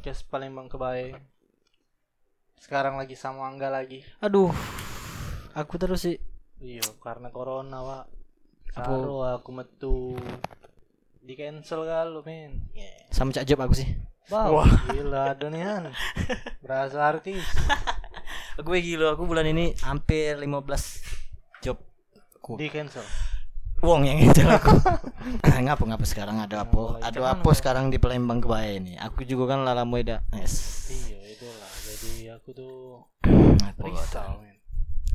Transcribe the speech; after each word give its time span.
podcast 0.00 0.24
Palembang 0.32 0.64
Kebaik. 0.64 1.12
Sekarang 2.56 2.96
lagi 2.96 3.12
sama 3.12 3.44
Angga 3.44 3.68
lagi. 3.68 4.00
Aduh, 4.24 4.48
aku 5.52 5.76
terus 5.76 6.08
sih. 6.08 6.16
Iya, 6.56 6.80
karena 7.04 7.28
corona, 7.28 7.84
Pak. 7.84 8.04
Saru 8.80 9.28
aku 9.28 9.52
metu. 9.52 10.16
Di 11.20 11.36
cancel 11.36 11.84
kalau 11.84 12.24
men. 12.24 12.72
Yeah. 12.72 13.12
Sama 13.12 13.36
Cak 13.36 13.44
Job 13.44 13.60
aku 13.60 13.76
sih. 13.76 13.92
Wow, 14.32 14.64
gila 14.88 15.36
Donian. 15.36 15.92
Berasa 16.64 17.04
artis. 17.04 17.44
Aku 18.56 18.72
gila, 18.72 19.12
aku 19.12 19.28
bulan 19.28 19.52
ini 19.52 19.76
hampir 19.84 20.40
15 20.40 21.60
job. 21.60 21.76
Aku 22.40 22.56
Di 22.56 22.72
cancel. 22.72 23.04
Wong 23.80 24.06
yang 24.06 24.18
itu 24.20 24.40
aku. 24.44 24.76
ngapa 25.70 25.84
ngapa 25.84 26.04
sekarang 26.08 26.40
ada 26.40 26.64
apa? 26.64 26.76
Oh, 26.76 26.96
Ada 26.98 27.36
apa 27.36 27.50
sekarang 27.52 27.92
di 27.92 28.00
Palembang 28.00 28.40
kebaya 28.40 28.80
ini? 28.80 28.96
Aku 28.96 29.22
juga 29.28 29.54
kan 29.54 29.62
lala 29.62 29.84
muda. 29.84 30.24
Yes. 30.32 30.88
Iya, 30.88 31.18
itulah. 31.36 31.70
Jadi 31.84 32.12
aku 32.32 32.48
tuh 32.56 32.74
risau. 33.86 34.42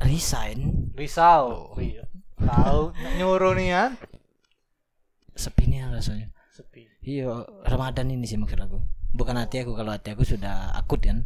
Resign. 0.00 0.58
Risau. 0.94 1.74
Iya. 1.76 2.04
Tahu 2.36 2.92
nyuruh 3.16 3.56
nih 3.56 3.68
kan? 3.72 3.90
Sepi 5.36 5.68
nih 5.68 5.88
rasanya. 5.88 6.28
Sepi. 6.52 6.88
Iya, 7.04 7.44
Ramadan 7.68 8.08
ini 8.12 8.24
sih 8.24 8.40
maksud 8.40 8.60
aku. 8.60 8.80
Bukan 9.16 9.36
hati 9.36 9.64
aku 9.64 9.72
kalau 9.72 9.92
hati 9.92 10.12
aku 10.12 10.24
sudah 10.24 10.72
akut 10.76 11.00
kan. 11.00 11.24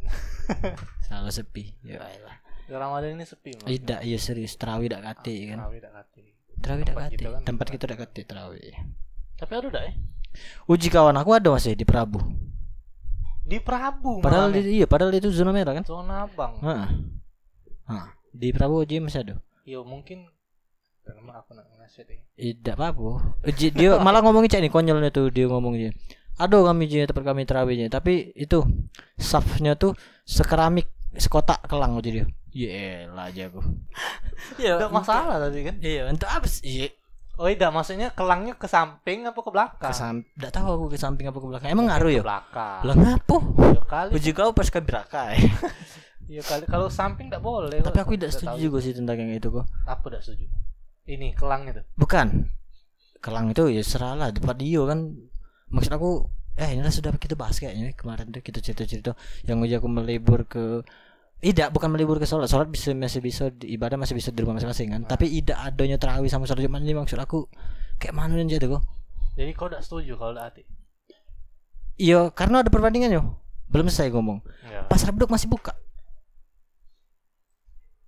Selalu 1.06 1.30
sepi. 1.30 1.64
Ya 1.82 2.02
elah. 2.02 2.38
Ramadan 2.70 3.18
ini 3.18 3.26
sepi. 3.26 3.58
Tidak, 3.58 4.06
iya 4.06 4.18
serius. 4.18 4.54
Terawih 4.54 4.86
dak 4.86 5.02
kate 5.02 5.34
kan. 5.50 5.58
Tarawih 5.66 5.82
tak 5.82 5.92
kati. 5.94 6.39
Terawih 6.60 6.84
dak 6.84 6.94
Tempat 6.94 7.08
kate. 7.08 7.16
kita 7.16 7.28
kan 7.32 7.42
Tempat 7.42 7.66
kita 7.72 7.84
dak 7.88 7.98
kate 8.04 8.22
terawih. 8.28 8.74
Tapi 9.36 9.52
ada 9.56 9.68
dah 9.72 9.82
eh. 9.88 9.94
Uji 10.70 10.88
kawan 10.92 11.16
aku 11.16 11.30
ada 11.34 11.48
masih 11.50 11.74
di 11.74 11.88
Prabu. 11.88 12.20
Di 13.42 13.58
Prabu. 13.58 14.22
Padahal 14.22 14.52
malah, 14.52 14.62
di, 14.62 14.78
iya, 14.78 14.86
padahal 14.86 15.16
itu 15.16 15.32
zona 15.34 15.50
merah 15.50 15.74
kan? 15.74 15.84
zona 15.88 16.28
abang. 16.28 16.60
Heeh. 16.62 16.88
Di 18.30 18.54
Prabu 18.54 18.84
uji 18.84 19.02
masih 19.02 19.26
ada. 19.26 19.34
Yo 19.66 19.82
mungkin 19.82 20.30
Kenapa 21.00 21.42
aku 21.42 21.56
nak 21.58 21.66
ngasih 21.80 22.06
deh. 22.06 22.20
Tidak 22.38 22.74
apa-apa. 22.76 23.40
Uji 23.48 23.72
dia 23.74 23.98
malah 24.04 24.20
ngomongin 24.22 24.52
cek 24.52 24.62
nih 24.62 24.72
konyolnya 24.72 25.10
tuh 25.10 25.32
dia 25.32 25.50
ngomongnya. 25.50 25.90
Aduh 26.40 26.64
kami 26.64 26.88
ji 26.88 27.04
tempat 27.04 27.24
kami 27.26 27.44
terawihnya, 27.44 27.92
tapi 27.92 28.32
itu 28.32 28.64
safnya 29.20 29.76
tuh 29.76 29.92
sekeramik 30.24 30.88
sekotak 31.12 31.60
kelang 31.68 31.98
uji 32.00 32.22
dia. 32.22 32.26
Iya 32.50 33.06
lah 33.14 33.30
aja 33.30 33.46
aku. 33.46 33.60
Iya. 34.58 34.74
Tidak 34.80 34.90
masalah 34.90 35.36
tadi 35.38 35.60
kan. 35.62 35.76
Iya, 35.78 36.10
untuk 36.10 36.26
apa 36.26 36.46
sih? 36.50 36.62
Iya. 36.66 36.88
Oh 37.40 37.48
tidak 37.48 37.72
maksudnya 37.72 38.12
kelangnya 38.12 38.52
ke 38.52 38.68
samping 38.68 39.24
apa 39.24 39.40
ke 39.40 39.48
belakang? 39.48 39.88
Ke 39.88 39.96
sam- 39.96 40.28
Nggak 40.36 40.52
tahu 40.52 40.68
aku 40.76 40.86
ke 40.92 40.98
samping 41.00 41.24
apa 41.30 41.38
ke 41.40 41.46
belakang. 41.48 41.68
Emang 41.72 41.88
ngaruh 41.88 42.12
ya? 42.12 42.20
Ke 42.20 42.28
belakang. 42.28 42.80
Lah 42.84 42.94
ngapo? 43.00 43.36
Ya 43.72 43.82
kali. 43.88 44.10
Uji 44.12 44.30
kau 44.36 44.52
pas 44.52 44.68
ke 44.68 44.80
beraka 44.84 45.32
Ya 46.36 46.42
kali 46.44 46.64
kalau 46.68 46.92
samping 46.92 47.32
tidak 47.32 47.40
boleh. 47.40 47.80
Tapi 47.80 47.96
aku 47.96 48.12
tidak 48.14 48.36
setuju 48.36 48.60
juga 48.60 48.78
sih 48.84 48.92
tentang 48.92 49.16
yang 49.18 49.32
itu 49.32 49.48
kok. 49.48 49.64
Apa 49.88 50.04
tidak 50.12 50.22
setuju? 50.26 50.46
Ini 51.08 51.32
kelang 51.32 51.64
itu. 51.64 51.80
Bukan. 51.96 52.44
Kelang 53.24 53.56
itu 53.56 53.72
ya 53.72 53.82
seralah 53.82 54.28
depan 54.30 54.54
dia 54.60 54.82
kan. 54.84 55.10
Maksud 55.72 55.92
aku 55.96 56.28
eh 56.60 56.76
ini 56.76 56.84
sudah 56.92 57.16
kita 57.16 57.40
bahas 57.40 57.56
kayaknya 57.56 57.96
kemarin 57.96 58.28
tuh 58.28 58.44
kita 58.44 58.60
cerita-cerita 58.60 59.16
yang 59.48 59.64
uji 59.64 59.80
aku 59.80 59.88
melibur 59.88 60.44
ke 60.44 60.84
tidak 61.40 61.72
bukan 61.72 61.88
melibur 61.88 62.20
ke 62.20 62.28
sholat. 62.28 62.46
Sholat 62.46 62.68
bisa 62.68 62.92
masih 62.92 63.24
bisa 63.24 63.48
di- 63.48 63.72
ibadah 63.72 63.96
masih 63.96 64.12
bisa 64.12 64.28
di 64.28 64.40
rumah 64.44 64.60
masing-masing 64.60 64.92
kan. 64.92 65.02
Tapi 65.08 65.32
tidak 65.40 65.58
adanya 65.64 65.96
terawih 65.96 66.28
sama 66.28 66.44
sholat 66.44 66.60
jumat 66.60 66.84
ini 66.84 66.92
maksud 66.92 67.16
aku 67.16 67.48
kayak 67.96 68.12
mana 68.12 68.36
nih 68.36 68.60
jadi 68.60 68.68
kok? 68.68 68.84
Jadi 69.40 69.50
kau 69.56 69.72
tidak 69.72 69.82
setuju 69.82 70.12
kalau 70.20 70.36
tidak 70.36 70.46
hati. 70.52 70.62
iya 72.00 72.32
karena 72.32 72.64
ada 72.64 72.72
perbandingannya 72.72 73.20
belum 73.72 73.88
selesai 73.88 74.12
ngomong. 74.12 74.40
Ya. 74.68 74.84
pasar 74.88 75.12
beduk 75.16 75.32
masih 75.32 75.48
buka. 75.48 75.72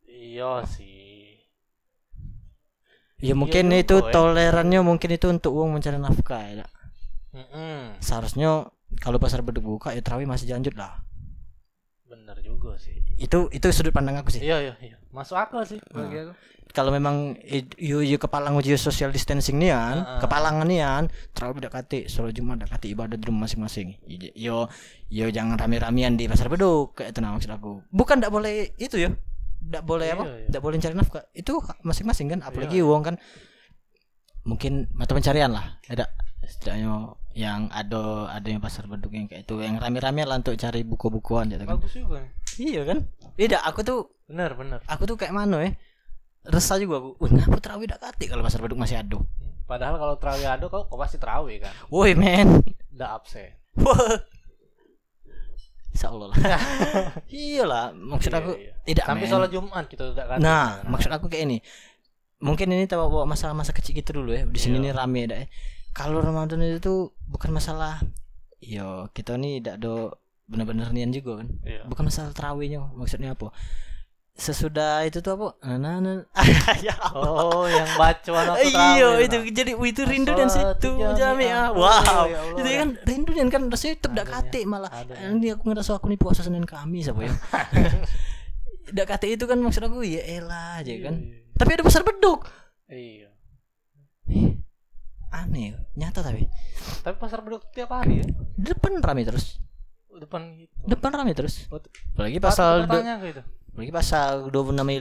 Iya 0.08 0.64
sih. 0.68 1.40
ya 3.22 3.38
mungkin 3.38 3.70
juga, 3.70 3.80
itu 3.80 3.96
tolerannya 4.10 4.82
mungkin 4.82 5.14
itu 5.14 5.30
untuk 5.30 5.54
uang 5.54 5.78
mencari 5.78 5.94
nafkah 5.94 6.42
ya. 6.42 6.66
Mm-mm. 7.32 7.96
seharusnya 8.02 8.68
kalau 9.00 9.16
pasar 9.16 9.40
beduk 9.40 9.64
buka 9.64 9.96
ya 9.96 10.04
terawih 10.04 10.28
masih 10.28 10.52
lanjut 10.52 10.76
lah 10.76 11.00
Juga 12.72 12.80
sih. 12.80 12.94
itu 13.18 13.38
itu 13.50 13.66
sudut 13.68 13.90
pandang 13.90 14.16
aku 14.16 14.30
sih 14.30 14.40
Iya 14.40 14.56
iya 14.62 14.74
iya. 14.80 14.96
Masuk 15.10 15.36
akal 15.36 15.62
sih 15.62 15.76
Ah. 15.88 16.00
bagi 16.00 16.18
aku. 16.20 16.32
kalau 16.70 16.88
memang 16.88 17.36
i- 17.38 17.68
yo 17.76 18.00
yo 18.00 18.16
kepalang 18.16 18.56
uji 18.56 18.72
social 18.74 19.08
distancing 19.08 19.56
nih 19.56 19.70
kan 19.70 19.96
Heeh. 20.00 20.20
kepalangan 20.20 20.64
nih 20.64 20.80
kan 20.80 21.04
terawih 21.30 21.60
tidak 21.60 21.72
kate 21.74 21.98
sholat 22.06 22.32
jumat 22.32 22.56
tidak 22.56 22.72
kate 22.72 22.88
ibadah 22.88 23.12
di 23.12 23.22
rumah 23.22 23.44
masing-masing 23.44 24.00
I- 24.02 24.32
yo 24.34 24.72
yo 25.06 25.28
jangan 25.28 25.54
rame-ramean 25.54 26.16
di 26.16 26.24
pasar 26.24 26.48
beduk 26.48 26.96
kayak 26.96 27.12
itu 27.12 27.20
nah 27.20 27.30
maksud 27.30 27.52
aku 27.52 27.84
bukan 27.90 28.16
tidak 28.16 28.32
boleh 28.32 28.72
itu 28.78 28.96
ya 28.96 29.12
tidak 29.60 29.84
boleh 29.84 30.06
Iya, 30.06 30.14
apa 30.14 30.24
iya. 30.24 30.46
tidak 30.48 30.62
boleh 30.62 30.76
cari 30.78 30.94
nafkah 30.96 31.24
itu 31.30 31.52
masing-masing 31.82 32.26
kan 32.26 32.40
apalagi 32.40 32.80
uang 32.80 33.02
kan 33.04 33.14
mungkin 34.42 34.72
mata 34.90 35.12
pencarian 35.12 35.52
lah 35.52 35.78
ada 35.86 36.08
setidaknya 36.42 37.14
yang 37.32 37.68
ada 37.68 38.00
ada 38.28 38.44
yang 38.44 38.58
pasar 38.58 38.84
beduk 38.86 39.08
yang 39.08 39.24
kayak 39.24 39.44
itu 39.44 39.54
yang 39.58 39.76
rame-rame 39.76 40.24
lah 40.24 40.36
untuk 40.36 40.52
cari 40.54 40.82
buku-bukuan 40.82 41.48
gitu 41.48 41.62
kan 41.62 41.76
Bagus 41.76 41.94
juga. 41.94 42.20
Iya 42.58 42.82
kan 42.82 42.98
tidak 43.34 43.62
aku 43.62 43.80
tuh 43.80 44.00
Bener 44.24 44.52
bener. 44.52 44.80
aku 44.84 45.04
tuh 45.04 45.14
kayak 45.14 45.30
mana 45.30 45.60
ya 45.60 45.70
resah 46.44 46.76
juga 46.76 46.98
aku 46.98 47.10
wih 47.18 47.30
ngapa 47.30 47.58
terawih 47.58 47.84
tidak 47.84 48.00
kate 48.02 48.24
kalau 48.26 48.42
pasar 48.42 48.60
beduk 48.60 48.76
masih 48.76 48.98
ada 48.98 49.20
Padahal 49.62 49.94
kalau 49.94 50.14
terawih 50.16 50.44
ada 50.44 50.66
kau, 50.66 50.84
kau 50.84 50.98
pasti 50.98 51.16
terawih 51.16 51.56
kan. 51.58 51.70
woi 51.88 52.12
men 52.12 52.60
Tidak 52.66 53.08
absen. 53.08 53.56
Insya 55.92 56.08
Allah 56.08 56.26
lah 56.28 56.36
iyalah 57.30 57.86
maksud 57.92 58.32
Iya, 58.32 58.40
aku 58.40 58.50
iya. 58.56 58.72
tidak 58.82 59.04
Sampai 59.06 59.22
men. 59.22 59.30
sholat 59.30 59.50
Jumat 59.50 59.84
kita 59.86 60.02
tidak 60.10 60.26
kan. 60.26 60.38
nah 60.40 60.80
maksud 60.84 61.08
aku 61.08 61.28
kayak 61.28 61.44
ini 61.46 61.58
mungkin 62.38 62.72
ini 62.72 62.84
tahu 62.84 63.06
bawa 63.06 63.24
masalah 63.24 63.52
masa 63.52 63.70
kecil 63.70 63.94
gitu 63.94 64.10
dulu 64.14 64.32
ya 64.32 64.42
di 64.44 64.56
sini 64.56 64.80
Iya. 64.80 64.82
nih 64.82 64.92
rame 64.92 65.22
dah 65.28 65.38
ya. 65.38 65.46
kalau 65.92 66.18
Ramadan 66.18 66.58
itu 66.60 66.80
tuh 66.80 66.98
bukan 67.28 67.52
masalah 67.52 68.00
yo 68.58 69.06
kita 69.12 69.36
nih 69.36 69.60
tidak 69.60 69.74
ada 69.78 69.94
benar-benar 70.44 70.90
nian 70.90 71.08
juga 71.08 71.40
kan 71.40 71.48
Iya. 71.62 71.84
bukan 71.84 72.04
masalah 72.04 72.30
terawihnya 72.30 72.82
maksudnya 72.92 73.32
apa 73.32 73.50
sesudah 74.32 75.04
itu 75.04 75.20
tuh 75.20 75.34
apa 75.34 75.48
nah, 75.62 75.76
nah, 75.76 75.96
nah. 76.00 76.18
ya 76.82 76.96
Oh, 77.12 77.64
yang 77.64 77.84
bacaan 77.94 78.46
waktu 78.48 78.64
iya 78.66 79.08
itu 79.20 79.36
nah. 79.38 79.52
jadi 79.52 79.72
itu 79.76 80.02
rindu 80.02 80.32
dan 80.32 80.48
situ 80.48 80.88
jami'ah. 80.90 81.12
jamiah 81.14 81.66
Oh, 81.68 81.84
wow 81.84 82.24
ya 82.24 82.40
Allah, 82.40 82.56
itu 82.56 82.64
ya. 82.66 82.78
kan 82.80 82.88
rindu 83.02 83.30
dan 83.30 83.48
kan 83.48 83.62
rasanya 83.66 83.94
tetap 83.98 84.12
dak 84.14 84.26
Adanya, 84.26 84.40
kate 84.42 84.60
malah 84.64 84.90
ini 85.28 85.48
aku 85.48 85.62
ngerasa 85.66 85.90
aku 85.94 86.06
nih 86.06 86.18
puasa 86.18 86.40
senin 86.40 86.64
kamis 86.64 87.06
apa 87.06 87.20
ya 87.22 87.32
dak 88.96 89.06
kate 89.06 89.28
itu 89.30 89.44
kan 89.44 89.58
maksud 89.58 89.82
aku 89.82 90.00
ya 90.00 90.24
elah 90.32 90.78
aja 90.78 90.92
kan 91.02 91.14
Iya, 91.14 91.52
tapi 91.54 91.70
ada 91.70 91.84
pasar 91.84 92.02
beduk 92.02 92.48
Iya. 92.88 93.28
Aneh 95.30 95.72
nyata 95.92 96.20
tapi 96.20 96.44
Tapi 97.00 97.16
pasar 97.16 97.40
beduk 97.40 97.68
tiap 97.70 97.88
hari 97.90 98.20
ya. 98.20 98.26
depan 98.54 98.96
rame 98.98 99.24
terus 99.24 99.60
Depan 100.18 100.40
gitu. 100.60 100.72
depan 100.84 101.10
rame 101.14 101.32
terus. 101.32 101.66
Apalagi 101.68 102.38
Patut 102.38 102.46
pasal 102.52 102.72
du- 102.84 102.90
bertanya 102.90 103.14
gitu. 103.24 103.42
apalagi 103.72 103.92
pasal 103.92 104.30
26 104.52 104.84
Mei 104.84 104.98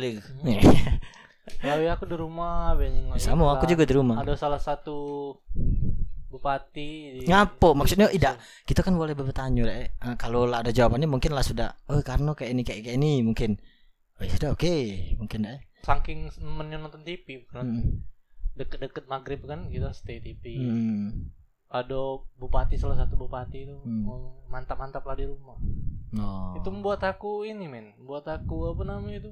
Ya, 1.66 1.73
ya 1.75 1.97
aku 1.97 2.07
di 2.07 2.16
rumah 2.16 2.72
benjing 2.77 3.11
sama 3.19 3.57
aku 3.57 3.67
juga 3.67 3.83
di 3.83 3.94
rumah. 3.97 4.21
Ada 4.23 4.38
salah 4.39 4.61
satu 4.61 5.33
bupati 6.31 7.19
di 7.19 7.27
ngapo 7.27 7.75
maksudnya 7.75 8.07
tidak. 8.07 8.39
kita 8.63 8.88
kan 8.88 8.95
boleh 8.95 9.11
bertanya 9.11 9.67
lah, 9.67 9.75
eh. 9.83 9.89
Kalau 10.16 10.47
lah 10.47 10.63
ada 10.63 10.71
jawabannya 10.71 11.11
mungkin 11.11 11.35
lah 11.35 11.44
sudah 11.44 11.75
oh 11.91 12.00
karena 12.00 12.31
kayak 12.31 12.51
ini 12.56 12.62
kayak 12.63 12.81
kayak 12.88 12.95
ini 12.95 13.19
mungkin. 13.25 13.59
Oh 14.15 14.24
ya 14.24 14.31
sudah 14.31 14.53
oke 14.53 14.75
mungkin 15.18 15.50
eh 15.50 15.59
saking 15.81 16.30
senengnya 16.30 16.77
nonton 16.77 17.01
TV 17.01 17.41
kan 17.50 17.65
hmm. 17.65 18.06
deket-deket 18.53 19.09
maghrib 19.09 19.41
kan 19.50 19.65
kita 19.74 19.89
stay 19.97 20.21
TV 20.21 20.62
Hmm. 20.62 21.33
Ada 21.71 22.00
bupati 22.35 22.75
salah 22.75 22.95
satu 22.95 23.15
bupati 23.15 23.63
itu 23.63 23.75
Hmm. 23.77 24.03
ngomong 24.03 24.23
mantap-mantap 24.47 25.01
lah 25.01 25.15
di 25.15 25.25
rumah. 25.25 25.56
Oh. 26.12 26.51
itu 26.53 26.68
membuat 26.68 27.00
aku 27.01 27.47
ini 27.47 27.65
men. 27.65 27.95
Buat 27.97 28.27
aku 28.27 28.75
apa 28.75 28.83
namanya 28.83 29.18
itu 29.18 29.31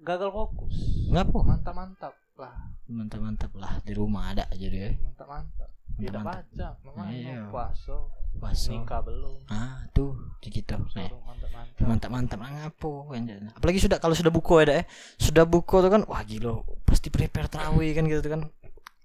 gagal 0.00 0.28
fokus. 0.28 0.74
Ngapo 1.06 1.38
mantap-mantap 1.40 2.10
lah. 2.34 2.54
Mantap 2.84 3.20
mantap 3.20 3.50
lah 3.54 3.78
di 3.80 3.94
rumah 3.94 4.34
ada 4.34 4.42
aja 4.48 4.66
deh 4.66 4.98
mantap-mantap. 4.98 5.70
Tidak 5.94 6.10
Mantap-mantap. 6.10 6.74
baca 6.74 6.84
memang 6.84 7.06
Iya. 7.08 7.38
puasa. 7.48 7.96
Paso. 8.38 8.70
nikah 8.70 9.02
belum. 9.02 9.38
Ah 9.46 9.82
tuh 9.92 10.14
gitu 10.40 10.62
mantap-mantap. 10.74 11.78
Mantap 11.80 12.10
mantap 12.10 12.38
lah 12.38 12.50
ngapo 12.52 13.10
apalagi 13.54 13.78
sudah 13.78 13.98
kalau 13.98 14.14
sudah 14.14 14.30
buku 14.30 14.52
ada 14.58 14.82
eh. 14.82 14.86
Sudah 15.16 15.42
buku 15.42 15.78
tuh 15.78 15.88
kan 15.88 16.02
wah 16.02 16.22
gila 16.22 16.62
pasti 16.82 17.08
prepare 17.08 17.46
terawih 17.46 17.94
kan 17.94 18.04
gitu 18.04 18.26
kan. 18.26 18.50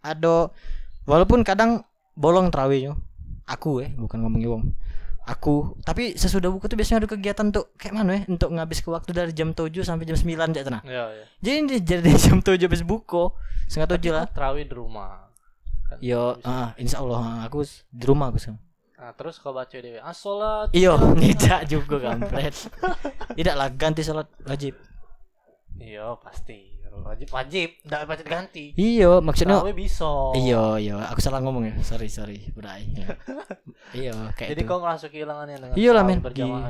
Ada 0.02 0.50
walaupun 1.06 1.42
kadang 1.42 1.86
bolong 2.14 2.50
terawihnya 2.54 2.98
aku 3.50 3.84
eh 3.84 3.92
bukan 3.98 4.24
ngomongin 4.24 4.50
wong 4.50 4.64
aku 5.24 5.80
tapi 5.88 6.20
sesudah 6.20 6.52
buku 6.52 6.68
tuh 6.68 6.76
biasanya 6.76 7.08
ada 7.08 7.10
kegiatan 7.10 7.48
tuh 7.52 7.72
kayak 7.80 7.96
mana 7.96 8.12
ya 8.20 8.22
untuk 8.28 8.52
ngabis 8.52 8.84
ke 8.84 8.90
waktu 8.92 9.12
dari 9.16 9.32
jam 9.32 9.56
7 9.56 9.72
sampai 9.84 10.04
jam 10.04 10.20
9 10.20 10.52
aja 10.52 10.62
tenang 10.68 10.84
ya 10.84 11.04
ya 11.16 11.26
jadi 11.40 11.80
jadi 11.80 12.12
jam 12.28 12.38
7 12.44 12.60
habis 12.60 12.84
buku 12.84 13.32
setengah 13.72 13.96
tujuh 13.96 14.12
lah 14.12 14.26
terawih 14.28 14.68
di 14.68 14.76
rumah 14.76 15.32
kan 15.88 15.98
yo 16.04 16.36
ah 16.44 16.76
insya 16.76 17.00
Allah 17.00 17.24
ah, 17.24 17.40
aku 17.48 17.64
di 17.88 18.04
rumah 18.04 18.32
aku 18.32 18.40
sekarang 18.40 18.62
Nah, 19.04 19.12
terus 19.20 19.36
kau 19.36 19.52
baca 19.52 19.68
dewe. 19.68 20.00
Ah, 20.00 20.16
sholat. 20.16 20.72
Iyo, 20.80 20.96
tidak 21.20 21.68
juga 21.68 22.00
kampret. 22.00 22.56
Tidak 23.36 23.52
lah 23.52 23.68
ganti 23.76 24.00
salat 24.00 24.32
wajib. 24.48 24.80
Iya, 25.76 26.16
pasti. 26.24 26.80
Wajib 27.02 27.30
wajib, 27.34 27.70
enggak 27.82 28.02
baca 28.06 28.24
ganti. 28.24 28.66
Iyo, 28.78 29.18
maksudnya 29.26 29.62
Tarawih 29.62 29.78
bisa. 29.78 30.12
Iya, 30.38 30.64
iya, 30.78 30.96
aku 31.10 31.20
salah 31.26 31.42
ngomong 31.42 31.66
ya. 31.66 31.74
Sorry, 31.82 32.06
sorry, 32.10 32.46
Bray. 32.54 32.86
Iya, 33.98 34.14
kayak 34.38 34.54
Jadi 34.54 34.62
itu. 34.62 34.70
kau 34.70 34.78
ngerasa 34.78 35.10
kehilangannya 35.10 35.58
dengan 35.58 35.76
Iya 35.78 35.92
lah 35.98 36.04
men. 36.06 36.20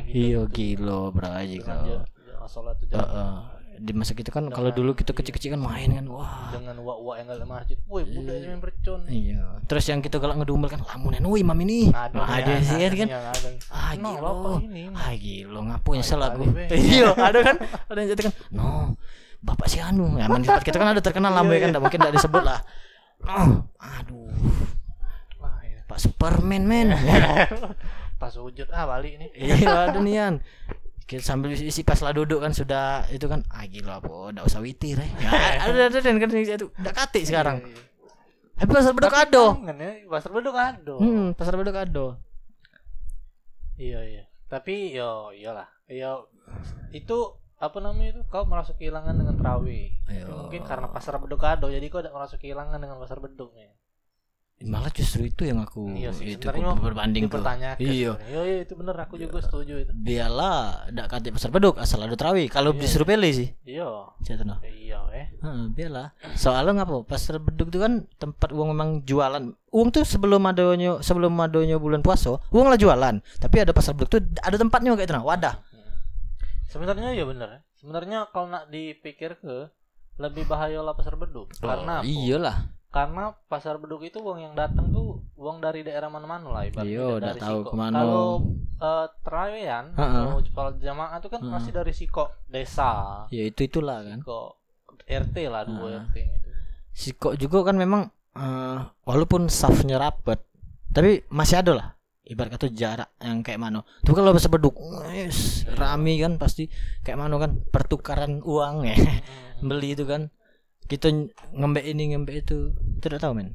Iya, 0.07 0.41
gila, 0.47 1.11
Bray 1.11 1.59
Dengan 1.59 1.83
juga. 1.83 3.51
Di 3.73 3.91
masa 3.91 4.13
kita 4.13 4.29
kan 4.29 4.47
kalau 4.53 4.69
dulu 4.69 4.93
kita 4.93 5.11
kecil-kecil 5.17 5.57
kan 5.57 5.61
main 5.65 5.89
kan, 5.91 6.05
wah. 6.07 6.53
dengan 6.53 6.77
uak-uak 6.77 7.15
yang 7.19 7.25
gak 7.25 7.49
masjid. 7.49 7.77
Woi, 7.89 8.05
budak 8.05 8.35
yang 8.39 8.55
main 8.55 8.61
percon. 8.61 9.01
Iya. 9.09 9.43
Terus 9.65 9.85
yang 9.89 9.99
kita 9.99 10.21
galak 10.21 10.39
ngedumel 10.39 10.69
kan 10.69 10.79
lamunan, 10.87 11.19
woi 11.25 11.41
mam 11.41 11.57
ini. 11.65 11.89
Ada, 11.89 12.15
ada 12.21 12.53
sih 12.63 12.79
kan 12.79 12.93
kan. 12.95 13.09
Yang 13.09 13.25
ada. 13.33 13.49
Ah 13.73 13.91
ini? 14.61 14.93
Ah 14.93 15.11
gila 15.17 15.59
ngapain 15.73 16.05
salah 16.05 16.31
aku. 16.31 16.47
be. 16.53 16.69
Iya, 16.93 17.17
ada 17.17 17.39
kan. 17.41 17.55
Ada 17.89 17.97
yang 17.97 18.09
jadi 18.13 18.21
kan. 18.29 18.33
No. 18.53 18.93
Bapak 19.44 19.68
si 19.68 19.78
Anu. 19.84 20.16
Ya, 20.16 20.31
tempat 20.31 20.63
kita 20.63 20.80
kan 20.80 20.95
ada 20.95 21.04
terkenal 21.04 21.36
ya 21.36 21.60
kan, 21.68 21.75
mungkin 21.84 22.00
enggak 22.00 22.16
disebut 22.16 22.44
lah. 22.48 22.63
Oh, 23.28 23.68
aduh. 23.80 24.31
Wah, 25.40 25.60
iya. 25.68 25.84
Pak 25.88 26.00
Superman 26.00 26.63
men. 26.63 26.95
Pas 28.22 28.31
wujud 28.40 28.72
ah 28.72 28.88
balik 28.88 29.19
nih. 29.19 29.30
iya, 29.36 29.92
ada 29.92 30.00
nian. 30.00 30.40
Kita 31.04 31.19
sambil 31.19 31.51
isi 31.51 31.84
pas 31.84 32.00
lah 32.00 32.16
duduk 32.16 32.40
kan 32.40 32.56
sudah 32.56 33.04
itu 33.12 33.28
kan 33.28 33.44
ah 33.51 33.68
gila 33.68 34.00
apa 34.00 34.31
enggak 34.31 34.48
usah 34.48 34.63
witir 34.63 34.95
eh. 35.04 35.12
Ya, 35.19 35.31
ada 35.68 35.92
ada 35.92 36.00
dan 36.00 36.16
kan 36.24 36.31
itu 36.31 36.72
enggak 36.80 36.95
katik 36.95 37.28
sekarang. 37.28 37.60
Iya, 37.60 37.75
iya. 37.75 37.92
Tapi 38.63 38.69
pasar 38.72 38.94
Tapi 38.95 39.18
ado. 39.28 39.45
ya, 39.68 39.92
pasar 40.07 40.31
bedok 40.31 40.56
ado. 40.56 40.95
Hmm, 41.04 41.28
pasar 41.36 41.54
bedok 41.60 41.75
ado. 41.84 42.07
Iya 43.75 44.00
iya. 44.07 44.24
Tapi 44.48 44.95
yo 44.95 45.36
iyalah. 45.36 45.68
Yo 45.92 46.31
itu 46.95 47.43
apa 47.59 47.77
namanya 47.79 48.19
itu 48.19 48.21
kau 48.27 48.44
merasa 48.44 48.73
kehilangan 48.75 49.15
dengan 49.15 49.35
terawih. 49.38 49.94
Ayo. 50.09 50.47
Mungkin 50.47 50.61
karena 50.65 50.88
pasar 50.89 51.17
beduk 51.21 51.44
ado 51.45 51.69
jadi 51.69 51.85
kau 51.88 52.01
tidak 52.01 52.15
merasa 52.15 52.35
kehilangan 52.38 52.79
dengan 52.79 52.97
pasar 53.00 53.19
beduknya. 53.23 53.71
Malah 54.63 54.95
justru 54.95 55.27
itu 55.27 55.44
yang 55.44 55.59
aku 55.59 55.91
Iya 55.91 56.15
sih, 56.15 56.39
itu 56.39 56.47
aku 56.47 56.61
berbanding 56.79 57.27
tuh. 57.27 57.44
Iya. 57.83 58.15
Iya 58.15 58.41
iya 58.47 58.57
itu 58.63 58.79
bener 58.79 58.95
aku 58.95 59.19
juga 59.19 59.44
setuju 59.44 59.83
itu. 59.83 59.91
Biarlah 59.91 60.88
ndak 60.88 61.11
kate 61.11 61.35
pasar 61.35 61.51
beduk 61.51 61.75
asal 61.81 62.00
ada 62.00 62.15
terawih. 62.15 62.47
Kalau 62.47 62.71
Iya, 62.71 62.79
disuruh 62.79 63.03
pilih 63.03 63.31
sih. 63.33 63.51
Iya. 63.67 64.15
Nah. 64.47 64.63
Iya 64.63 64.99
eh. 65.11 65.27
Heeh, 65.44 65.63
biarlah. 65.75 66.15
Soalnya 66.39 66.79
ngapa? 66.79 67.03
Pasar 67.03 67.44
beduk 67.44 67.75
itu 67.75 67.79
kan 67.83 68.07
tempat 68.15 68.56
uang 68.56 68.71
memang 68.71 68.89
jualan. 69.03 69.51
Uang 69.73 69.89
tuh 69.91 70.07
sebelum 70.07 70.39
adanya 70.47 71.03
sebelum 71.03 71.35
adanya 71.44 71.75
bulan 71.75 71.99
puasa, 71.99 72.39
uang 72.56 72.67
lah 72.71 72.79
jualan. 72.79 73.19
Tapi 73.19 73.56
ada 73.59 73.75
pasar 73.75 73.99
beduk 73.99 74.15
tuh 74.15 74.21
ada 74.39 74.56
tempatnya 74.56 74.95
kayak 74.95 75.11
itu 75.11 75.15
nah, 75.17 75.27
wadah. 75.27 75.59
Sebenarnya 76.73 77.13
ya 77.13 77.23
bener. 77.23 77.47
ya. 77.47 77.59
Sebenarnya 77.77 78.17
kalau 78.29 78.49
nak 78.49 78.67
dipikir 78.67 79.37
ke 79.37 79.69
lebih 80.17 80.45
bahaya 80.45 80.81
lah 80.81 80.93
pasar 80.93 81.13
beduk. 81.13 81.53
Karena 81.57 82.01
apa? 82.01 82.05
iyalah. 82.05 82.57
karena 82.89 83.33
pasar 83.49 83.81
beduk 83.81 84.05
itu 84.05 84.21
uang 84.21 84.37
yang 84.37 84.53
datang 84.53 84.93
tuh 84.93 85.17
uang 85.33 85.57
dari 85.57 85.81
daerah 85.81 86.13
mana-mana 86.13 86.45
lah 86.45 86.61
ibaratnya 86.61 86.93
Iya, 86.93 87.05
udah 87.09 87.25
dari 87.25 87.41
tahu 87.41 87.57
Siko. 87.57 87.69
ke 87.69 87.75
mana. 87.75 87.95
Kalau 87.97 88.29
eh 88.77 89.05
terawian 89.25 89.85
kalau 89.97 90.21
kalau 90.53 90.71
jamaah 90.77 91.17
itu 91.17 91.25
kan 91.25 91.41
Heeh. 91.41 91.53
pasti 91.57 91.71
dari 91.73 91.89
Siko 91.89 92.23
desa, 92.45 92.91
Ya 93.29 93.43
itu 93.43 93.65
itulah 93.65 94.05
kan. 94.05 94.21
Siko 94.21 94.41
RT 95.03 95.35
lah 95.49 95.65
dua 95.65 95.77
Heeh. 95.89 96.05
RT 96.05 96.15
itu. 96.21 96.49
Siko 96.93 97.29
juga 97.33 97.65
kan 97.65 97.81
memang 97.81 98.13
eh, 98.33 98.77
walaupun 99.03 99.49
safnya 99.49 99.97
rapat, 99.97 100.37
tapi 100.89 101.25
masih 101.33 101.65
ada 101.65 101.73
lah. 101.73 101.87
Ibarat 102.23 102.55
kata 102.55 102.71
jarak 102.71 103.11
yang 103.19 103.43
kayak 103.43 103.59
mana. 103.59 103.83
Tuh 104.07 104.15
kalau 104.15 104.31
pasar 104.31 104.47
beduk, 104.47 104.79
wes, 104.79 105.67
rame 105.75 106.15
kan 106.23 106.39
pasti 106.39 106.71
kayak 107.03 107.19
mana 107.19 107.35
kan 107.35 107.59
pertukaran 107.67 108.39
uang 108.39 108.87
ya. 108.87 108.95
beli 109.67 109.91
itu 109.91 110.07
kan. 110.07 110.31
Kita 110.87 111.11
ngembek 111.51 111.83
ini 111.83 112.15
ngembek 112.15 112.47
itu. 112.47 112.71
Tidak 113.03 113.19
tahu 113.19 113.35
men? 113.35 113.51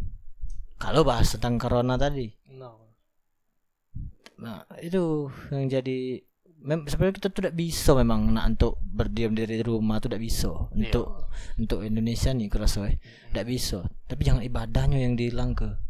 Kalau 0.76 1.00
bahas 1.00 1.32
tentang 1.32 1.56
corona 1.56 1.96
tadi. 1.96 2.28
No. 2.52 2.92
nah 4.38 4.62
itu 4.78 5.26
yang 5.50 5.66
jadi 5.66 6.22
mem 6.62 6.86
sebenarnya 6.86 7.18
kita 7.18 7.30
tidak 7.34 7.58
bisa 7.58 7.90
memang 7.98 8.30
nak 8.30 8.54
untuk 8.54 8.78
berdiam 8.82 9.34
diri 9.34 9.58
di 9.58 9.64
rumah 9.64 9.96
tidak 9.96 10.20
bisa. 10.20 10.68
Untuk 10.76 11.32
untuk 11.56 11.80
Indonesia 11.88 12.36
nih 12.36 12.52
kerasa 12.52 12.84
eh. 12.84 13.00
Tidak 13.32 13.46
bisa. 13.48 13.80
Tapi 14.04 14.20
jangan 14.28 14.44
ibadahnya 14.44 15.00
yang 15.00 15.16
dihilang 15.16 15.56
ke 15.56 15.87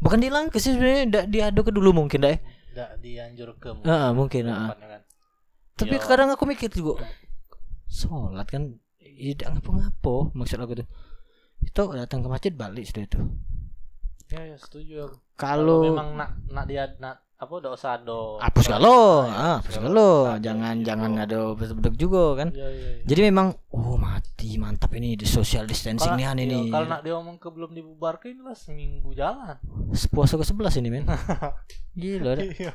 bukan 0.00 0.18
dihilang 0.18 0.48
ke 0.48 0.56
sih 0.56 0.72
sebenarnya 0.72 1.04
tidak 1.06 1.24
diadu 1.28 1.60
ke 1.60 1.70
dulu 1.70 1.90
mungkin 1.94 2.20
dah 2.20 2.32
eh. 2.32 2.40
Nggak 2.70 2.90
dianjur 2.98 3.48
ke 3.56 3.68
Ah, 3.84 4.10
mungkin 4.10 4.42
ah. 4.46 4.70
tempatnya 4.70 4.88
kan. 4.90 5.02
tapi 5.74 5.94
Iya. 5.94 6.02
kadang 6.02 6.28
aku 6.28 6.44
mikir 6.44 6.68
juga 6.68 7.04
sholat 7.86 8.46
kan 8.46 8.76
tidak 8.98 9.48
ngapa-ngapa 9.50 10.14
maksud 10.32 10.56
aku 10.56 10.74
tuh 10.76 10.88
itu 11.60 11.82
datang 11.90 12.20
ke 12.20 12.28
masjid 12.28 12.52
balik 12.52 12.84
sudah 12.84 13.04
itu 13.04 13.20
Ya, 14.28 14.46
ya 14.46 14.56
setuju 14.56 14.94
aku. 15.04 15.16
kalau 15.34 15.82
memang 15.82 16.14
nak 16.14 16.30
nak 16.46 16.64
dia 16.64 16.86
nak 16.96 17.18
apa 17.40 17.52
udah 17.56 17.72
usah 17.72 17.96
do. 18.04 18.36
hapus 18.36 18.68
kalau 18.68 19.24
Ya, 19.24 19.32
ah, 19.32 19.56
hapus 19.64 19.80
kalau 19.80 20.28
jangan 20.44 20.84
jangan 20.84 21.16
ada 21.16 21.56
beduk 21.56 21.96
juga 21.96 22.44
kan? 22.44 22.52
Iya, 22.52 22.68
iya, 22.68 22.88
iya. 23.00 23.04
jadi 23.08 23.32
memang 23.32 23.56
oh 23.72 23.96
mati 23.96 24.60
mantap 24.60 24.92
ini 24.92 25.16
di 25.16 25.24
social 25.24 25.64
distancing 25.64 26.20
nih 26.20 26.28
Han, 26.28 26.36
iya, 26.36 26.44
ini 26.44 26.68
kalau 26.68 26.84
nak 26.84 27.00
dia 27.00 27.16
ngomong 27.16 27.40
ke 27.40 27.48
belum 27.48 27.72
dibubarkan 27.72 28.44
lah 28.44 28.52
seminggu 28.52 29.16
jalan. 29.16 29.56
puasa 30.12 30.36
ke 30.36 30.44
sebelas 30.44 30.76
ini 30.76 30.92
men. 30.92 31.08
Gila 32.00 32.36
dah. 32.36 32.44
Iya. 32.44 32.72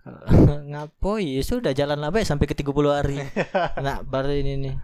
ngapo 0.76 1.16
ya 1.16 1.40
sudah 1.40 1.72
jalan 1.72 2.04
lah 2.04 2.12
baik 2.12 2.28
sampai 2.28 2.44
ke 2.44 2.52
30 2.52 2.68
hari. 2.92 3.16
Nak 3.84 4.04
baru 4.04 4.36
ini 4.36 4.60
nih. 4.60 4.74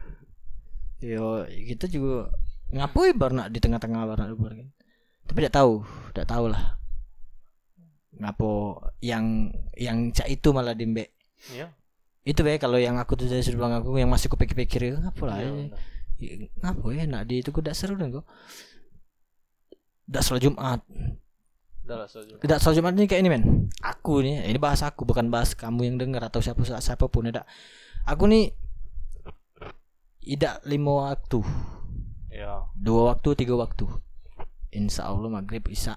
Yo 1.04 1.44
kita 1.44 1.84
juga 1.84 2.32
ngapain 2.72 3.14
baru 3.14 3.32
nak 3.44 3.48
di 3.54 3.58
tengah-tengah 3.62 4.02
baru 4.08 4.18
nak 4.26 4.30
bubar 4.34 4.52
kan 4.58 4.68
tapi 5.26 5.38
tidak 5.42 5.54
tahu 5.54 5.72
tidak 6.14 6.26
tahu 6.30 6.44
lah 6.50 6.78
ngapo 8.16 8.80
yang 9.04 9.52
yang 9.76 10.10
cak 10.12 10.28
itu 10.28 10.48
malah 10.52 10.72
dimbe. 10.72 11.12
Iya. 11.52 11.68
itu 12.26 12.42
be 12.42 12.58
kalau 12.58 12.74
yang 12.74 12.98
aku 12.98 13.14
tuh 13.14 13.30
dari 13.30 13.38
sudut 13.38 13.62
pandang 13.62 13.86
aku 13.86 13.94
yang 14.02 14.10
masih 14.10 14.26
kupikir-pikir 14.26 14.82
ya 14.82 14.98
ngapo 14.98 15.30
lah 15.30 15.38
Iya, 15.38 15.46
ya. 15.46 15.78
Ya, 16.18 16.34
ngapo 16.64 16.90
ya 16.90 17.06
nak 17.06 17.28
di 17.30 17.38
itu 17.38 17.54
ku 17.54 17.62
seru 17.70 17.94
dan 17.94 18.10
kok 18.10 18.26
dak 20.06 20.22
sholat 20.22 20.42
Jumat. 20.42 20.80
Tidak 22.42 22.58
sholat 22.58 22.74
Jumat 22.74 22.92
ini 22.98 23.06
kayak 23.06 23.20
ini 23.22 23.30
men. 23.30 23.44
Aku 23.78 24.22
nih 24.22 24.42
ini 24.48 24.58
bahas 24.58 24.82
aku 24.82 25.06
bukan 25.06 25.30
bahas 25.30 25.54
kamu 25.54 25.86
yang 25.86 25.96
dengar 26.02 26.26
atau 26.26 26.42
siapa 26.42 26.62
siapa 26.66 27.06
pun 27.06 27.30
tidak 27.30 27.46
aku 28.06 28.26
nih 28.26 28.50
tidak 30.24 30.62
lima 30.66 31.14
waktu. 31.14 31.42
Iya. 32.34 32.66
dua 32.74 33.14
waktu 33.14 33.28
tiga 33.38 33.54
waktu. 33.54 33.86
Insya 34.74 35.06
Allah 35.06 35.30
maghrib 35.30 35.62
isya 35.70 35.94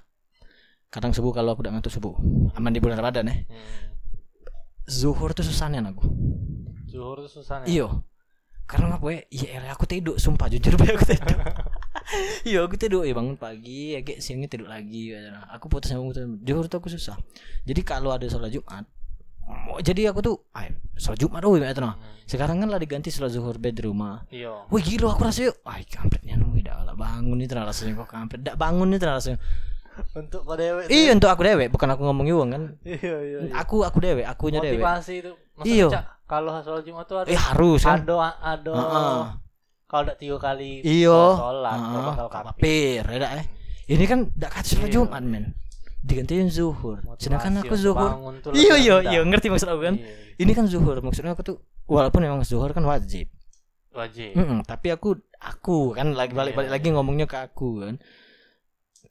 kadang 0.89 1.13
subuh 1.13 1.31
kalau 1.33 1.53
aku 1.53 1.61
udah 1.65 1.73
ngantuk 1.73 1.93
subuh. 1.93 2.17
Aman 2.57 2.73
di 2.73 2.81
bulan 2.81 2.97
Ramadan 2.97 3.29
ya. 3.29 3.35
Hmm. 3.45 3.45
zuhur 4.89 5.37
tuh 5.37 5.45
susahnya 5.45 5.85
aku. 5.85 6.01
Zuhur 6.89 7.21
tuh 7.21 7.29
susah 7.29 7.61
nih. 7.61 7.77
iyo 7.77 8.01
karena 8.69 9.01
apa 9.01 9.05
ya? 9.09 9.21
Iya 9.33 9.47
elah, 9.61 9.73
aku 9.73 9.89
tidur. 9.89 10.17
Sumpah 10.21 10.45
jujur 10.49 10.77
be 10.77 10.93
aku 10.93 11.05
tidur. 11.05 11.37
Iya 12.41 12.65
aku 12.65 12.73
tidur. 12.73 13.05
Ya 13.05 13.13
bangun 13.13 13.37
pagi 13.37 13.93
ya 13.93 14.01
kayak 14.01 14.17
siangnya 14.17 14.49
tidur 14.49 14.65
lagi 14.65 15.13
ya. 15.13 15.45
aku 15.53 15.69
putus 15.69 15.93
putus. 15.93 16.25
Zuhur 16.41 16.65
tuh 16.65 16.81
aku 16.81 16.89
susah. 16.89 17.17
Jadi 17.69 17.81
kalau 17.85 18.09
ada 18.09 18.25
sholat 18.25 18.49
jumat 18.49 18.85
oh, 19.69 19.81
jadi 19.81 20.13
aku 20.13 20.19
tuh 20.21 20.35
ay 20.53 20.73
sholat 20.97 21.17
jumat 21.17 21.41
oh 21.45 21.57
ya 21.57 21.73
Hmm. 21.73 21.93
sekarang 22.29 22.61
kan 22.61 22.69
lah 22.69 22.77
diganti 22.77 23.09
sholat 23.09 23.33
zuhur 23.33 23.57
bed 23.57 23.77
di 23.77 23.81
rumah. 23.85 24.25
Iya. 24.29 24.69
Wih 24.69 24.81
gila 24.85 25.17
aku 25.17 25.25
rasanya 25.25 25.53
Ay 25.65 25.85
kampretnya 25.85 26.37
nu 26.37 26.53
Tidak 26.53 26.85
lah 26.85 26.93
bangun 26.93 27.41
nih 27.41 27.49
terus 27.49 27.65
rasanya 27.65 27.93
kok 28.05 28.09
kampret. 28.09 28.39
Tidak 28.45 28.57
bangun 28.57 28.87
nih 28.93 28.97
rasanya 29.01 29.37
Untuk 30.11 30.41
kau 30.41 30.53
dewek. 30.53 30.85
tuh. 30.85 30.91
Iya 30.91 31.11
untuk 31.11 31.27
aku 31.27 31.41
dewek 31.41 31.67
Bukan 31.69 31.87
aku 31.89 32.01
ngomong 32.03 32.25
uang 32.27 32.49
kan 32.49 32.63
Iya 32.81 32.97
iya. 33.19 33.37
iya. 33.45 33.53
Aku 33.57 33.81
aku 33.81 33.97
dewek 33.97 34.23
Akunya 34.23 34.59
dewek 34.59 34.77
Motivasi 34.77 35.13
itu. 35.19 35.31
Iya. 35.61 35.87
Kalau 36.23 36.53
sholat 36.59 36.83
Jumat 36.83 37.05
tuh 37.05 37.17
ada 37.19 37.27
Eh 37.27 37.35
harus 37.35 37.81
kan 37.81 38.01
ada 38.01 38.15
ada 38.39 38.71
Heeh. 38.71 39.19
kalau 39.85 40.03
udah 40.05 40.15
tiga 40.15 40.37
kali 40.37 40.79
Iya 40.81 41.21
sholat 41.35 41.75
Heeh, 41.75 42.03
bakal 42.05 42.27
kapir. 42.29 43.03
ya 43.03 43.27
eh. 43.35 43.45
Ini 43.87 44.03
kan 44.05 44.19
Tidak 44.27 44.51
kasih 44.51 44.73
sholat 44.75 44.87
Iya. 44.87 44.95
Jumat 44.95 45.23
men 45.23 45.45
Digantiin 45.99 46.47
zuhur 46.47 46.97
Sedangkan 47.17 47.59
Motivasi 47.59 47.87
aku 47.89 47.99
untuk 48.25 48.51
zuhur 48.51 48.55
Iya 48.55 48.75
iya 48.77 48.95
iya 49.09 49.21
Ngerti 49.21 49.47
maksud 49.47 49.67
aku 49.67 49.81
kan 49.83 49.95
Iya, 49.95 50.05
iya. 50.05 50.39
Ini 50.39 50.51
kan 50.53 50.65
zuhur 50.65 50.95
Maksudnya 50.99 51.33
aku 51.33 51.43
tuh 51.43 51.57
Walaupun 51.85 52.21
memang 52.21 52.41
zuhur 52.41 52.69
kan 52.69 52.83
wajib 52.83 53.27
Wajib. 53.89 54.37
Mm-mm, 54.37 54.61
tapi 54.63 54.93
aku 54.93 55.17
aku 55.35 55.91
kan 55.91 56.13
lagi 56.13 56.31
balik 56.31 56.53
balik 56.53 56.69
Iya, 56.69 56.75
lagi 56.77 56.87
ngomongnya 56.93 57.25
ke 57.25 57.41
aku 57.41 57.81
kan 57.81 57.97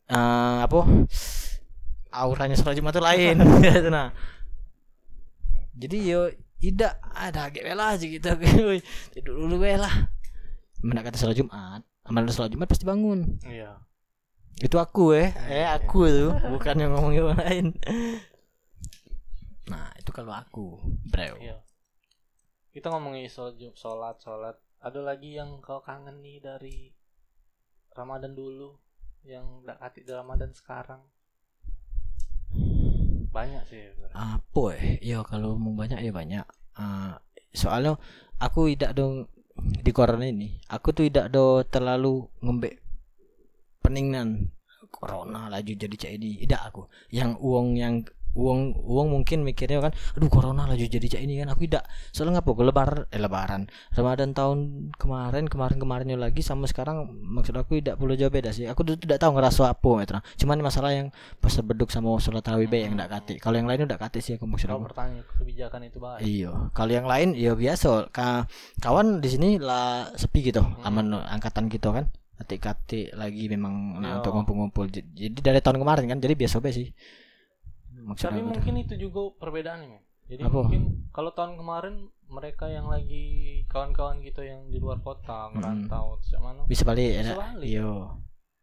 Eh 0.08 0.58
apa 0.64 0.80
auranya 2.08 2.56
sholat 2.56 2.80
jumat 2.80 2.96
tuh 2.96 3.04
lain 3.04 3.36
gitu 3.60 3.88
nah 3.94 4.10
jadi 5.76 5.96
yo 6.00 6.20
tidak 6.58 6.98
ada 7.14 7.52
agak 7.52 7.62
lah 7.76 7.94
aja 7.94 8.06
gitu 8.08 8.26
tidur 9.14 9.34
dulu 9.44 9.62
we 9.62 9.76
lah 9.76 10.10
mana 10.82 11.04
kata 11.04 11.20
sholat 11.20 11.36
jumat 11.36 11.84
amal 12.08 12.24
sholat 12.32 12.50
jumat 12.50 12.66
pasti 12.66 12.88
bangun 12.88 13.38
Iya. 13.44 13.78
Itu 14.58 14.74
aku 14.82 15.14
eh, 15.14 15.30
eh 15.46 15.62
aku 15.70 16.10
itu, 16.10 16.34
bukan 16.34 16.82
yang 16.82 16.90
ngomongin 16.90 17.30
orang 17.30 17.38
lain. 17.46 17.66
Nah, 19.70 19.94
itu 19.94 20.10
kalau 20.10 20.34
aku, 20.34 20.82
bro. 21.06 21.38
Iya. 21.38 21.62
Kita 22.74 22.90
ngomongin 22.90 23.30
soal 23.30 23.54
sholat, 23.78 24.18
sholat. 24.18 24.58
Ada 24.82 24.98
lagi 24.98 25.38
yang 25.38 25.62
kau 25.62 25.78
kangen 25.78 26.18
nih 26.26 26.42
dari 26.42 26.90
Ramadan 27.94 28.34
dulu 28.34 28.74
yang 29.26 29.64
gak 29.66 29.78
hati 29.80 30.04
di 30.04 30.12
Ramadan 30.12 30.50
sekarang? 30.54 31.02
Banyak 33.28 33.62
sih. 33.68 33.92
Apa 34.14 34.74
eh? 34.78 34.98
Ya 35.04 35.20
kalau 35.22 35.54
mau 35.56 35.74
banyak 35.74 36.00
ya 36.00 36.12
banyak. 36.12 36.46
Ah, 36.78 37.20
soalnya 37.52 37.98
aku 38.38 38.72
tidak 38.72 38.96
dong 38.96 39.28
di 39.58 39.90
corona 39.90 40.26
ini. 40.26 40.58
Aku 40.70 40.94
tuh 40.94 41.06
tidak 41.10 41.34
do 41.34 41.66
terlalu 41.66 42.26
ngembek 42.40 42.78
peningan 43.82 44.50
corona 44.88 45.52
laju 45.52 45.72
jadi 45.76 45.96
cak 45.96 46.12
ini. 46.18 46.42
Tidak 46.42 46.62
aku. 46.72 46.88
Yang 47.12 47.30
uang 47.42 47.68
yang 47.76 47.94
uang 48.36 48.76
uang 48.84 49.08
mungkin 49.14 49.46
mikirnya 49.46 49.80
kan 49.80 49.92
aduh 50.16 50.28
corona 50.28 50.68
laju 50.68 50.84
jadi 50.84 51.06
cak 51.16 51.22
ini 51.24 51.40
kan 51.40 51.48
aku 51.52 51.64
tidak 51.64 51.88
soalnya 52.12 52.40
ngapa 52.40 52.50
lebar 52.64 52.90
eh 53.08 53.20
lebaran 53.20 53.70
ramadan 53.96 54.36
tahun 54.36 54.58
kemarin 55.00 55.48
kemarin 55.48 55.76
kemarinnya 55.80 56.18
lagi 56.20 56.44
sama 56.44 56.68
sekarang 56.68 57.08
maksud 57.08 57.56
aku 57.56 57.80
tidak 57.80 57.96
perlu 57.96 58.14
jauh 58.14 58.28
beda 58.32 58.52
sih 58.52 58.68
aku 58.68 58.84
tuh 58.84 58.96
tidak 59.00 59.22
tahu 59.22 59.38
ngerasa 59.38 59.72
apa 59.72 59.90
metra 59.96 60.18
cuman 60.36 60.60
masalah 60.60 60.90
yang 60.92 61.08
pas 61.40 61.54
beduk 61.58 61.88
sama 61.88 62.18
sholat 62.20 62.44
tarawih 62.44 62.68
bae 62.68 62.84
yang 62.84 62.94
tidak 62.94 63.08
kate 63.22 63.34
kalau 63.40 63.56
yang 63.56 63.66
lain 63.70 63.88
udah 63.88 63.98
kate 63.98 64.20
sih 64.20 64.36
aku 64.36 64.44
maksud 64.46 64.70
aku 64.70 64.88
bertanya 64.88 65.22
kebijakan 65.38 65.80
itu 65.86 65.98
baik. 66.00 66.20
Iya, 66.24 66.52
kalau 66.72 66.92
yang 66.92 67.06
lain 67.06 67.28
ya 67.34 67.52
biasa. 67.54 68.10
Ka 68.14 68.46
kawan 68.80 69.20
di 69.20 69.28
sini 69.28 69.48
lah 69.60 70.10
sepi 70.14 70.44
gitu, 70.44 70.62
aman 70.86 71.12
angkatan 71.26 71.68
kita 71.68 71.90
kan. 71.92 72.04
Atik-atik 72.38 73.18
lagi 73.18 73.50
memang 73.50 73.98
nah, 73.98 74.08
Iya. 74.08 74.14
untuk 74.22 74.32
ngumpul-ngumpul. 74.38 74.86
Jadi 74.90 75.38
dari 75.42 75.58
tahun 75.58 75.82
kemarin 75.82 76.06
kan, 76.06 76.18
jadi 76.22 76.38
biasa 76.38 76.62
be 76.62 76.70
sih. 76.70 76.88
Maksud 78.08 78.24
Tapi 78.24 78.40
tuh. 78.40 78.48
mungkin 78.48 78.74
itu 78.80 78.94
juga 78.96 79.20
perbedaannya, 79.36 79.88
men. 79.92 80.02
Jadi 80.28 80.42
Apa? 80.44 80.60
mungkin 80.60 80.82
kalau 81.08 81.32
tahun 81.32 81.56
kemarin 81.56 81.94
mereka 82.28 82.68
yang 82.68 82.88
lagi 82.88 83.24
kawan-kawan 83.68 84.20
kita 84.20 84.44
yang 84.44 84.68
di 84.68 84.76
luar 84.76 85.00
kota 85.00 85.48
ngerantau 85.56 86.20
terus 86.20 86.36
mana 86.36 86.68
bisa 86.68 86.84
balik 86.84 87.16
Bisa 87.16 87.32
ya. 87.32 87.36
balik. 87.36 87.68
Yo. 87.68 87.92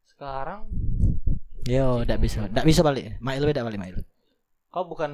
sekarang 0.06 0.62
Yo, 1.66 2.06
tidak 2.06 2.20
bisa. 2.22 2.46
Tidak 2.46 2.62
bisa 2.62 2.86
balik. 2.86 3.18
Mail 3.18 3.42
tidak 3.50 3.66
balik 3.66 3.82
Mail. 3.82 3.98
kau 4.70 4.86
bukan 4.86 5.10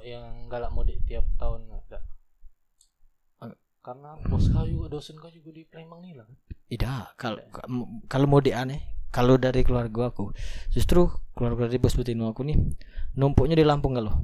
yang 0.00 0.48
galak 0.48 0.72
mudik 0.72 0.96
tiap 1.04 1.28
tahun 1.36 1.68
enggak 1.68 2.00
karena 3.80 4.12
bos 4.28 4.44
kau 4.52 4.68
juga 4.68 4.92
dosen 4.92 5.16
kau 5.16 5.32
juga 5.32 5.56
di 5.56 5.64
Palembang 5.64 6.04
nih 6.04 6.12
lah? 6.20 6.28
Tidak, 6.68 7.16
kalau 7.16 7.40
kalau 8.06 8.26
mau 8.28 8.38
di 8.38 8.52
aneh, 8.52 8.89
kalau 9.10 9.34
dari 9.36 9.66
keluarga 9.66 10.10
aku, 10.14 10.30
justru 10.70 11.10
keluarga 11.34 11.66
dari 11.66 11.78
bos 11.82 11.94
Butino 11.98 12.30
aku 12.30 12.46
nih 12.46 12.58
numpuknya 13.18 13.58
di 13.58 13.66
Lampung 13.66 13.98
kalau. 13.98 14.14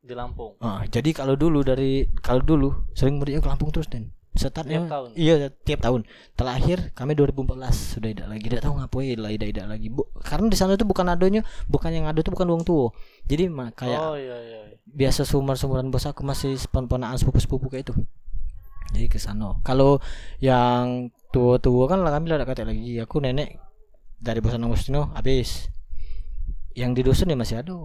di 0.00 0.16
Lampung? 0.16 0.56
Ah, 0.64 0.82
jadi 0.88 1.12
kalau 1.12 1.36
dulu 1.36 1.60
dari 1.60 2.08
kalau 2.24 2.40
dulu 2.40 2.88
sering 2.96 3.20
mudiknya 3.20 3.44
ke 3.44 3.48
Lampung 3.52 3.70
terus 3.70 3.86
dan 3.86 4.10
startnya 4.30 4.86
Tiap 4.86 4.90
tahun? 4.90 5.08
iya 5.18 5.34
tiap 5.50 5.80
tahun. 5.84 6.00
Terakhir 6.38 6.94
kami 6.96 7.12
2014 7.18 7.96
sudah 7.98 8.08
tidak 8.10 8.26
lagi. 8.30 8.44
Tidak 8.48 8.62
tahu 8.64 8.74
ngapain 8.80 9.18
lah 9.20 9.30
tidak 9.34 9.48
tidak 9.52 9.66
lagi. 9.70 9.86
Bu, 9.92 10.02
karena 10.24 10.46
di 10.48 10.56
sana 10.56 10.74
tuh 10.80 10.88
bukan 10.88 11.06
adanya 11.10 11.42
bukan 11.68 11.90
yang 11.92 12.06
ada 12.08 12.22
tuh 12.24 12.32
bukan 12.32 12.46
uang 12.48 12.62
tua 12.64 12.94
jadi 13.28 13.46
mah 13.52 13.70
kayak 13.76 14.00
oh 14.00 14.16
iya 14.16 14.36
iya 14.40 14.60
iya. 14.70 14.76
biasa 14.88 15.22
sumur 15.28 15.54
sumuran 15.54 15.92
bos 15.92 16.06
aku 16.08 16.24
masih 16.24 16.56
pon-ponaan 16.72 17.14
sepupu 17.20 17.38
sepupu 17.38 17.66
kayak 17.68 17.90
itu. 17.90 17.94
Jadi 18.90 19.06
ke 19.06 19.18
sana. 19.22 19.54
Kalau 19.62 20.02
yang 20.42 21.12
tua 21.30 21.62
tua 21.62 21.86
kan 21.86 22.02
lah 22.02 22.10
kami 22.10 22.26
lah 22.34 22.42
kata 22.42 22.66
lagi. 22.66 22.98
Aku 22.98 23.22
nenek 23.22 23.60
dari 24.20 24.38
bosan 24.44 24.62
Agustino 24.62 25.10
habis. 25.16 25.66
Yang 26.70 26.90
di 26.94 27.02
dusun 27.02 27.32
ya 27.32 27.36
masih 27.36 27.56
ada. 27.64 27.76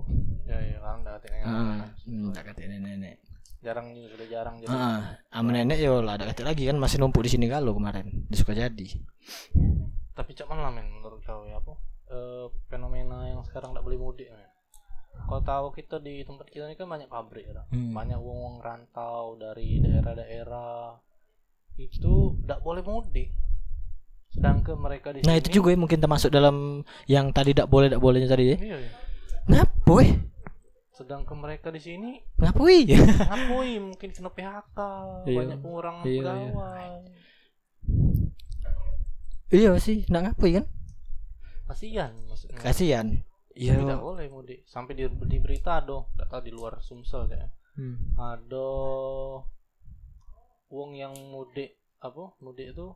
Ya 0.46 0.58
iya 0.62 0.78
kan 0.78 1.02
udah 1.02 1.18
tengah 1.18 1.42
ah 1.42 1.82
hmm, 2.06 2.36
kata 2.36 2.70
nenek 2.70 3.18
jarang 3.66 3.98
juga 3.98 4.14
sudah 4.14 4.28
jarang 4.30 4.56
jadi. 4.62 4.70
Ah, 4.70 5.18
sama 5.34 5.50
nenek 5.50 5.82
yo 5.82 6.06
lah 6.06 6.22
ada 6.22 6.30
kata 6.30 6.46
lagi 6.46 6.70
kan 6.70 6.78
masih 6.78 7.02
numpuk 7.02 7.26
di 7.26 7.34
sini 7.34 7.50
kalau 7.50 7.74
kemarin 7.74 8.30
di 8.30 8.36
Sukajadi. 8.38 8.88
tapi 10.16 10.32
cak 10.32 10.48
mana 10.48 10.70
lah 10.70 10.72
men 10.72 10.88
menurut 10.88 11.20
kau 11.26 11.44
ya 11.44 11.58
apa? 11.60 11.74
Eh, 12.08 12.46
fenomena 12.70 13.26
yang 13.28 13.42
sekarang 13.44 13.74
tidak 13.74 13.84
boleh 13.84 14.00
mudik 14.00 14.30
men. 14.30 14.48
Kau 15.26 15.42
tahu 15.42 15.74
kita 15.74 15.98
di 16.00 16.22
tempat 16.22 16.46
kita 16.48 16.70
ini 16.70 16.78
kan 16.78 16.86
banyak 16.86 17.10
pabrik 17.10 17.50
ya 17.50 17.66
Hmm. 17.74 17.92
banyak 17.92 18.22
uang 18.22 18.62
rantau 18.62 19.34
dari 19.36 19.82
daerah-daerah. 19.82 20.94
Itu 21.76 22.38
tidak 22.46 22.62
boleh 22.62 22.86
mudik 22.86 23.34
sedangkan 24.36 24.76
mereka 24.76 25.08
di 25.10 25.20
Nah 25.22 25.32
sini 25.32 25.40
itu 25.40 25.50
juga 25.54 25.72
ya 25.72 25.78
mungkin 25.78 25.98
termasuk 25.98 26.30
dalam 26.30 26.84
yang 27.06 27.32
tadi 27.32 27.56
tidak 27.56 27.68
boleh 27.68 27.88
tidak 27.88 28.00
bolehnya 28.00 28.28
tadi 28.28 28.46
ya. 28.46 28.58
iya, 28.58 28.78
iya. 28.78 28.92
Ngapa 29.48 29.92
weh? 29.94 30.12
sedangkan 30.92 31.38
mereka 31.38 31.68
di 31.70 31.80
sini 31.80 32.20
Ngapa 32.36 32.60
weh? 32.62 32.84
ngapui 32.88 33.72
mungkin 33.82 34.10
kena 34.10 34.30
PHK 34.30 34.80
Iya. 35.24 35.38
banyak 35.38 35.58
pengurangan 35.60 36.04
Iya, 36.04 36.12
iya. 36.12 36.20
pegawai 36.22 36.92
iya 39.52 39.72
sih, 39.78 40.04
nggak 40.06 40.24
ngapa 40.26 40.46
kan? 40.54 40.66
kasihan 41.66 42.12
maksudnya 42.26 42.60
Kasihan. 42.60 43.08
Iya. 43.52 43.80
tidak 43.80 44.00
boleh 44.00 44.28
mudik 44.28 44.60
sampai 44.66 44.94
di, 44.94 45.04
di 45.08 45.38
berita 45.40 45.80
ada 45.80 46.04
tidak 46.12 46.28
tahu 46.28 46.42
di 46.44 46.52
luar 46.52 46.78
Sumsel 46.80 47.28
ya 47.28 47.48
Hmm. 47.76 48.16
ada 48.16 48.72
uang 50.70 50.92
yang 50.94 51.12
mudik 51.28 51.76
apa 52.00 52.32
mudik 52.40 52.72
itu 52.72 52.88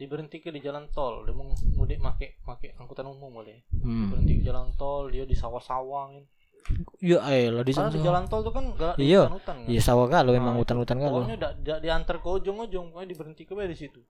diberhenti 0.00 0.40
ke 0.40 0.48
di 0.48 0.58
jalan 0.58 0.88
tol 0.88 1.22
dia 1.22 1.36
mau 1.36 1.44
mudik 1.76 2.00
make 2.00 2.40
make 2.40 2.72
angkutan 2.74 3.04
umum 3.04 3.28
boleh 3.30 3.60
Hmm. 3.76 4.08
berhenti 4.08 4.40
di 4.40 4.42
jalan 4.42 4.72
tol 4.74 5.12
dia 5.12 5.28
di 5.28 5.36
sawah-sawah 5.36 6.08
kan 6.10 6.24
Iya, 7.00 7.18
ayo 7.22 7.48
lah 7.52 7.64
di 7.64 7.72
di 7.72 7.74
sana. 7.74 7.88
jalan 7.92 8.24
tol 8.24 8.40
tuh 8.40 8.52
kan 8.52 8.64
gak 8.74 8.96
di 8.96 9.08
Iya. 9.08 9.28
hutan-hutan 9.28 9.56
kan 9.58 9.68
Iya 9.68 9.80
sawah 9.80 10.06
kalau 10.06 10.30
memang 10.30 10.52
Nah, 10.52 10.60
hutan-hutan 10.60 10.96
kalau. 10.98 11.20
pokoknya 11.20 11.36
dak 11.36 11.52
dak 11.60 11.78
diantar 11.80 12.16
ke 12.16 12.28
ujung-ujung 12.30 12.86
pokoknya 12.90 13.08
diberhenti 13.08 13.42
ke 13.44 13.52
di 13.54 13.76
situ 13.76 14.00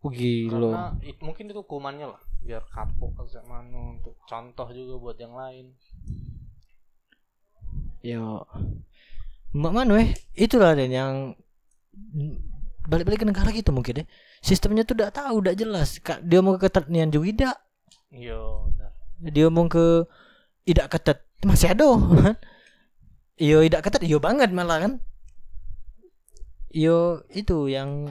Oh, 0.00 0.08
gila. 0.08 0.50
karena 0.50 0.84
it- 1.02 1.20
mungkin 1.20 1.46
itu 1.46 1.60
hukumannya 1.60 2.06
lah 2.08 2.20
biar 2.40 2.64
kapok 2.66 3.14
kayak 3.14 3.44
mana 3.44 3.94
untuk 3.94 4.16
contoh 4.24 4.66
juga 4.70 4.94
buat 4.96 5.16
yang 5.16 5.34
lain 5.34 5.66
Yo. 8.00 8.48
Mbak 9.52 9.72
mana 9.74 9.92
weh? 9.92 10.08
Itulah 10.32 10.72
dan 10.72 10.88
yang 10.88 11.14
balik-balik 12.86 13.20
ke 13.20 13.28
negara 13.28 13.52
gitu 13.52 13.70
mungkin 13.70 14.00
ya. 14.00 14.04
Sistemnya 14.40 14.88
tuh 14.88 14.96
udah 14.96 15.12
tahu, 15.12 15.44
udah 15.44 15.54
jelas. 15.54 16.00
Dia 16.00 16.40
mau 16.40 16.56
ke 16.56 16.68
keternian 16.68 17.12
juga 17.12 17.26
tidak. 17.28 17.56
iya 18.10 18.40
dia 19.20 19.52
ngomong 19.52 19.68
ke 19.68 20.08
tidak 20.64 20.96
ketat 20.96 21.18
masih 21.44 21.72
ada 21.76 21.92
kan 22.24 22.36
iyo 23.36 23.60
tidak 23.64 23.84
ketat 23.84 24.02
iyo 24.04 24.16
banget 24.20 24.48
malah 24.52 24.80
kan. 24.80 24.92
Iyo 26.72 27.26
itu 27.34 27.68
yang 27.68 28.08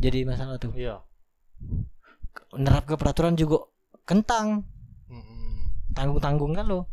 jadi 0.00 0.24
masalah 0.24 0.56
tuh. 0.56 0.72
Iya. 0.72 1.04
Nerap 2.56 2.88
ke 2.88 2.94
peraturan 2.96 3.36
juga 3.36 3.68
kentang. 4.08 4.64
Tanggung 5.90 6.22
tanggung 6.22 6.52
kan 6.54 6.70
lo 6.70 6.86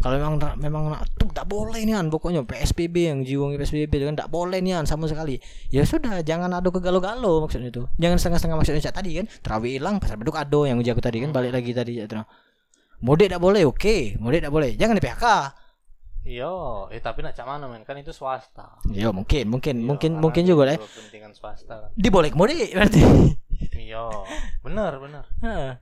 kalau 0.00 0.16
memang 0.16 0.40
memang 0.56 0.82
tuh 1.20 1.28
tidak 1.28 1.44
boleh 1.44 1.84
nih 1.84 1.92
pokoknya 2.08 2.40
PSBB 2.48 3.12
yang 3.12 3.20
jiwang 3.20 3.52
PSBB 3.52 3.92
kan 4.00 4.16
tidak 4.16 4.32
boleh 4.32 4.56
nih 4.64 4.80
sama 4.88 5.04
sekali. 5.04 5.36
Ya 5.68 5.84
sudah 5.84 6.24
jangan 6.24 6.48
ada 6.48 6.64
kegalo-galo 6.72 7.44
maksudnya 7.44 7.68
itu 7.68 7.84
jangan 8.00 8.16
setengah-setengah 8.16 8.56
maksudnya 8.56 8.80
Cak, 8.80 8.96
tadi 8.96 9.20
kan 9.20 9.28
terawih 9.44 9.76
hilang 9.76 10.00
pasar 10.00 10.16
beduk 10.16 10.40
ado 10.40 10.64
yang 10.64 10.80
jago 10.80 11.04
tadi 11.04 11.20
kan 11.20 11.36
balik 11.36 11.52
lagi 11.52 11.76
tadi 11.76 12.00
ya 12.00 12.08
Tra. 12.08 12.24
mudik 13.04 13.28
tidak 13.28 13.44
boleh 13.44 13.68
oke 13.68 14.16
mudik 14.16 14.40
tidak 14.40 14.52
boleh. 14.56 14.72
Jangan 14.80 14.96
di 14.96 15.04
PHK 15.04 15.24
iya 16.20 16.52
eh 16.92 17.00
tapi 17.00 17.24
nak 17.24 17.32
cak 17.32 17.44
mana 17.48 17.64
men? 17.68 17.84
Kan 17.84 17.96
itu 17.96 18.12
swasta. 18.12 18.76
Ya 18.92 19.08
mungkin 19.12 19.48
mungkin 19.48 19.80
Iya, 19.80 19.86
mungkin 19.88 20.10
mungkin 20.20 20.42
juga 20.44 20.68
lah 20.68 20.74
ya. 20.76 20.80
kepentingan 20.80 21.32
swasta 21.32 21.74
kan. 21.76 21.90
Diboleh 21.96 22.32
mudik 22.32 22.72
berarti. 22.72 23.00
Iya 23.76 24.08
benar 24.64 24.96
benar. 24.96 25.24
Heeh. 25.44 25.72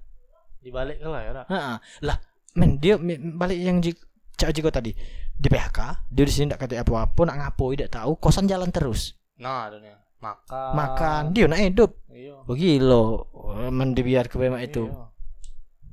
dibalik 0.58 0.98
ke 0.98 1.06
lah 1.06 1.22
ya. 1.22 1.32
Heeh. 1.46 1.76
lah 2.02 2.18
men 2.58 2.82
dia 2.82 2.98
balik 3.34 3.58
yang 3.58 3.78
Ji- 3.78 4.07
Cak 4.38 4.50
Jiko 4.50 4.70
tadi 4.70 4.94
di 5.34 5.46
PHK 5.46 5.78
dia 6.08 6.22
di 6.22 6.30
sini 6.30 6.46
tidak 6.48 6.60
kata 6.62 6.80
apa-apa 6.80 7.20
nak 7.24 7.36
ngapo 7.38 7.64
tidak 7.70 7.90
tahu 7.92 8.14
kosan 8.16 8.46
jalan 8.46 8.70
terus 8.70 9.18
nah 9.36 9.66
dunia 9.66 9.98
makan 10.18 10.70
makan 10.72 11.22
dia 11.30 11.44
nak 11.44 11.60
hidup 11.60 11.90
iya 12.08 12.34
Begilo, 12.42 13.28
men 13.68 13.92
dibiar 13.92 14.24
ke 14.24 14.34
bemak 14.34 14.64
itu. 14.64 14.88
Iya. 14.88 15.04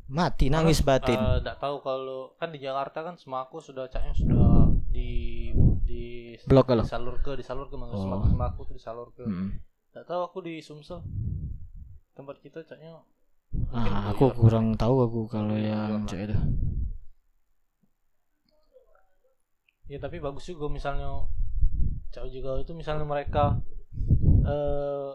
Mati 0.07 0.47
nangis 0.47 0.79
batin. 0.79 1.13
Eh, 1.13 1.37
nggak 1.41 1.57
tahu 1.57 1.81
kalau 1.81 2.31
kan 2.35 2.47
di 2.47 2.57
Jakarta 2.57 3.01
kan 3.01 3.15
semaku 3.15 3.59
sudah 3.59 3.85
caknya 3.85 4.13
sudah 4.13 4.71
di 4.87 5.51
di 5.83 6.33
Blok 6.41 6.65
kalau. 6.67 6.81
disalur 6.81 7.19
ke 7.19 7.35
disalur 7.35 7.67
ke 7.67 7.75
Oh. 7.75 7.91
semaku 7.91 8.25
semaku 8.29 8.59
tuh 8.63 8.73
disalur 8.73 9.07
ke 9.11 9.21
Hmm. 9.21 9.59
nggak 9.91 10.05
tahu 10.05 10.21
aku 10.23 10.37
di 10.41 10.57
Sumsel 10.59 11.03
tempat 12.13 12.39
kita 12.39 12.63
caknya 12.63 13.03
Ah, 13.69 14.09
aku 14.09 14.31
kurang 14.31 14.73
tahu 14.73 14.95
aku 15.01 15.21
kalau 15.27 15.53
yang 15.53 16.03
cak 16.05 16.25
itu. 16.25 16.37
Ya 19.85 19.97
tapi 19.97 20.17
bagus 20.17 20.45
juga 20.45 20.65
misalnya 20.67 21.25
cak 22.09 22.25
juga 22.29 22.57
itu 22.57 22.71
misalnya 22.71 23.03
mereka 23.03 23.59
eh 24.43 25.11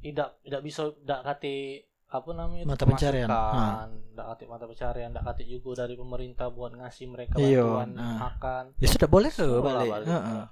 tidak 0.00 0.38
tidak 0.40 0.62
bisa 0.62 0.82
tidak 0.94 1.20
kate 1.24 1.84
apa 2.08 2.30
namanya 2.32 2.64
Mata 2.64 2.88
pencarian. 2.88 3.28
pemasukan, 3.28 3.88
ndak 4.16 4.26
katik 4.32 4.48
mata 4.48 4.64
pencarian 4.64 5.08
ndak 5.12 5.24
katik 5.26 5.46
juga 5.46 5.84
dari 5.84 5.92
pemerintah 5.92 6.48
buat 6.48 6.72
ngasih 6.72 7.04
mereka 7.04 7.36
Iya, 7.36 7.60
bantuan 7.60 7.88
nah. 7.92 8.16
makan 8.16 8.64
Ya 8.80 8.88
sudah 8.88 9.08
boleh 9.08 9.28
ke 9.28 9.44
balik. 9.60 9.88
balik. 9.92 10.08
Heeh. 10.08 10.42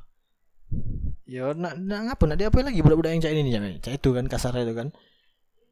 Ya 1.27 1.45
nak 1.57 1.81
nak 1.81 2.01
ngapa 2.07 2.25
nak 2.29 2.39
diapain 2.39 2.67
lagi 2.69 2.85
budak-budak 2.85 3.11
yang 3.11 3.23
cak 3.25 3.33
ini 3.33 3.51
nih 3.51 3.81
cak 3.81 3.95
itu 3.97 4.09
kan 4.13 4.29
kasar 4.29 4.53
itu 4.55 4.77
kan. 4.77 4.93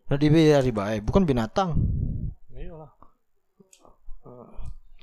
Nak 0.05 0.19
dibiari 0.19 0.69
baik, 0.69 1.05
bukan 1.05 1.25
binatang. 1.25 1.77
iyalah 2.51 2.93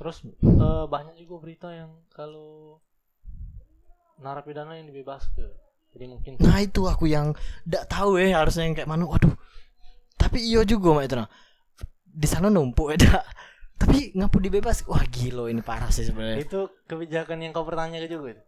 terus 0.01 0.25
eh, 0.65 0.85
banyak 0.89 1.13
juga 1.21 1.35
berita 1.37 1.69
yang 1.69 1.93
kalau 2.09 2.81
narapidana 4.17 4.73
yang 4.81 4.89
dibebaskan 4.89 5.53
jadi 5.91 6.05
mungkin 6.07 6.39
Nah 6.39 6.63
itu 6.63 6.87
aku 6.87 7.05
yang 7.11 7.35
ndak 7.67 7.85
tahu 7.91 8.15
ya 8.15 8.39
harusnya 8.39 8.63
yang 8.63 8.75
kayak 8.79 8.87
mana. 8.87 9.03
Waduh. 9.03 9.35
Tapi 10.15 10.39
iyo 10.39 10.63
juga 10.63 10.95
mak 10.95 11.03
itu. 11.11 11.15
Di 12.07 12.27
sana 12.31 12.47
numpuk 12.47 12.95
ya 12.95 12.97
dak. 12.97 13.27
Tapi 13.75 14.15
ngapu 14.15 14.39
dibebas. 14.39 14.87
Wah 14.87 15.03
gila 15.03 15.51
ini 15.51 15.59
parah 15.59 15.91
sih 15.91 16.07
sebenarnya. 16.07 16.47
itu 16.47 16.71
kebijakan 16.87 17.43
yang 17.43 17.51
kau 17.51 17.67
bertanya 17.67 17.99
juga 18.07 18.39
itu 18.39 18.43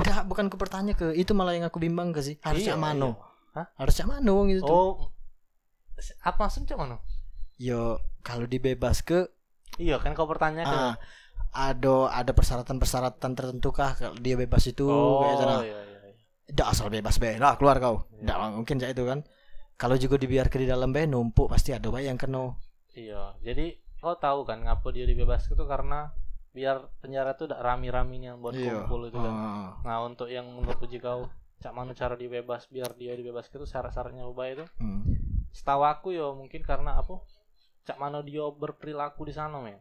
Tidak 0.00 0.24
bukan 0.24 0.48
ke 0.48 0.56
pertanya 0.56 0.96
ke 0.96 1.12
itu 1.12 1.36
malah 1.36 1.52
yang 1.52 1.68
aku 1.68 1.76
bimbang 1.76 2.16
ke 2.16 2.24
sih. 2.24 2.40
Harusnya 2.40 2.80
Iya, 2.80 2.80
mano. 2.80 3.12
iya. 3.12 3.60
Hah? 3.60 3.66
Harusnya 3.76 4.04
mano 4.08 4.30
wong 4.32 4.48
itu. 4.56 4.64
tuh. 4.64 4.72
oh 4.72 5.12
apa 6.20 6.44
maksudnya 6.44 6.76
mana 6.76 7.00
Yo 7.56 7.96
kalau 8.20 8.44
dibebas 8.44 9.00
ke 9.00 9.32
iya 9.76 9.96
kan 10.00 10.16
kau 10.16 10.24
bertanya 10.24 10.64
kan 10.64 10.78
ah, 10.78 10.94
ada 11.56 12.12
ada 12.12 12.32
persyaratan-persyaratan 12.36 13.32
tertentu 13.32 13.72
kah 13.72 13.96
kalau 13.96 14.16
dia 14.20 14.36
bebas 14.36 14.64
itu 14.68 14.84
kayak 14.86 15.32
gitu 15.36 15.44
nah. 15.44 15.62
iya, 15.64 15.80
iya, 15.82 15.98
iya. 16.52 16.64
Asal 16.68 16.92
bebas 16.92 17.16
be 17.18 17.40
lah 17.40 17.58
keluar 17.58 17.80
kau. 17.80 18.06
Iya. 18.12 18.22
Nggak 18.22 18.38
mungkin 18.54 18.76
kayak 18.78 18.92
itu 18.94 19.04
kan. 19.08 19.20
Kalau 19.76 19.96
juga 20.00 20.16
dibiarkan 20.16 20.58
di 20.62 20.68
dalam 20.68 20.90
be 20.92 21.04
numpuk 21.04 21.48
pasti 21.52 21.72
ada 21.74 21.88
bayi 21.90 22.08
yang 22.08 22.16
kena. 22.16 22.56
Iya, 22.96 23.36
jadi 23.44 23.76
kau 24.00 24.16
tahu 24.16 24.48
kan 24.48 24.64
ngapa 24.64 24.88
dia 24.92 25.04
dibebaskan 25.04 25.52
itu 25.52 25.64
karena 25.68 26.12
biar 26.56 26.88
penjara 27.04 27.36
tuh 27.36 27.52
udah 27.52 27.60
rami-raminya 27.60 28.40
buat 28.40 28.56
Iya. 28.56 28.88
kumpul 28.88 29.12
itu 29.12 29.18
kan. 29.20 29.32
Ah. 29.32 29.72
Nah 29.84 29.96
untuk 30.08 30.32
yang 30.32 30.48
menurut 30.48 30.80
uji 30.80 30.96
kau, 30.96 31.28
cak 31.60 31.72
mana 31.76 31.92
cara 31.92 32.16
dia 32.16 32.32
bebas 32.32 32.64
biar 32.72 32.96
dia 32.96 33.12
dibebaskan 33.12 33.60
itu 33.60 33.68
syarat-syaratnya 33.68 34.24
ubah 34.24 34.46
itu. 34.48 34.64
Hmm. 34.80 35.04
Setahu 35.52 35.84
aku 35.84 36.16
ya 36.16 36.32
mungkin 36.32 36.64
karena 36.64 36.96
apa? 36.96 37.20
Cak 37.86 37.96
mana 37.96 38.18
dia 38.20 38.42
berperilaku 38.42 39.24
di 39.24 39.32
sana 39.32 39.62
men. 39.62 39.78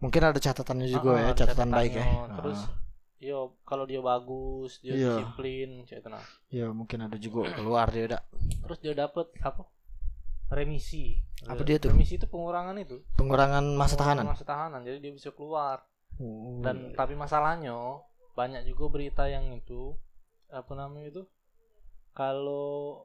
Mungkin 0.00 0.20
ada 0.24 0.40
catatannya 0.40 0.88
juga 0.88 1.10
Ah, 1.14 1.20
ya, 1.20 1.30
catatan 1.36 1.68
baik 1.68 1.92
ya. 1.94 2.04
Terus 2.40 2.60
Ah. 2.64 2.72
yo 3.20 3.38
kalau 3.64 3.84
dia 3.84 4.00
bagus, 4.00 4.80
dia 4.80 4.92
Iya. 4.92 5.12
disiplin, 5.20 5.84
cak 5.84 5.96
itu 6.00 6.08
nah. 6.08 6.24
ya 6.48 6.68
mungkin 6.68 7.04
ada 7.04 7.16
juga 7.16 7.48
keluar 7.52 7.88
dia 7.88 8.04
udah 8.06 8.20
Terus 8.64 8.78
dia 8.80 8.92
dapat 8.92 9.28
apa? 9.40 9.64
Remisi. 10.50 11.16
Apa 11.44 11.64
dia 11.64 11.76
tuh? 11.76 11.92
Remisi 11.92 12.16
itu 12.16 12.24
pengurangan 12.24 12.76
itu. 12.76 13.00
pengurangan 13.16 13.64
masa 13.74 13.96
tahanan. 13.96 14.24
Pengurangan 14.24 14.36
Masa 14.36 14.44
tahanan. 14.44 14.80
Jadi 14.84 14.98
dia 15.00 15.12
bisa 15.12 15.32
keluar. 15.32 15.84
Oh, 16.16 16.60
dan 16.60 16.92
tapi 16.92 17.12
masalahnya 17.12 17.74
banyak 18.32 18.64
juga 18.64 18.86
berita 18.88 19.24
yang 19.26 19.50
itu 19.52 19.96
apa 20.46 20.70
namanya 20.72 21.10
itu 21.10 21.22
kalau 22.12 23.02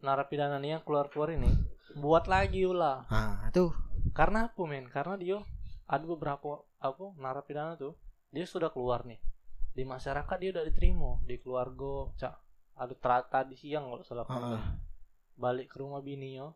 narapidana 0.00 0.56
nih 0.56 0.78
yang 0.78 0.82
keluar 0.82 1.10
keluar 1.10 1.34
ini 1.34 1.50
buat 1.92 2.24
lagi 2.24 2.62
ulah 2.62 3.06
ah 3.06 3.46
itu 3.46 3.70
karena 4.10 4.46
apa 4.46 4.62
men 4.64 4.86
karena 4.86 5.14
dia 5.14 5.38
ada 5.84 6.04
beberapa 6.04 6.48
apa 6.78 7.04
narapidana 7.16 7.74
tuh 7.74 7.94
dia 8.30 8.44
sudah 8.44 8.70
keluar 8.70 9.02
nih 9.02 9.18
di 9.70 9.82
masyarakat 9.82 10.36
dia 10.36 10.50
udah 10.50 10.64
diterima 10.64 11.18
di 11.22 11.36
keluarga 11.36 12.10
cak 12.16 12.34
ada 12.76 12.94
tra- 12.94 13.26
tadi 13.26 13.54
siang 13.54 13.86
kalau 13.86 14.02
salah 14.02 14.22
aku 14.22 14.32
ingat. 14.32 14.62
balik 15.36 15.66
ke 15.68 15.76
rumah 15.78 16.00
bininya 16.00 16.50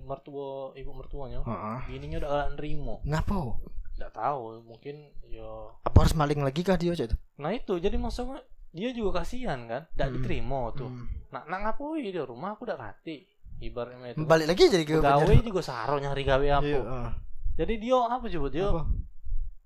mertua 0.00 0.70
ibu 0.72 0.90
mertuanya 0.92 1.42
Heeh. 1.42 1.78
bininya 1.88 2.18
udah 2.18 2.30
gak 2.30 2.50
nerimo 2.54 3.02
Ngapa? 3.02 3.58
nggak 3.98 4.14
tahu 4.14 4.62
mungkin 4.62 4.94
ya 5.24 5.74
Apa 5.82 6.06
harus 6.06 6.14
maling 6.14 6.38
lagi 6.38 6.62
kah 6.62 6.78
dia 6.78 6.94
cak 6.94 7.10
itu? 7.10 7.16
Nah 7.36 7.50
itu 7.50 7.74
jadi 7.76 7.98
maksudnya 7.98 8.38
dia 8.70 8.92
juga 8.92 9.24
kasihan 9.24 9.64
kan, 9.64 9.88
tidak 9.90 10.06
Hmm. 10.06 10.14
diterima 10.14 10.60
tuh. 10.70 10.86
Hmm. 10.86 11.08
Nak 11.32 11.44
nak 11.48 11.60
ngapoi 11.64 12.04
di 12.04 12.12
rumah 12.14 12.54
aku 12.54 12.62
udah 12.62 12.78
kati. 12.78 13.26
Ibaratnya 13.58 14.14
itu. 14.14 14.22
Balik 14.22 14.46
lagi 14.54 14.70
jadi 14.70 14.84
gawe 14.86 15.26
penjara. 15.26 15.42
juga 15.42 15.62
saro 15.62 15.98
nyari 15.98 16.22
gawe 16.22 16.46
apa. 16.62 16.66
Iya, 16.66 16.80
ah. 16.86 17.10
Jadi 17.58 17.74
dia 17.82 17.98
apa 18.06 18.26
coba 18.30 18.48
dia 18.54 18.66
Apa? 18.70 18.82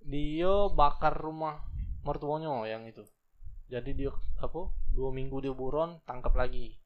dia 0.03 0.55
bakar 0.73 1.15
rumah 1.21 1.61
mertuanya 2.03 2.49
yang 2.65 2.89
itu. 2.89 3.05
Jadi 3.69 3.93
dia 3.93 4.11
apa 4.41 4.73
dua 4.89 5.13
minggu 5.13 5.45
dia 5.45 5.53
buron 5.53 6.01
tangkap 6.09 6.33
lagi. 6.33 6.81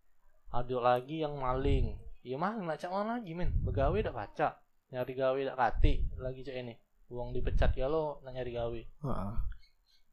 Ada 0.50 0.76
lagi 0.82 1.22
yang 1.22 1.38
maling. 1.38 1.94
Iya 2.26 2.36
mah 2.42 2.58
nak 2.58 2.82
cak 2.82 2.90
mana 2.90 3.22
lagi 3.22 3.38
men. 3.38 3.54
Begawe 3.62 3.94
dak 4.02 4.14
baca. 4.14 4.48
Nyari 4.90 5.12
gawe 5.14 5.40
dak 5.46 5.58
kati 5.58 6.18
lagi 6.18 6.42
cak 6.42 6.58
ini. 6.58 6.74
Uang 7.06 7.30
dipecat 7.30 7.70
ya 7.78 7.86
lo 7.86 8.18
nak 8.26 8.34
nyari 8.34 8.50
gawe. 8.50 8.80
Heeh. 8.82 9.34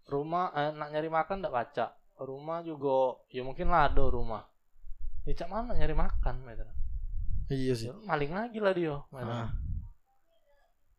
rumah 0.03 0.51
eh, 0.51 0.75
nak 0.75 0.91
nyari 0.91 1.07
makan 1.07 1.39
ndak 1.39 1.55
baca 1.55 1.95
rumah 2.19 2.59
juga 2.59 3.23
ya 3.31 3.39
mungkin 3.39 3.71
lado 3.71 4.11
rumah 4.11 4.43
ya 5.23 5.31
cak 5.31 5.47
mana 5.47 5.71
nyari 5.73 5.95
makan. 5.95 6.43
Iya 7.51 7.73
sih. 7.75 7.87
Ya, 7.91 7.95
maling 8.07 8.31
lagi 8.31 8.57
lah 8.63 8.73
dia. 8.75 8.95
Ah. 9.11 9.51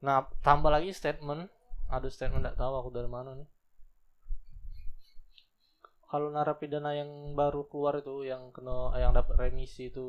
nah 0.04 0.28
tambah 0.44 0.68
lagi 0.68 0.92
statement 0.92 1.48
ada 1.88 2.08
statement 2.12 2.44
ndak 2.44 2.60
tahu 2.60 2.76
aku 2.76 2.92
dari 2.92 3.08
mana 3.08 3.32
nih 3.32 3.48
kalau 6.14 6.30
narapidana 6.30 6.94
yang 6.94 7.10
baru 7.34 7.66
keluar 7.66 7.98
itu 7.98 8.22
yang 8.22 8.54
kena 8.54 8.94
yang 9.00 9.10
dapat 9.10 9.34
remisi 9.34 9.90
itu 9.90 10.06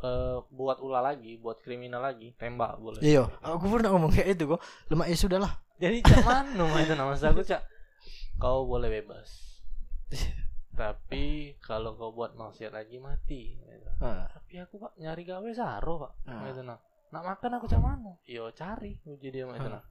eh, 0.00 0.40
buat 0.48 0.80
ulah 0.80 1.04
lagi 1.04 1.36
buat 1.36 1.60
kriminal 1.60 2.00
lagi 2.00 2.32
tembak 2.40 2.80
boleh 2.80 3.04
Iya, 3.04 3.28
aku 3.44 3.68
pernah 3.68 3.92
ngomong 3.92 4.08
kayak 4.08 4.40
itu 4.40 4.48
kok. 4.48 4.60
Lemak 4.88 5.12
ya 5.12 5.16
sudah 5.20 5.36
lah. 5.36 5.52
Jadi 5.76 6.00
cak 6.00 6.24
mana 6.24 6.64
itu 6.80 6.96
nama 6.96 7.12
aku 7.12 7.44
cak 7.44 7.60
kau 8.40 8.64
boleh 8.64 8.88
bebas. 8.88 9.28
Tapi 10.74 11.54
kalau 11.62 11.94
kau 11.94 12.10
buat 12.10 12.34
maksiat 12.34 12.74
lagi 12.74 12.98
mati. 12.98 13.54
gitu. 13.58 13.88
Ah. 14.02 14.26
Tapi 14.26 14.58
aku 14.58 14.82
pak 14.82 14.92
nyari 14.98 15.22
gawe 15.22 15.48
saro 15.54 16.02
pak. 16.02 16.12
Ah. 16.26 16.44
Gitu 16.50 16.62
nah. 16.62 16.78
Nak 17.14 17.22
makan 17.22 17.50
aku 17.56 17.66
cak 17.70 17.78
mana? 17.78 18.18
Yo 18.26 18.50
cari 18.50 18.98
uji 19.06 19.30
dia 19.30 19.46
mah 19.46 19.54
itu 19.54 19.70
Ah. 19.70 19.78
nah. 19.78 19.84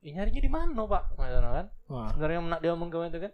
Ih, 0.00 0.16
nyarinya 0.16 0.40
di 0.40 0.50
mana 0.50 0.82
pak? 0.86 1.02
Gitu 1.12 1.38
nah 1.42 1.52
kan. 1.52 1.66
Wah. 1.90 2.08
Sebenarnya 2.14 2.38
nak 2.46 2.60
dia 2.62 2.70
ngomong 2.72 2.88
itu 3.10 3.18
kan. 3.18 3.32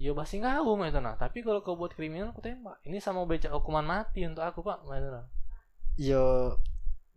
Yo 0.00 0.16
basi 0.16 0.40
ngau 0.40 0.78
mah 0.78 0.88
itu 0.88 1.00
nah. 1.02 1.14
Tapi 1.18 1.42
kalau 1.42 1.60
kau 1.60 1.74
buat 1.74 1.92
kriminal 1.92 2.30
aku 2.30 2.40
tembak. 2.40 2.78
Ini 2.86 3.02
sama 3.02 3.26
becak 3.26 3.52
hukuman 3.52 3.84
mati 3.84 4.24
untuk 4.24 4.46
aku 4.46 4.62
pak. 4.62 4.86
Gitu 4.86 5.08
nah. 5.10 5.26
Yo 5.98 6.24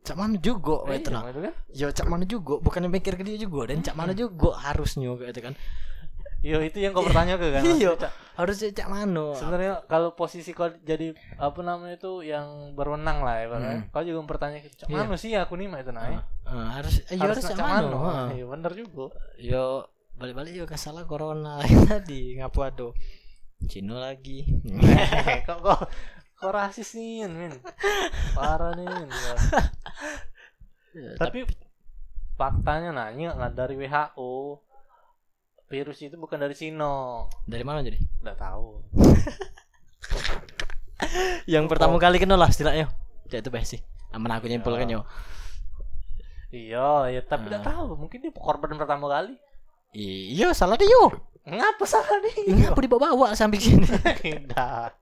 cak 0.04 0.20
mana 0.20 0.36
juga 0.36 0.84
kayak 0.84 1.00
itu 1.00 1.10
Iya, 1.10 1.16
nah. 1.16 1.24
gitu 1.32 1.40
kan. 1.40 1.54
Yo 1.72 1.88
cak 1.96 2.08
mana 2.12 2.24
juga, 2.28 2.54
bukannya 2.60 2.90
mikir 2.92 3.16
ke 3.16 3.24
dia 3.24 3.40
juga 3.40 3.72
dan 3.72 3.80
cak 3.80 3.96
mana 3.96 4.12
juga 4.12 4.52
harusnya 4.60 5.16
kayak 5.16 5.32
itu 5.32 5.42
kan. 5.48 5.54
Yo 6.44 6.60
itu 6.60 6.84
yang 6.84 6.92
kau 6.92 7.06
bertanya 7.08 7.40
ke 7.40 7.48
kan. 7.56 7.64
Iya. 7.80 7.96
Harusnya 8.34 8.74
cak 8.74 8.88
mana. 8.88 9.34
sebenarnya 9.34 9.74
kalau 9.86 10.12
posisi 10.12 10.52
kau 10.52 10.66
jadi 10.82 11.12
apa 11.38 11.60
namanya 11.60 11.96
itu 11.96 12.22
yang 12.22 12.74
berwenang 12.74 13.22
lah 13.22 13.38
ya 13.38 13.48
Hmm. 13.48 13.86
kau 13.88 14.02
juga 14.02 14.20
mempertanyakan 14.20 14.72
cak 14.74 14.88
Iya. 14.88 14.96
mana 15.00 15.16
sih 15.16 15.32
aku 15.34 15.54
nih 15.54 15.68
mah 15.68 15.80
itu 15.80 15.92
nah 15.92 16.02
Ah, 16.04 16.22
ah, 16.44 16.68
harus 16.76 17.06
harus 17.06 17.38
harus 17.40 17.46
cak 17.46 17.58
ah. 17.60 18.30
iya 18.30 18.44
bener 18.44 18.74
juga 18.74 19.14
Yo 19.38 19.86
balik-balik 20.14 20.54
yo 20.54 20.66
kasalah 20.66 21.04
corona 21.04 21.62
tadi 21.90 22.38
ngapu 22.38 22.60
ado. 22.62 22.90
Cino 23.64 23.96
lagi. 23.96 24.44
kok 25.48 25.60
kok 25.60 25.80
kok 26.36 26.52
rasis 26.52 26.94
nih 26.94 27.26
min 27.26 27.54
parah 28.34 28.74
nih 28.74 28.84
Min. 28.84 29.10
Ya. 29.10 29.36
Ya, 30.94 31.18
tapi 31.18 31.42
faktanya 32.34 32.94
nanya 32.94 33.34
nggak 33.34 33.54
dari 33.56 33.76
WHO 33.76 34.62
virus 35.74 35.98
itu 36.00 36.14
bukan 36.16 36.38
dari 36.38 36.54
Sino 36.54 37.26
dari 37.44 37.66
mana 37.66 37.82
jadi? 37.82 37.98
nggak 38.22 38.38
tahu 38.38 38.78
Yang 41.46 41.66
pertama 41.68 41.98
kali 41.98 42.16
kenal 42.16 42.38
lah 42.38 42.48
setidaknya. 42.48 42.88
Ya 43.28 43.38
itu 43.40 43.50
best 43.50 43.76
sih. 43.76 43.82
Aman 44.14 44.30
aku 44.32 44.46
nyimpulkan 44.46 44.86
Ya. 44.86 44.96
yo. 44.96 45.02
iya 46.54 46.88
ya 47.10 47.22
tapi 47.22 47.50
Ah. 47.50 47.58
nggak 47.58 47.66
tahu 47.66 47.98
mungkin 47.98 48.22
dia 48.22 48.30
korban 48.30 48.78
pertama 48.78 49.10
kali 49.10 49.34
Iya 49.92 50.54
salah 50.54 50.78
dia 50.78 50.86
yo. 50.86 51.10
ngapa 51.44 51.82
salah 51.84 52.22
nih 52.22 52.36
Ini 52.48 52.62
apa 52.70 52.78
dibawa-bawa 52.78 53.34
sampai 53.34 53.58
sini? 53.58 53.90
tidak 54.22 54.94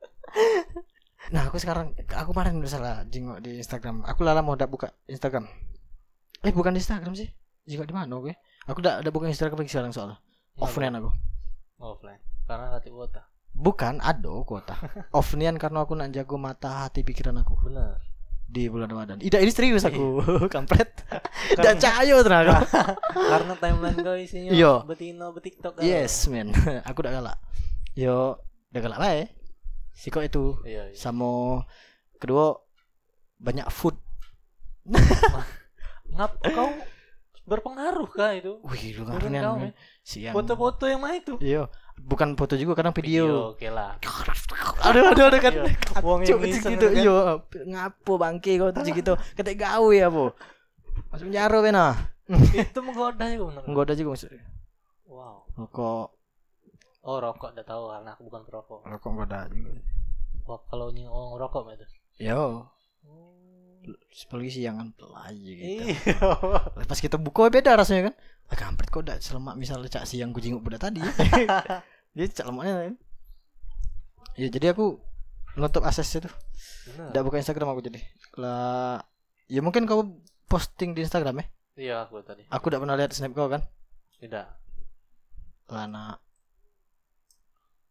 Nah 1.30 1.42
aku 1.46 1.60
sekarang 1.60 1.92
aku 2.08 2.32
kemarin 2.32 2.56
misalnya 2.58 3.04
jenguk 3.06 3.44
di 3.44 3.60
Instagram. 3.60 4.08
Aku 4.08 4.24
lala 4.24 4.40
mau 4.40 4.56
udah 4.56 4.66
buka 4.66 4.90
Instagram. 5.06 5.44
Eh 6.42 6.50
bukan 6.50 6.72
di 6.72 6.80
Instagram 6.80 7.14
sih. 7.14 7.28
Jenguk 7.62 7.86
di 7.86 7.94
mana 7.94 8.10
oke? 8.10 8.32
Aku 8.66 8.80
udah 8.80 9.04
udah 9.04 9.12
buka 9.12 9.28
Instagram 9.28 9.60
lagi 9.60 9.70
sekarang 9.70 9.92
soalnya. 9.92 10.18
Offline 10.58 10.94
aku. 10.94 11.10
offline 11.78 12.20
karena 12.46 12.76
hati 12.76 12.90
kuota 12.90 13.24
Bukan, 13.52 14.00
ada 14.00 14.32
kuota. 14.44 14.80
Offline 15.12 15.56
karena 15.56 15.84
aku 15.84 15.92
nak 15.92 16.08
jago 16.10 16.40
mata 16.40 16.88
hati 16.88 17.04
pikiran 17.04 17.36
aku 17.38 17.60
bener 17.62 18.00
di 18.48 18.68
bulan 18.68 18.88
Ramadan. 18.88 19.16
Tidak 19.16 19.40
ini 19.40 19.52
serius 19.52 19.84
aku, 19.84 20.24
kampret. 20.56 20.92
Karena- 21.56 21.64
Dan 21.64 21.76
cayo 21.78 22.20
tenaga. 22.20 22.64
karena 23.12 23.54
timeline 23.56 24.00
kau 24.00 24.16
isinya 24.16 24.52
Iya. 24.52 24.84
betina 24.84 25.32
betiktok 25.32 25.80
yes, 25.80 26.28
man. 26.28 26.52
aku 26.84 27.04
udah 27.04 27.12
galak. 27.12 27.38
Yo, 27.92 28.40
udah 28.72 28.82
galak 28.82 29.00
bae. 29.00 29.22
Si 29.92 30.08
kok 30.08 30.24
itu 30.24 30.56
iya, 30.64 30.88
iya. 30.88 30.96
sama 30.96 31.64
kedua 32.16 32.56
banyak 33.38 33.68
food. 33.68 34.00
Ngap 36.10 36.32
kau 36.52 36.72
berpengaruh 37.52 38.08
kah 38.08 38.32
itu? 38.32 38.64
Wih, 38.64 38.96
lu 38.96 39.04
Turun 39.04 39.12
ngaruhnya 39.12 39.40
kau, 39.44 39.56
men. 39.56 39.64
men. 39.68 39.74
Siang. 40.02 40.32
Foto-foto 40.32 40.88
yang 40.88 41.04
mana 41.04 41.20
itu? 41.20 41.36
Iya, 41.38 41.68
bukan 42.00 42.34
foto 42.34 42.56
juga 42.56 42.74
kadang 42.74 42.96
video. 42.96 43.52
Oke 43.52 43.68
lah. 43.68 44.00
aduh 44.88 45.12
aduh 45.12 45.28
aduh 45.28 45.40
kan. 45.40 45.54
Iya, 45.54 45.64
Wong 46.00 46.24
Cuk, 46.24 46.40
yang 46.40 46.50
iseng 46.50 46.74
gitu. 46.74 46.88
kan. 46.88 46.96
Iya, 46.96 47.16
ngapo 47.68 48.14
bangke 48.16 48.56
kau 48.56 48.72
tuh 48.72 48.82
gitu. 48.84 49.14
Ketek 49.36 49.60
gawe 49.60 49.92
ya, 49.92 50.08
Bu. 50.08 50.32
Masuk 51.12 51.28
penjara 51.28 51.58
bena. 51.60 51.88
itu 52.64 52.80
menggoda 52.80 53.28
juga 53.28 53.44
bener. 53.52 53.64
Menggoda 53.68 53.94
juga 53.94 54.10
maksudnya. 54.16 54.44
Wow. 55.06 55.44
Rokok, 55.54 56.08
Oh 57.02 57.18
rokok 57.18 57.52
udah 57.52 57.66
tahu 57.66 57.84
karena 57.90 58.10
aku 58.14 58.22
bukan 58.24 58.42
perokok. 58.46 58.80
rokok 58.82 59.10
menggoda 59.10 59.50
juga. 59.50 59.74
Wah 60.42 60.60
kalau 60.66 60.90
nying 60.90 61.06
orang 61.06 61.38
rokok 61.38 61.62
mah 61.66 61.74
itu. 61.76 61.86
Yo, 62.18 62.66
Hmm. 63.02 63.41
Apalagi 64.28 64.52
siangan 64.62 64.94
pelaju 64.94 65.52
gitu. 65.52 65.84
Iya. 65.94 66.86
Pas 66.86 67.00
kita 67.02 67.17
buka 67.17 67.50
beda 67.50 67.74
rasanya 67.74 68.12
kan. 68.12 68.15
Ah, 68.52 68.58
kampret 68.60 68.91
kok 68.91 69.02
udah 69.08 69.17
selamat 69.17 69.56
misalnya 69.58 69.89
cak 69.89 70.06
siang 70.06 70.36
kucing 70.36 70.60
budak 70.60 70.84
tadi. 70.84 71.02
Dia 72.15 72.26
cak 72.28 72.46
lemaknya 72.52 72.74
kan. 72.91 72.96
Ya 74.36 74.48
jadi 74.52 74.76
aku 74.76 75.00
nutup 75.58 75.84
akses 75.84 76.08
itu. 76.12 76.30
Tidak 76.88 77.22
buka 77.24 77.39
Instagram 77.39 77.74
aku 77.74 77.82
jadi. 77.84 78.00
Lah 78.38 79.02
ya 79.48 79.60
mungkin 79.63 79.88
kau 79.88 80.20
posting 80.48 80.94
di 80.94 81.04
Instagram 81.04 81.41
ya. 81.41 81.46
Iya 81.80 81.96
aku 82.06 82.22
tadi. 82.22 82.46
Aku 82.52 82.67
tidak 82.70 82.84
pernah 82.84 82.96
lihat 83.00 83.15
snap 83.15 83.34
kau 83.34 83.48
kan. 83.48 83.63
Tidak. 84.20 84.46
Lah 85.72 85.86
nak 85.88 86.20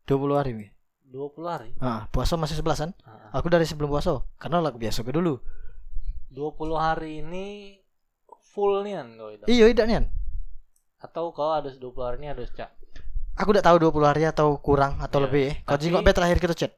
20 0.05 0.38
hari 0.38 0.50
nih. 0.55 0.70
20 1.11 1.42
hari. 1.46 1.70
Ah, 1.83 2.07
puasa 2.14 2.38
masih 2.38 2.55
sebelasan. 2.55 2.94
Ah, 3.03 3.40
Aku 3.40 3.50
dari 3.50 3.66
sebelum 3.66 3.90
puasa 3.90 4.22
karena 4.38 4.62
lah 4.62 4.70
biasa 4.74 5.03
ke 5.03 5.11
dulu. 5.11 5.38
20 6.31 6.47
hari 6.77 7.21
ini 7.21 7.47
full 8.51 8.83
nian 8.83 9.14
kau 9.14 9.31
itu. 9.31 9.45
Iya, 9.47 9.71
tidak 9.71 9.87
nian. 9.87 10.05
Atau 10.99 11.31
kau 11.31 11.51
ada 11.51 11.71
20 11.71 11.81
hari 12.01 12.16
ini 12.19 12.29
ada 12.31 12.43
cak. 12.45 12.71
Aku 13.35 13.51
tidak 13.51 13.66
tahu 13.66 13.77
20 13.81 14.05
hari 14.05 14.23
atau 14.25 14.59
kurang 14.59 14.99
atau 14.99 15.19
Iya, 15.19 15.25
lebih. 15.27 15.43
ya. 15.43 15.55
Kau 15.64 15.75
tapi- 15.75 15.83
jenguk 15.83 16.03
be 16.03 16.12
terakhir 16.12 16.38
kita 16.38 16.55
chat. 16.55 16.73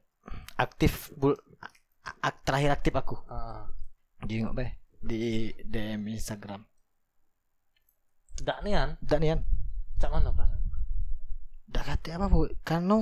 Aktif 0.54 1.10
bul 1.16 1.34
a- 1.58 1.72
a- 2.22 2.40
terakhir 2.44 2.70
aktif 2.72 2.92
aku. 2.92 3.16
Ah. 3.26 3.66
Jenguk 4.22 4.54
be 4.54 4.78
di 5.02 5.50
DM 5.60 6.06
Instagram. 6.08 6.62
Tidak 8.38 8.58
nian. 8.62 8.94
Tidak 9.02 9.18
nian. 9.18 9.40
Cak 9.98 10.08
mana 10.08 10.30
perasaan? 10.30 10.60
Tidak 11.66 11.84
kata 11.84 12.08
apa 12.14 12.26
bu? 12.28 12.46
Karena 12.62 12.96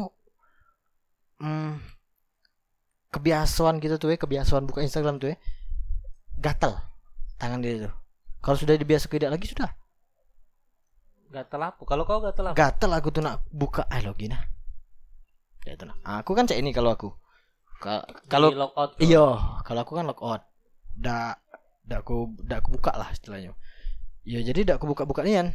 hmm, 1.39 1.75
kebiasaan 3.11 3.81
gitu 3.81 3.97
tuh 3.97 4.09
ya, 4.09 4.17
kebiasaan 4.17 4.65
buka 4.65 4.81
Instagram 4.81 5.19
tuh 5.19 5.35
ya. 5.35 5.37
Gatel 6.39 6.79
tangan 7.37 7.59
dia 7.59 7.89
tuh. 7.89 7.95
Kalau 8.41 8.57
sudah 8.57 8.75
dibiasa 8.75 9.07
tidak 9.07 9.35
lagi 9.35 9.49
sudah. 9.49 9.71
Gatel 11.31 11.63
apa? 11.63 11.83
Kalau 11.83 12.03
kau 12.05 12.19
gatel 12.19 12.51
apa? 12.51 12.57
Gatel 12.57 12.91
aku 12.91 13.09
tuh 13.11 13.23
nak 13.23 13.43
buka 13.49 13.87
ah 13.87 14.01
login. 14.01 14.35
Ya 15.63 15.75
itu 15.75 15.85
nah. 15.85 15.97
Aku 16.21 16.33
kan 16.33 16.47
cek 16.47 16.59
ini 16.59 16.71
kalau 16.71 16.91
aku. 16.91 17.11
Ka- 17.81 18.05
Kalau. 18.29 18.53
Iya, 18.99 19.27
kalau 19.63 19.81
aku 19.83 19.93
kan 19.95 20.05
lockout. 20.05 20.43
Dak 20.93 21.41
dak 21.81 22.05
aku 22.05 22.35
dak 22.41 22.61
aku 22.61 22.77
buka 22.77 22.93
lah 22.93 23.09
istilahnya. 23.11 23.57
Ya 24.25 24.41
jadi 24.41 24.65
dak 24.65 24.83
aku 24.83 24.91
buka-buka 24.91 25.25
nian. 25.25 25.53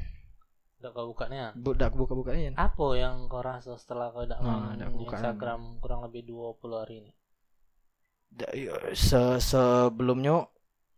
Udah 0.79 0.89
kau 0.91 1.09
buka 1.09 1.25
nian. 1.27 1.53
Bu, 1.53 1.73
dak 1.73 1.93
aku 1.93 2.05
buka-buka 2.05 2.33
nian. 2.33 2.53
Apa 2.55 2.95
yang 2.95 3.25
kau 3.25 3.41
rasa 3.41 3.75
setelah 3.75 4.09
kau 4.09 4.25
tidak 4.25 4.41
Nah, 4.41 4.73
main 4.73 4.79
dak 4.79 4.89
buka. 4.89 5.17
Instagram 5.17 5.77
kurang 5.79 6.01
lebih 6.01 6.25
20 6.25 6.55
hari 6.77 6.95
ini? 7.01 7.11
Dak, 8.31 8.51
iya, 8.51 8.73
se 8.91 9.39
sebelumnya 9.39 10.49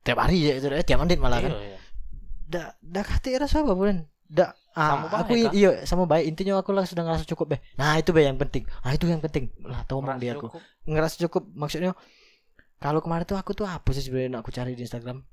tiap 0.08 0.24
hari 0.24 0.40
ya 0.40 0.54
itu 0.56 0.68
dah, 0.72 0.80
tiap 0.88 1.04
menit 1.04 1.20
malah 1.20 1.44
kan. 1.44 1.52
Iya, 1.52 1.60
iya. 1.76 1.80
Dak 2.48 2.68
dak 2.80 3.08
hati 3.12 3.36
rasa 3.36 3.60
apa 3.60 3.76
bulan. 3.76 4.08
Dak 4.32 4.56
ah, 4.72 5.08
baik, 5.12 5.28
aku 5.28 5.34
kah? 5.36 5.52
iya 5.52 5.70
sama 5.84 6.08
baik 6.08 6.32
intinya 6.32 6.64
aku 6.64 6.72
lah 6.72 6.88
sudah 6.88 7.04
ngerasa 7.04 7.28
cukup 7.28 7.46
be. 7.52 7.58
Nah 7.76 8.00
itu 8.00 8.16
be 8.16 8.24
yang 8.24 8.40
penting. 8.40 8.64
Nah 8.64 8.92
itu 8.96 9.04
yang 9.12 9.20
penting. 9.20 9.52
Lah 9.68 9.84
ngomong 9.84 10.16
Merasa 10.16 10.24
dia 10.24 10.32
aku. 10.40 10.48
ngerasa 10.88 11.16
cukup 11.28 11.44
maksudnya 11.52 11.92
kalau 12.80 13.04
kemarin 13.04 13.26
tuh 13.28 13.36
aku 13.36 13.52
tuh 13.58 13.68
apa 13.68 13.90
sih 13.92 14.06
sebenarnya 14.06 14.40
aku 14.40 14.54
cari 14.54 14.78
di 14.78 14.86
Instagram 14.86 15.26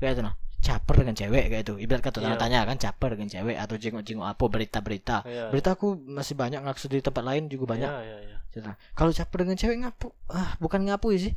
kayak 0.00 0.18
itu 0.18 0.22
nah 0.24 0.34
caper 0.64 1.04
dengan 1.04 1.12
cewek 1.16 1.44
kayak 1.52 1.62
itu 1.68 1.74
ibarat 1.76 2.00
kata 2.00 2.24
Iya. 2.24 2.40
tanya 2.40 2.60
kan 2.64 2.76
caper 2.80 3.20
dengan 3.20 3.28
cewek 3.28 3.56
atau 3.60 3.76
jenguk-jenguk 3.76 4.24
apa 4.24 4.44
berita-berita 4.48 5.16
Iya. 5.28 5.44
berita 5.52 5.76
aku 5.76 5.92
masih 6.08 6.34
banyak 6.40 6.64
ngakses 6.64 6.88
di 6.88 7.04
tempat 7.04 7.20
lain 7.20 7.52
juga 7.52 7.76
banyak 7.76 7.90
Iya, 7.90 8.16
iya, 8.56 8.72
kalau 8.96 9.12
caper 9.12 9.44
dengan 9.44 9.60
cewek 9.60 9.76
ngapu 9.84 10.08
ah 10.32 10.56
bukan 10.56 10.88
ngapu 10.88 11.12
sih 11.20 11.36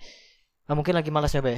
ah, 0.67 0.75
mungkin 0.75 0.93
lagi 0.95 1.09
malasnya 1.09 1.41
be 1.41 1.57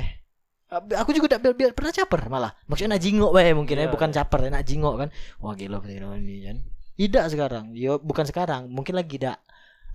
Ah, 0.70 0.86
aku 1.02 1.18
juga 1.18 1.34
tidak 1.34 1.58
biar, 1.58 1.74
pernah 1.74 1.90
caper 1.90 2.30
malah 2.30 2.54
maksudnya 2.70 2.94
nak 2.94 3.02
jingok 3.02 3.34
be 3.34 3.42
mungkin 3.58 3.74
ya 3.74 3.90
Iya, 3.90 3.94
bukan 3.94 4.10
caper 4.14 4.40
nak 4.54 4.64
jingok 4.64 4.96
kan 5.02 5.10
wah 5.42 5.58
gila 5.58 5.82
ini 5.82 6.46
kan 6.46 6.58
tidak 6.94 7.26
sekarang 7.34 7.66
yo 7.74 7.98
bukan 7.98 8.26
sekarang 8.30 8.70
mungkin 8.70 8.94
lagi 8.94 9.18
tidak 9.18 9.42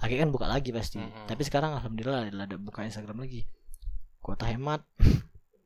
akhirnya 0.03 0.27
kan 0.27 0.33
buka 0.35 0.47
lagi 0.51 0.75
pasti 0.75 0.99
Mm-mm. 0.99 1.31
tapi 1.31 1.47
sekarang 1.47 1.79
alhamdulillah 1.79 2.27
ada 2.27 2.59
buka 2.59 2.83
Instagram 2.83 3.23
lagi 3.23 3.47
kuota 4.19 4.51
hemat 4.51 4.83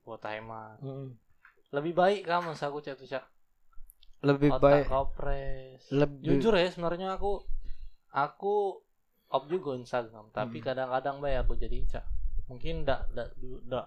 Kuota 0.05 0.33
hemat. 0.33 0.81
Mm. 0.81 1.21
Lebih 1.69 1.93
baik 1.93 2.25
kamu 2.25 2.57
aku 2.57 2.81
chat 2.81 2.97
cak. 2.97 3.25
lebih 4.25 4.49
Otak 4.51 4.61
baik 4.65 4.85
kau 4.89 5.13
pres. 5.13 5.85
lebih 5.93 6.25
Jujur 6.25 6.57
ya 6.57 6.73
sebenarnya 6.73 7.13
aku 7.13 7.45
aku 8.09 8.81
off 9.29 9.45
juga 9.47 9.77
Instagram, 9.77 10.33
tapi 10.33 10.59
Hmm. 10.59 10.65
kadang-kadang 10.65 11.21
baik 11.21 11.45
aku 11.45 11.61
jadi 11.61 11.77
cak. 11.85 12.05
Mungkin 12.49 12.83
ndak 12.83 13.13
ndak 13.13 13.29
ndak 13.65 13.87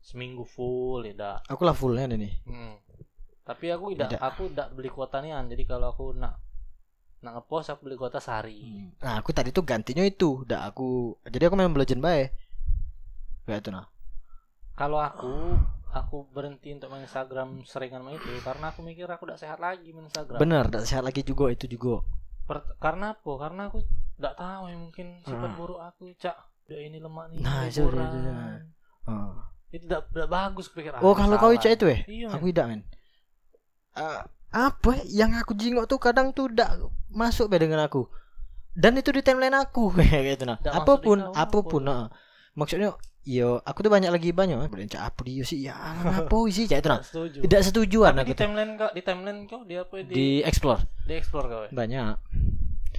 seminggu 0.00 0.44
full 0.44 1.02
ya 1.02 1.12
ndak. 1.12 1.38
aku 1.46 1.62
lah 1.62 1.72
fullnya 1.72 2.08
nih 2.08 2.34
Hmm. 2.44 2.76
Tapi 3.42 3.66
aku 3.68 3.92
tidak 3.92 4.12
Tidak. 4.12 4.20
aku 4.20 4.42
tidak 4.48 4.68
beli 4.72 4.88
kuota 4.88 5.18
nian. 5.18 5.44
Jadi 5.44 5.64
kalau 5.64 5.88
aku 5.88 6.12
nak 6.12 6.36
nak 7.18 7.34
ngepost 7.34 7.68
aku 7.68 7.80
beli 7.82 7.96
kuota 7.96 8.16
sehari. 8.16 8.62
nah 8.96 9.18
aku 9.18 9.32
tadi 9.32 9.50
tuh 9.50 9.62
gantinya 9.62 10.06
itu 10.06 10.46
udah 10.46 10.64
aku 10.64 11.18
jadi 11.26 11.50
aku 11.50 11.54
main 11.54 11.66
belajar 11.68 11.98
baik 11.98 12.30
kayak 13.42 13.58
itu 13.58 13.70
nah 13.70 13.90
Kalau 14.72 15.02
aku 15.02 15.58
aku 15.90 16.30
berhenti 16.30 16.70
untuk 16.70 16.86
main 16.88 17.02
Instagram 17.02 17.64
seringan 17.64 18.06
main 18.06 18.14
itu 18.14 18.30
karena 18.38 18.70
aku 18.70 18.86
mikir 18.86 19.08
aku 19.08 19.26
tidak 19.26 19.40
sehat 19.40 19.58
lagi 19.58 19.90
main 19.90 20.06
Instagram. 20.06 20.38
bener 20.38 20.64
dan 20.68 20.86
sehat 20.86 21.02
lagi 21.02 21.24
juga 21.24 21.50
itu 21.50 21.66
juga 21.66 22.06
Per- 22.46 22.78
karena 22.78 23.12
apa? 23.12 23.32
Karena 23.34 23.66
aku 23.66 23.82
tidak 24.14 24.34
tahu 24.34 24.62
ya 24.64 24.76
mungkin 24.78 25.06
sifat 25.20 25.50
Hmm. 25.50 25.58
buruk 25.58 25.80
aku 25.82 26.14
cak. 26.14 26.36
Udah 26.68 26.78
ini 26.84 26.98
lemak 27.00 27.24
nih. 27.32 27.40
Nah, 27.40 27.64
itu 27.64 27.80
itu 27.88 27.96
dia. 27.96 28.32
Ah. 29.08 29.48
Itu 29.72 29.84
tidak 29.88 30.12
tidak 30.12 30.28
bagus 30.28 30.66
pikir. 30.68 30.92
oh 31.00 31.12
kalau 31.16 31.36
kau 31.40 31.52
itu 31.52 31.64
ya 31.64 31.76
Iya. 32.04 32.28
aku 32.32 32.52
tidak 32.52 32.66
men 32.68 32.80
Ah, 33.92 34.28
apa 34.48 35.00
yang 35.08 35.32
aku 35.34 35.52
jingok 35.52 35.88
tuh 35.88 35.98
kadang 35.98 36.30
tuh 36.32 36.48
udah 36.48 36.88
masuk 37.10 37.50
be 37.50 37.58
dengan 37.58 37.82
aku 37.82 38.06
dan 38.72 38.94
itu 38.94 39.10
di 39.10 39.20
timeline 39.20 39.58
aku 39.58 39.90
kayak 39.96 40.38
gitu 40.38 40.44
nah 40.46 40.56
apa 40.62 41.02
pun 41.02 41.18
apa 41.34 41.58
pun 41.60 41.82
nah. 41.82 42.06
maksudnya 42.54 42.94
yo 43.26 43.58
aku 43.60 43.82
tuh 43.82 43.90
banyak 43.90 44.08
lagi 44.08 44.30
banyak 44.30 44.56
eh, 44.56 44.70
berencana 44.70 45.10
apa 45.10 45.20
dia 45.26 45.42
sih 45.42 45.66
ya 45.66 45.74
apa 45.74 46.32
sih 46.54 46.64
cak 46.64 46.78
itu 46.78 46.88
nah 46.88 47.00
Tidak 47.02 47.10
setuju. 47.10 47.38
tidak 47.44 47.60
setujuan 47.66 48.12
Tapi 48.14 48.22
aku 48.22 48.30
di 48.30 48.36
timeline 48.38 48.72
kau 48.78 48.90
di 48.94 49.02
timeline 49.02 49.40
kau 49.44 49.60
di 49.66 49.74
apa 49.76 49.94
di 50.00 50.12
di 50.14 50.28
explore 50.46 50.80
di 51.04 51.12
explore 51.18 51.46
kau 51.50 51.60
ya? 51.66 51.70
banyak 51.74 52.14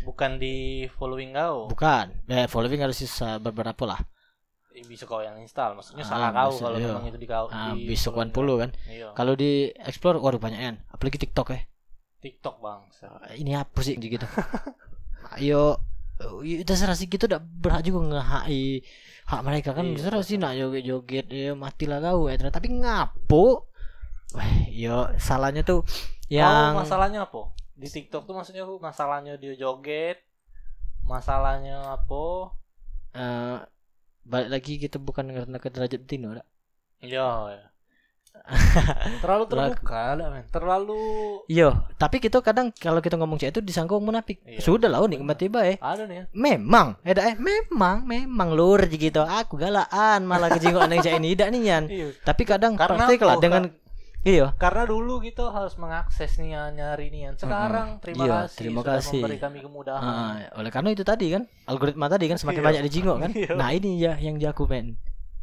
Bukan 0.01 0.37
di 0.37 0.55
following 0.91 1.31
kau. 1.31 1.67
bukan 1.67 2.11
eh 2.25 2.45
following 2.45 2.79
harus 2.79 2.97
sisa 2.97 3.37
beberapa 3.37 3.83
lah 3.85 4.01
Eh, 4.69 4.85
Bisa 4.85 5.03
kau 5.03 5.19
yang 5.19 5.35
install. 5.35 5.75
Maksudnya 5.75 6.05
Ah, 6.05 6.09
salah 6.09 6.29
kau 6.31 6.51
bisa, 6.51 6.63
kalau 6.63 6.77
iya. 6.77 6.87
memang 6.87 7.05
itu 7.05 7.19
di 7.19 7.27
kau. 7.27 7.45
ah, 7.49 7.73
di 7.73 7.83
besok 7.85 8.13
following 8.15 8.29
10 8.29 8.47
kau. 8.47 8.57
kan 8.57 8.69
Iya. 8.87 9.07
kalau 9.11 9.33
di 9.33 9.51
explore 9.75 10.17
waduh 10.17 10.39
banyak 10.39 10.59
kan 10.59 10.75
apalagi 10.87 11.17
TikTok 11.17 11.47
ya 11.51 11.59
TikTok 12.19 12.55
bang. 12.59 12.81
ini 13.35 13.51
apa 13.53 13.79
sih 13.79 13.95
gitu 13.97 14.27
ayo 15.35 15.79
itu 16.41 16.63
terserah 16.63 16.95
sih 16.95 17.07
gitu 17.07 17.25
udah 17.25 17.39
berhak 17.39 17.79
juga 17.81 18.19
nge-HI 18.19 18.83
hak 19.25 19.41
mereka 19.41 19.71
kan 19.71 19.87
Iya, 19.87 19.95
terserah 19.95 20.23
sih 20.23 20.35
nak 20.35 20.51
joget-joget 20.53 21.25
ya 21.27 21.55
matilah 21.55 21.99
kau 21.99 22.27
ya 22.27 22.35
tapi 22.49 22.67
ngapo 22.73 23.67
Wah, 24.29 24.45
yo 24.69 25.09
salahnya 25.17 25.63
tuh 25.63 25.81
yang 26.29 26.75
Kau 26.75 26.85
masalahnya 26.85 27.25
apa? 27.25 27.49
Di 27.79 27.87
TikTok 27.87 28.27
tuh 28.27 28.35
maksudnya 28.35 28.67
masalahnya 28.67 29.39
dia 29.39 29.55
joget. 29.55 30.19
Masalahnya 31.07 31.79
apa? 31.95 32.53
eh, 33.15 33.57
balik 34.27 34.49
lagi 34.51 34.77
kita 34.77 35.01
bukan 35.01 35.25
karena 35.31 35.57
ke 35.57 35.69
derajat 35.71 36.01
Tino 36.05 36.35
dak. 36.35 36.45
Iya, 36.99 37.55
ya. 37.55 37.65
Terlalu 39.23 39.43
terbuka 39.49 40.15
lah, 40.15 40.27
men. 40.29 40.45
Terlalu 40.53 41.01
Yo, 41.49 41.73
tapi 41.97 42.21
kita 42.21 42.39
kadang 42.45 42.69
kalau 42.77 43.01
kita 43.01 43.17
ngomong 43.17 43.41
cek 43.41 43.57
itu 43.57 43.61
disangka 43.65 43.97
orang 43.97 44.13
munafik. 44.13 44.37
Iya. 44.45 44.61
Sudah 44.61 44.87
lah, 44.87 45.01
oh, 45.01 45.09
nikmati 45.09 45.49
bae. 45.49 45.81
ada 45.81 46.05
nih 46.05 46.23
ya. 46.23 46.23
Memang, 46.31 47.01
eh 47.01 47.13
dak, 47.17 47.25
eh 47.25 47.35
memang, 47.39 48.05
memang 48.05 48.53
lur 48.53 48.85
gitu. 48.85 49.25
Aku 49.25 49.57
galaan 49.57 50.29
malah 50.29 50.53
kejenggot 50.53 50.85
neng 50.87 51.01
cek 51.01 51.17
ini 51.17 51.33
tidak 51.33 51.49
nian. 51.51 51.83
Iya. 51.89 52.07
Tapi 52.21 52.43
kadang 52.45 52.77
Karena 52.77 53.09
praktik 53.09 53.21
lah 53.25 53.37
dengan 53.41 53.63
iya. 54.21 54.51
Karena 54.55 54.83
dulu 54.83 55.19
kita 55.19 55.47
harus 55.49 55.75
mengakses 55.75 56.35
nih 56.35 56.55
nyari 56.73 57.07
nian. 57.09 57.35
Sekarang 57.35 57.99
terima 57.99 58.23
Iya, 58.23 58.35
kasih 58.45 58.57
terima 58.57 58.79
sudah 58.81 58.93
kasih. 58.97 59.19
memberi 59.19 59.37
kami 59.37 59.59
kemudahan. 59.59 60.03
Ah, 60.03 60.35
oleh 60.55 60.69
karena 60.69 60.89
itu 60.91 61.03
tadi 61.03 61.31
kan 61.31 61.43
algoritma 61.65 62.07
tadi 62.07 62.25
kan 62.27 62.35
semakin 62.35 62.59
Iya. 62.59 62.67
banyak 62.67 62.83
dijingok 62.85 63.17
kan. 63.17 63.31
Iya. 63.39 63.51
Nah 63.55 63.69
ini 63.71 63.91
ya 63.97 64.13
yang 64.15 64.35
jago 64.37 64.65
men. 64.65 64.99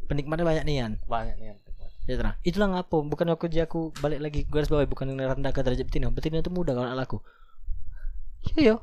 penikmatnya 0.07 0.47
banyak 0.47 0.63
nian 0.63 0.91
banyak 1.03 1.35
nih 1.35 1.47
yang 1.51 1.57
ya 2.07 2.15
terang 2.15 2.35
itulah 2.39 2.71
ngapo 2.71 3.03
bukan 3.03 3.27
aku 3.27 3.51
aku 3.51 3.91
balik 3.99 4.23
lagi 4.23 4.47
garis 4.47 4.71
bawah 4.71 4.87
bukan 4.87 5.11
rendah 5.11 5.51
ke 5.51 5.59
derajat 5.59 5.83
betina 5.83 6.07
betina 6.07 6.39
itu 6.39 6.47
mudah 6.47 6.71
kalau 6.71 6.95
laku 6.95 7.19
iya 8.55 8.79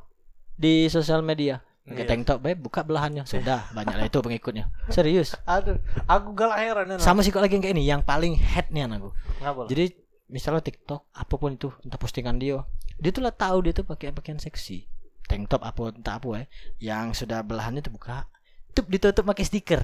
di 0.53 0.85
sosial 0.85 1.25
media 1.25 1.65
Pakai 1.85 2.01
Iya. 2.01 2.09
tank 2.09 2.21
top 2.25 2.39
babe 2.41 2.57
buka 2.57 2.81
belahannya. 2.81 3.23
Sudah 3.23 3.69
banyak 3.71 3.93
lah 3.93 4.05
itu 4.05 4.17
pengikutnya. 4.17 4.73
Serius? 4.89 5.37
Aduh 5.45 5.77
aku 6.05 6.33
galak 6.33 6.57
heran 6.57 6.85
ya 6.89 6.97
sama 6.97 7.21
sih 7.21 7.29
kok 7.29 7.39
lagi 7.39 7.53
yang 7.53 7.61
kayak 7.61 7.75
ini 7.75 7.83
yang 7.85 8.01
paling 8.01 8.33
head 8.33 8.65
nih 8.69 8.89
aku 8.89 9.13
ngapa 9.39 9.61
jadi 9.67 9.93
misalnya 10.25 10.59
TikTok 10.59 11.05
apa 11.07 11.33
pun 11.35 11.53
itu 11.53 11.69
entah 11.81 11.95
postingan 11.95 12.35
dia 12.35 12.65
dia 12.97 13.11
tuh 13.11 13.21
lah 13.21 13.29
tahu 13.29 13.61
dia 13.61 13.71
tuh 13.71 13.85
pakai 13.85 14.09
pakaian 14.09 14.37
seksi. 14.37 14.89
Tank 15.23 15.45
top 15.47 15.61
apa 15.61 15.89
entah 15.91 16.17
apa 16.17 16.27
ya 16.31 16.43
yang 16.81 17.13
sudah 17.13 17.41
belahannya 17.41 17.81
terbuka 17.81 18.25
tuh 18.71 18.81
ditutup 18.85 19.21
pakai 19.23 19.45
stiker. 19.45 19.81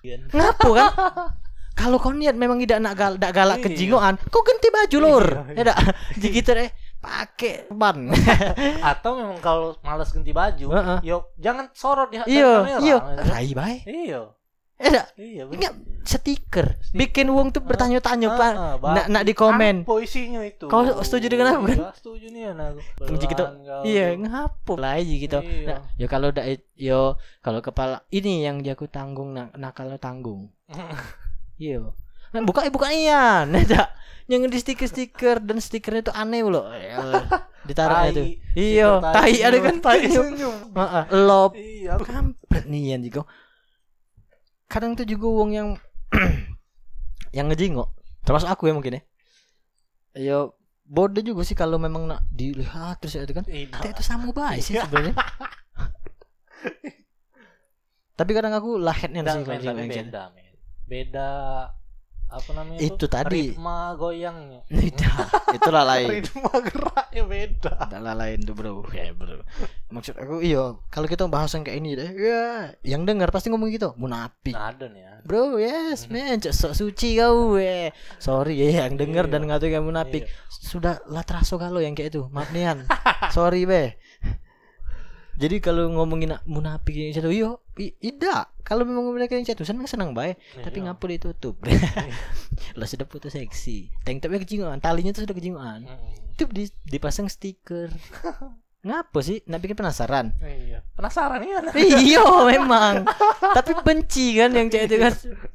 Iya. 0.00 0.28
ngapo 0.28 0.72
kan? 0.72 0.88
Kalau 1.76 2.00
kau 2.00 2.08
niat 2.08 2.32
memang 2.32 2.56
tidak 2.56 2.80
nak 2.80 2.94
gal, 2.94 3.12
galak 3.20 3.60
Iya. 3.60 3.64
kejingoan 3.68 4.16
kau 4.26 4.40
ganti 4.40 4.68
baju 4.68 4.96
lor 4.98 5.26
Iya, 5.52 5.60
ya 5.60 5.62
dak 5.66 5.76
gitu 6.24 6.50
deh 6.50 6.72
pakai 7.06 7.70
ban. 7.70 8.10
Atau 8.90 9.22
memang 9.22 9.38
kalau 9.38 9.78
malas 9.86 10.10
ganti 10.10 10.34
baju 10.34 10.66
Heeh. 10.74 10.98
yuk 11.06 11.22
jangan 11.38 11.70
sorot 11.70 12.10
di 12.10 12.18
iya 12.26 12.26
kamera, 12.26 12.78
iya. 12.82 12.98
gitu. 12.98 12.98
rai 13.30 13.50
bae 13.54 13.76
iya. 13.86 14.22
Ya 14.76 14.88
dak. 14.92 15.06
Iya 15.16 15.44
stiker. 16.06 16.78
Bikin 16.94 17.26
uang 17.28 17.50
tuh 17.50 17.62
bertanya-tanya 17.62 18.28
pak. 18.38 18.52
Ah, 18.54 18.74
nak 18.78 19.06
nak 19.10 19.22
di 19.26 19.34
komen 19.34 19.82
Apa 19.82 19.98
isinya 20.00 20.40
itu? 20.46 20.70
Kau 20.70 20.86
setuju 21.02 21.26
dengan 21.26 21.58
aku, 21.58 21.66
kan? 21.66 21.76
Iya, 21.76 21.88
setuju 21.98 22.26
nih 22.30 22.42
anak 22.54 22.68
Puji 22.94 23.24
gitu. 23.26 23.44
Iya, 23.82 24.04
ngapo 24.14 24.74
lah 24.78 24.98
aja 24.98 25.14
gitu. 25.18 25.38
Iya. 25.42 25.66
Nah, 25.66 25.78
ya 25.98 26.06
kalau 26.06 26.30
udah 26.30 26.44
yo 26.78 27.18
kalau 27.42 27.60
kepala 27.60 28.06
ini 28.14 28.46
yang 28.46 28.62
dia 28.62 28.78
aku 28.78 28.86
tanggung 28.86 29.34
nak 29.34 29.52
nakal 29.58 29.90
tanggung. 29.98 30.48
Iya. 31.56 31.88
Nah, 32.36 32.44
buka 32.44 32.68
buka 32.68 32.92
ian, 32.92 33.48
ada 33.48 33.95
yang 34.26 34.42
di 34.50 34.58
stiker-stiker 34.58 35.38
dan 35.38 35.62
stikernya 35.62 36.10
itu 36.10 36.12
aneh 36.14 36.42
loh. 36.42 36.66
Ditaruh 37.68 38.10
itu. 38.10 38.38
Iya, 38.54 39.02
tai 39.02 39.42
ada 39.42 39.58
kan 39.58 39.76
tai. 39.82 40.06
senyum 40.14 40.70
Heeh, 40.74 41.04
lop. 41.14 41.52
iya 41.58 41.98
Kampret 41.98 42.64
nih 42.66 42.94
yang 42.94 43.02
juga. 43.02 43.26
Kadang 44.66 44.98
tuh 44.98 45.06
juga 45.06 45.26
wong 45.30 45.50
yang 45.54 45.68
yang 47.36 47.46
ngejingok. 47.50 47.86
Termasuk 48.26 48.50
aku 48.50 48.70
ya 48.70 48.74
mungkin 48.74 48.98
ya. 48.98 49.02
Yo 50.16 50.38
bodoh 50.86 51.18
juga 51.22 51.42
sih 51.42 51.58
kalau 51.58 51.78
memang 51.82 52.06
nak 52.06 52.22
dilihat 52.30 53.02
terus 53.02 53.18
itu 53.18 53.34
kan. 53.34 53.46
Iya. 53.46 53.70
Kita 53.74 53.86
itu 53.94 54.02
sama 54.02 54.30
baik 54.30 54.62
sih 54.62 54.74
sebenarnya. 54.78 55.14
Tapi 58.16 58.30
kadang 58.32 58.56
aku 58.56 58.80
lahetnya 58.80 59.20
Beda, 59.20 59.32
sih 59.36 59.44
kalau 59.44 59.60
tapi 59.76 59.92
beda 59.92 60.22
beda 60.88 61.30
apa 62.26 62.50
namanya 62.52 62.78
Itu 62.78 63.06
tadi. 63.06 63.54
ritma 63.54 63.94
goyangnya 63.94 64.66
Tidak, 64.68 65.54
itulah 65.54 65.86
lain. 65.90 66.08
ritma 66.10 66.50
geraknya 66.58 67.22
beda 67.22 67.72
Adalah 67.82 68.14
lain 68.16 68.38
tuh 68.42 68.52
bro, 68.52 68.82
ya 68.88 69.10
bro. 69.10 69.40
Maksud 69.88 70.14
aku 70.14 70.40
iya, 70.40 70.74
kalau 70.86 71.06
kita 71.06 71.24
bahas 71.26 71.50
yang 71.52 71.62
kayak 71.62 71.78
ini 71.78 71.90
deh, 71.94 72.10
ya, 72.12 72.44
yang 72.82 73.02
dengar 73.02 73.30
pasti 73.30 73.48
ngomong 73.48 73.70
gitu, 73.70 73.94
munafik. 73.94 74.52
nah 74.52 74.70
ada 74.70 74.86
nih 74.86 75.00
ya 75.00 75.12
Bro, 75.22 75.58
yes, 75.58 76.06
man, 76.06 76.38
cok 76.38 76.54
sok 76.54 76.72
suci 76.72 77.18
kau, 77.18 77.50
we. 77.52 77.90
Sorry 78.16 78.62
ya, 78.62 78.86
yang 78.86 78.94
denger 78.94 79.26
Iya. 79.26 79.32
dan 79.32 79.42
ngatain 79.44 79.70
kamu 79.72 79.90
munafik. 79.90 80.22
Iya. 80.22 80.30
Sudah 80.46 81.02
lah 81.04 81.22
teraso 81.22 81.58
kalau 81.58 81.82
yang 81.82 81.92
kayak 81.92 82.14
itu, 82.14 82.30
maaf 82.30 82.54
nian. 82.54 82.86
Sorry 83.30 83.66
be. 83.66 83.98
Jadi 85.36 85.56
kalau 85.58 85.88
ngomongin 85.90 86.32
munafik 86.44 86.92
yang 86.92 87.12
satu, 87.12 87.28
yo, 87.28 87.60
i- 87.76 87.92
tidak. 87.94 88.48
Kalau 88.60 88.82
memang 88.82 89.04
mereka 89.10 89.32
yang 89.32 89.44
satu, 89.44 89.62
senang 89.62 89.84
senang 89.84 90.10
baik. 90.10 90.40
Tapi 90.56 90.80
Iya. 90.80 90.84
ngapa 90.90 91.04
ditutup? 91.06 91.60
lah 92.78 92.84
sudah 92.84 93.04
foto 93.04 93.28
seksi. 93.28 93.92
Tank 94.00 94.18
topnya 94.18 94.38
kejingoan, 94.38 94.78
talinya 94.78 95.10
tuh 95.10 95.22
sudah 95.22 95.32
kejingoan. 95.32 95.84
Mm. 95.84 96.32
Itu 96.32 96.44
di, 96.46 96.64
dipasang 96.82 97.26
stiker. 97.26 97.92
Ngapa 98.82 99.18
sih? 99.18 99.42
Nak 99.44 99.58
bikin 99.58 99.74
penasaran? 99.74 100.30
iya 100.40 100.78
penasaran 100.94 101.42
anak 101.42 101.74
iya 102.00 102.22
memang. 102.46 103.02
Tapi 103.50 103.74
benci 103.82 104.38
kan 104.38 104.54
yang 104.54 104.70
cewek 104.70 104.86
itu 104.86 104.96
kan 104.96 105.12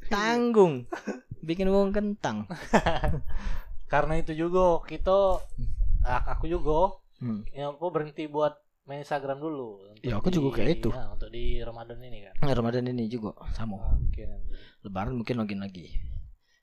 tanggung. 0.09 0.83
Bikin 1.39 1.71
wong 1.71 1.89
kentang. 1.89 2.43
karena 3.87 4.13
itu 4.15 4.35
juga 4.37 4.83
kita 4.83 5.39
aku 6.27 6.45
juga 6.45 6.95
Hmm. 7.17 7.45
ya 7.51 7.69
aku 7.69 7.87
berhenti 7.87 8.25
buat 8.25 8.57
main 8.83 8.99
Instagram 8.99 9.37
dulu 9.37 9.77
Ya, 10.01 10.17
aku 10.17 10.27
juga 10.27 10.49
di- 10.51 10.55
kayak 10.57 10.71
itu. 10.75 10.89
ya, 10.89 11.05
untuk 11.09 11.29
di 11.29 11.61
Ramadan 11.61 11.97
ini 11.99 12.19
kan 12.23 12.33
Nah, 12.41 12.53
Ramadan 12.53 12.83
ini 12.87 13.05
juga 13.05 13.31
sama. 13.51 13.77
oke 13.77 14.21
nanti 14.21 14.51
Lebaran 14.81 15.13
mungkin 15.13 15.37
login 15.37 15.61
lagi. 15.61 15.93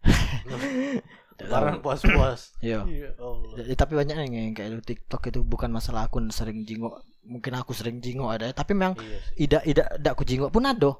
Lebaran 1.39 1.79
puas-puas 1.79 2.53
Iya. 2.65 2.83
ya 2.83 3.11
Allah 3.17 3.63
Ya, 3.63 3.75
tapi 3.75 3.95
banyak 3.95 4.17
yang 4.17 4.33
yang 4.33 4.53
kayak 4.53 4.69
itu 4.73 4.83
TikTok 4.85 5.31
itu 5.31 5.41
bukan 5.43 5.71
masalah 5.71 6.07
akun 6.07 6.27
sering 6.29 6.63
jingok. 6.63 6.99
Mungkin 7.23 7.53
aku 7.55 7.71
sering 7.71 8.01
jingok 8.01 8.27
ada, 8.33 8.51
tapi 8.51 8.73
memang 8.73 8.99
iya 8.99 9.19
tidak 9.39 9.63
tidak 9.65 9.87
tidak 9.95 10.13
aku 10.13 10.25
jingok 10.25 10.51
pun 10.51 10.65
ada. 10.65 10.91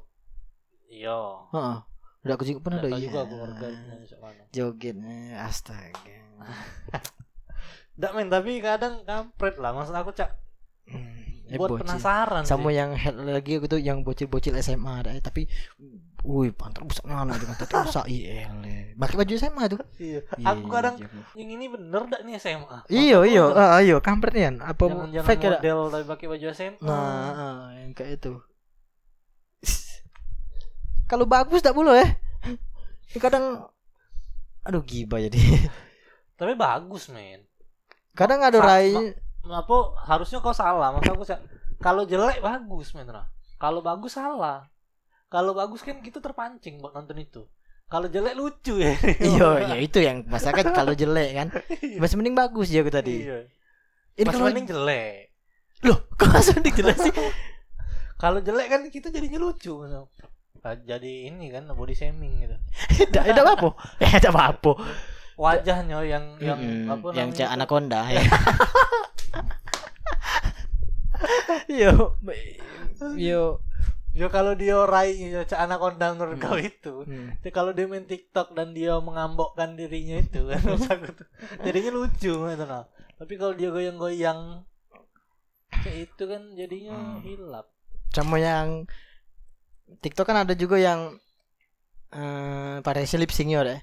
iya 0.87 1.19
Heeh. 1.51 1.77
Tidak 2.19 2.35
aku 2.35 2.45
jingok 2.45 2.63
pun 2.63 2.73
ada. 2.75 2.87
Iya. 2.87 2.99
juga 3.01 3.19
aku 3.25 3.35
Joget 4.49 4.97
eh, 4.97 5.35
astaga. 5.35 6.19
Nggak 7.99 8.13
men 8.15 8.29
tapi 8.29 8.63
kadang 8.63 9.03
kampret 9.03 9.59
lah 9.59 9.75
maksud 9.75 9.91
aku 9.93 10.15
cak 10.15 10.31
eh, 10.93 11.57
buat 11.57 11.77
bocil. 11.77 11.85
penasaran 11.85 12.43
sama 12.45 12.69
sih. 12.69 12.77
yang 12.77 12.91
head 12.93 13.17
lagi 13.17 13.61
tuh 13.65 13.81
yang 13.81 14.05
bocil-bocil 14.05 14.57
SMA 14.61 14.93
ada 15.05 15.11
eh, 15.17 15.23
tapi 15.25 15.49
wih 16.27 16.51
pantat 16.53 16.85
rusak 16.85 17.07
mana 17.07 17.33
gitu 17.39 17.47
kan 17.49 17.57
tapi 17.57 17.73
rusak 17.89 18.05
IL 18.15 18.53
pakai 18.99 19.17
baju 19.17 19.33
SMA 19.39 19.63
tuh 19.71 19.81
iya. 20.03 20.21
Iya, 20.35 20.47
aku 20.51 20.67
kadang 20.69 20.95
iya, 20.99 21.09
iya. 21.09 21.23
yang 21.39 21.49
ini 21.55 21.65
bener 21.71 22.03
dak 22.11 22.21
nih 22.27 22.35
SMA 22.37 22.79
iyo 22.91 23.25
iyo 23.25 23.55
ah, 23.55 23.81
iyo 23.81 24.03
kampret 24.03 24.37
apa 24.61 24.83
jangan 25.15 25.25
fake 25.25 25.47
model 25.47 25.81
tapi 25.95 26.05
pakai 26.05 26.27
baju 26.27 26.47
SMA 26.53 26.83
nah 26.85 26.99
ah, 27.33 27.63
yang 27.79 27.97
kayak 27.97 28.21
itu. 28.21 28.35
Kalau 31.11 31.25
bagus 31.25 31.65
tak 31.65 31.77
boleh. 31.77 32.05
Ya 33.09 33.25
kadang 33.25 33.65
aduh 34.69 34.85
gibah 34.85 35.17
jadi. 35.17 35.41
Tapi 36.37 36.53
bagus 36.53 37.09
men. 37.09 37.49
Kadang 38.13 38.45
ada 38.45 38.61
rai 38.61 39.17
apa 39.47 39.77
harusnya 40.09 40.43
kau 40.43 40.57
salah 40.57 40.91
maksud 40.97 41.15
aku 41.15 41.25
kalau 41.79 42.03
jelek 42.03 42.43
bagus 42.43 42.91
men 42.95 43.07
Ra. 43.07 43.27
kalau 43.59 43.83
bagus 43.83 44.19
salah. 44.19 44.67
Kalau 45.29 45.53
bagus 45.53 45.85
kan 45.85 46.01
kita 46.01 46.25
terpancing 46.25 46.81
buat 46.81 46.97
nonton 46.97 47.21
itu. 47.21 47.45
Kalau 47.89 48.09
jelek 48.09 48.33
lucu 48.33 48.81
ya. 48.81 48.97
Iyo 49.37 49.61
ya 49.61 49.77
itu 49.77 50.01
yang 50.01 50.25
masyarakat 50.25 50.73
kalau 50.73 50.97
jelek 50.97 51.31
kan. 51.37 51.49
Masih 52.01 52.17
mending 52.17 52.37
bagus 52.37 52.73
ya 52.73 52.81
aku 52.81 52.89
tadi. 52.89 53.29
Iya. 53.29 53.45
Ini 54.17 54.27
kalau 54.33 54.49
mending 54.49 54.73
jelek. 54.73 55.37
Loh 55.85 55.99
kok 56.19 56.33
langsung 56.33 56.59
dijelasin 56.59 57.15
kalau 58.23 58.43
jelek 58.43 58.67
kan 58.67 58.83
kita 58.91 59.15
jadinya 59.15 59.39
lucu 59.39 59.79
jadi 60.59 61.31
ini 61.31 61.55
kan 61.55 61.71
body 61.71 61.95
shaming 61.95 62.45
gitu. 62.45 62.57
Tidak 63.07 63.25
tidak 63.31 63.47
apa 63.47 63.79
eh 64.03 64.11
tidak 64.19 64.37
apa 64.37 64.73
wajahnya 65.39 66.03
yang 66.03 66.25
yang 66.43 66.59
Mm-mm, 66.59 66.91
apa 66.91 67.07
yang 67.15 67.31
namanya 67.31 67.39
cak 67.39 67.51
anaconda 67.55 68.01
ya 68.11 68.23
yo 71.71 71.93
yo 73.17 73.43
ya 74.15 74.27
kalau 74.29 74.53
dia 74.53 74.75
rai 74.83 75.15
ya 75.15 75.47
cak 75.47 75.63
anaconda 75.63 76.11
menurut 76.11 76.37
Hmm. 76.37 76.45
kau 76.45 76.59
itu 76.59 76.95
Hmm. 77.07 77.39
Kalau 77.49 77.71
dia 77.71 77.87
main 77.87 78.03
TikTok 78.03 78.53
dan 78.53 78.75
dia 78.75 78.99
mengambokkan 78.99 79.79
dirinya 79.79 80.19
itu 80.19 80.43
kan 80.45 80.59
jadinya 81.65 81.91
lucu 81.95 82.35
gitu 82.35 82.65
nah. 82.67 82.85
Tapi 83.15 83.35
kalau 83.35 83.55
dia 83.55 83.71
goyang-goyang 83.71 84.63
kayak 85.71 86.11
itu 86.11 86.23
kan 86.27 86.43
jadinya 86.55 86.95
Hmm. 86.95 87.23
hilap. 87.23 87.67
sama 88.09 88.41
yang 88.41 88.89
TikTok 90.01 90.27
kan 90.27 90.43
ada 90.43 90.53
juga 90.53 90.81
yang 90.81 91.15
eh 92.11 92.81
variasi 92.81 93.21
lip 93.21 93.29
sync 93.29 93.53
ya 93.53 93.61
deh 93.63 93.81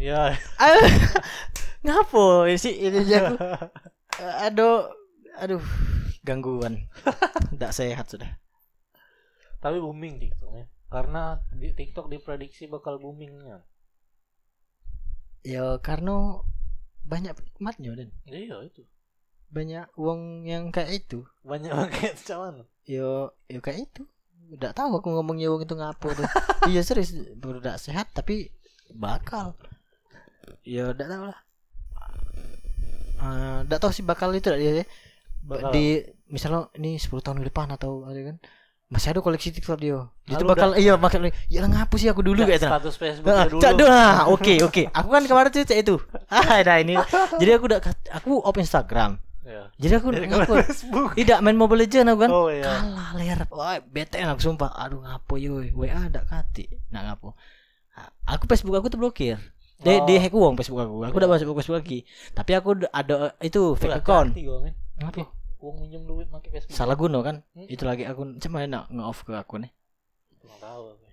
Ya, 0.00 0.32
aduh 0.56 0.88
ngapo 1.84 2.48
sih 2.56 2.72
ini 2.72 3.04
aku. 3.04 3.36
Eh, 4.16 4.34
aduh 4.48 4.88
aduh 5.36 5.60
gangguan. 6.24 6.88
Tidak 7.52 7.72
sehat 7.72 8.08
sudah. 8.08 8.40
Tapi 9.60 9.76
booming 9.76 10.16
TikToknya. 10.16 10.72
Karena 10.88 11.36
di 11.52 11.76
TikTok 11.76 12.08
diprediksi 12.08 12.64
bakal 12.64 12.96
boomingnya. 12.96 13.60
ya. 15.44 15.76
Karena 15.84 16.40
banyak 17.04 17.36
penikmatnya 17.36 17.92
dan 17.96 18.08
Iya 18.24 18.56
itu. 18.64 18.84
banyak 19.50 19.84
uang 20.00 20.46
yang 20.48 20.72
kayak 20.72 21.04
itu. 21.04 21.28
Banyak 21.44 21.74
banget 21.76 22.16
cuman. 22.24 22.64
yo 22.88 23.36
yo 23.52 23.60
kayak 23.60 23.84
itu. 23.92 24.08
Udah 24.48 24.72
tahu 24.72 24.96
aku 24.96 25.12
ngomongnya 25.12 25.52
uang 25.52 25.68
itu 25.68 25.76
ngapo 25.76 26.08
tuh. 26.16 26.24
Iya 26.72 26.80
serius. 26.88 27.12
Baru 27.36 27.60
sehat 27.76 28.16
tapi 28.16 28.48
bakal 28.96 29.60
ya 30.62 30.90
udah 30.90 31.06
tahu 31.06 31.24
lah 31.26 31.40
Eh, 33.20 33.58
udah 33.68 33.78
tahu 33.78 33.92
sih 33.92 34.00
bakal 34.00 34.32
itu 34.32 34.48
dia 34.50 34.80
ya. 34.80 34.84
Bakal 35.42 35.70
di 35.70 36.00
misalnya 36.26 36.72
ini 36.74 36.96
10 36.96 37.20
tahun 37.20 37.38
ke 37.38 37.52
depan 37.52 37.68
atau 37.68 38.08
ada 38.08 38.16
kan 38.22 38.36
masih 38.88 39.12
ada 39.12 39.20
koleksi 39.20 39.52
TikTok 39.52 39.76
dia. 39.76 40.08
Ah, 40.26 40.34
lu 40.34 40.48
bakal 40.48 40.72
iya 40.74 40.96
bakal 40.96 41.22
ya 41.46 41.60
lah 41.60 41.68
ngapus 41.70 41.98
sih 42.00 42.08
aku 42.08 42.24
dulu 42.24 42.42
Cak, 42.42 42.48
kayak 42.48 42.58
itu. 42.58 42.68
status 42.72 42.94
Facebook 42.96 43.30
Ah, 43.30 43.44
dulu 43.44 43.60
Cak 43.60 43.72
dulu 43.76 43.86
ah, 43.86 44.20
oke 44.26 44.54
oke. 44.64 44.82
Aku 44.88 45.08
kan 45.10 45.22
kemarin 45.22 45.48
tuh 45.50 45.62
cek 45.62 45.78
itu. 45.78 45.94
Ah, 46.32 46.64
nah 46.64 46.76
ini. 46.80 46.96
Jadi 47.36 47.50
aku 47.52 47.64
udah 47.68 47.78
aku 48.10 48.40
open 48.40 48.64
Instagram. 48.64 49.20
ya. 49.42 49.68
Jadi 49.76 49.92
aku 49.94 50.06
Jadi 50.10 50.26
ngaku. 50.26 50.40
kalau 50.42 50.64
Facebook 50.64 51.10
Tidak 51.14 51.38
main 51.38 51.54
Mobile 51.54 51.84
Legend 51.84 52.06
aku 52.08 52.18
kan. 52.24 52.30
oh 52.32 52.48
iya 52.48 52.64
Kalah 52.64 53.10
layar. 53.14 53.38
Wah, 53.52 53.76
bete 53.84 54.16
aku 54.16 54.40
sumpah. 54.42 54.72
Aduh 54.74 55.04
ngapo 55.04 55.36
yo. 55.36 55.60
WA 55.70 56.08
ada 56.08 56.24
kati. 56.24 56.66
Nah 56.88 57.04
ngapo. 57.04 57.36
Ah, 57.92 58.08
Aku 58.32 58.48
Facebook 58.48 58.74
aku 58.74 58.88
tuh 58.88 58.96
blokir. 58.96 59.36
Dia 59.80 60.00
Oh. 60.00 60.04
dia 60.04 60.18
hack 60.20 60.34
uang 60.36 60.54
Facebook 60.60 60.84
aku. 60.84 61.08
Aku 61.08 61.16
udah 61.16 61.30
masuk 61.30 61.56
Facebook 61.56 61.80
lagi. 61.80 61.98
Tapi 62.36 62.50
aku 62.52 62.68
ada 62.92 63.32
itu 63.40 63.72
fake 63.80 64.04
account. 64.04 64.36
Gua, 64.36 64.68
uang 65.60 65.76
minjem 65.84 66.04
duit 66.04 66.28
pakai 66.28 66.52
Facebook 66.52 66.76
Salah 66.76 66.96
guna 66.96 67.24
kan? 67.24 67.36
Hmm. 67.56 67.68
Itu 67.68 67.84
lagi 67.88 68.04
akun 68.04 68.36
cuma 68.40 68.64
nak 68.68 68.88
nge-off 68.92 69.24
ke 69.24 69.32
akun 69.36 69.68
nih. 69.68 69.72
nggak 70.40 70.60
tahu 70.60 70.82
aku. 70.92 71.06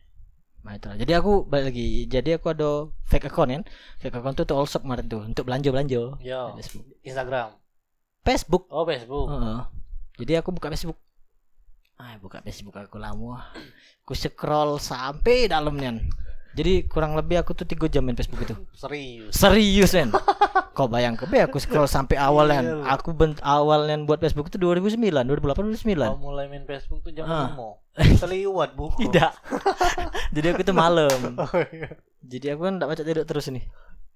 Nah 0.64 0.74
itu. 0.76 0.88
Jadi 1.00 1.12
aku 1.16 1.32
balik 1.48 1.66
lagi. 1.72 1.88
Jadi 2.12 2.30
aku 2.36 2.48
ada 2.52 2.70
fake 3.08 3.28
account 3.32 3.50
kan. 3.56 3.64
Fake 4.04 4.16
account 4.20 4.36
tuh 4.36 4.44
tuh 4.44 4.56
all 4.60 4.68
shop 4.68 4.84
kemarin 4.84 5.08
tuh 5.08 5.24
untuk 5.24 5.48
belanja 5.48 5.72
belanja. 5.72 6.02
Yo, 6.20 6.42
Facebook. 6.60 6.86
Instagram 7.04 7.56
Facebook. 8.28 8.68
oh 8.68 8.84
Facebook 8.84 9.28
Heeh. 9.32 9.60
Jadi 10.20 10.32
aku 10.36 10.50
buka 10.52 10.68
Facebook. 10.68 11.00
Ah, 11.96 12.20
buka 12.20 12.44
Facebook 12.44 12.76
aku 12.76 13.00
lama. 13.00 13.48
Aku 14.04 14.12
scroll 14.12 14.76
sampai 14.78 15.48
dalamnya. 15.48 16.04
Jadi 16.58 16.90
kurang 16.90 17.14
lebih 17.14 17.38
aku 17.38 17.54
tuh 17.54 17.70
tiga 17.70 17.86
jam 17.86 18.02
main 18.02 18.18
Facebook 18.18 18.42
itu. 18.42 18.58
serius 18.74 19.30
Serius 19.30 19.94
men. 19.94 20.10
Kau 20.78 20.86
bayang 20.86 21.14
ke 21.14 21.26
be 21.26 21.38
aku 21.42 21.58
scroll 21.58 21.86
sampai 21.86 22.18
awal 22.18 22.50
kan. 22.50 22.66
Aku 22.98 23.14
ben 23.14 23.38
awalnya 23.46 23.98
buat 24.02 24.18
Facebook 24.18 24.50
itu 24.50 24.58
2009, 24.58 24.98
2008, 24.98 25.54
2009. 25.86 26.02
Kau 26.02 26.18
mulai 26.18 26.50
main 26.50 26.66
Facebook 26.66 27.06
tuh 27.06 27.14
jam 27.14 27.26
Ah. 27.30 27.54
Seliwat 28.22 28.74
bu 28.74 28.94
Tidak. 28.94 29.32
Jadi 30.38 30.48
aku 30.54 30.62
tuh 30.62 30.74
malam. 30.74 31.38
Oh, 31.38 31.50
iya. 31.74 31.94
Jadi 32.22 32.46
aku 32.54 32.62
kan 32.66 32.74
enggak 32.78 32.90
baca 32.90 33.04
tidur 33.06 33.26
terus 33.26 33.50
nih. 33.50 33.66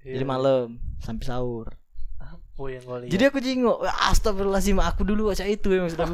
Jadi 0.01 0.21
Iya. 0.21 0.29
malam 0.29 0.81
sampai 0.97 1.25
sahur. 1.25 1.77
Apa 2.21 2.61
yang 2.69 2.85
lihat? 3.05 3.09
Jadi 3.09 3.23
aku 3.25 3.37
jingok, 3.41 3.77
astagfirullahaladzim 4.09 4.77
aku 4.81 5.01
dulu 5.01 5.33
baca 5.33 5.45
itu 5.45 5.69
ya 5.73 5.81
maksud 5.81 5.97
aku. 5.97 6.13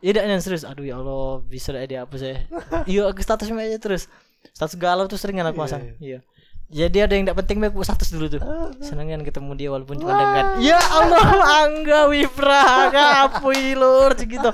Iya 0.00 0.10
dak 0.16 0.24
Nan, 0.28 0.40
serius. 0.40 0.64
Aduh 0.64 0.84
ya 0.84 1.00
Allah, 1.00 1.40
bisa 1.44 1.72
dah 1.72 1.84
dia 1.84 2.04
apa 2.04 2.16
saya. 2.16 2.44
Iya 2.84 3.08
aku 3.08 3.20
status 3.24 3.48
aja 3.48 3.80
terus. 3.80 4.08
Status 4.52 4.76
galau 4.76 5.08
tuh 5.08 5.16
seringan 5.16 5.48
aku 5.48 5.60
Iya, 5.60 5.64
pasang. 5.64 5.82
Iya. 6.00 6.18
Jadi 6.70 6.98
ada 7.02 7.12
yang 7.18 7.26
tidak 7.26 7.38
penting 7.42 7.58
aku 7.66 7.82
status 7.82 8.14
dulu 8.14 8.30
tuh. 8.30 8.40
Senengan 8.78 9.26
ketemu 9.26 9.50
dia 9.58 9.68
walaupun 9.74 9.98
cuma 9.98 10.14
dengan 10.14 10.62
Ya 10.62 10.78
Allah, 10.78 11.26
Angga 11.66 12.06
Wipra, 12.06 12.94
ngapui 12.94 13.74
lur 13.74 14.14
gitu. 14.14 14.50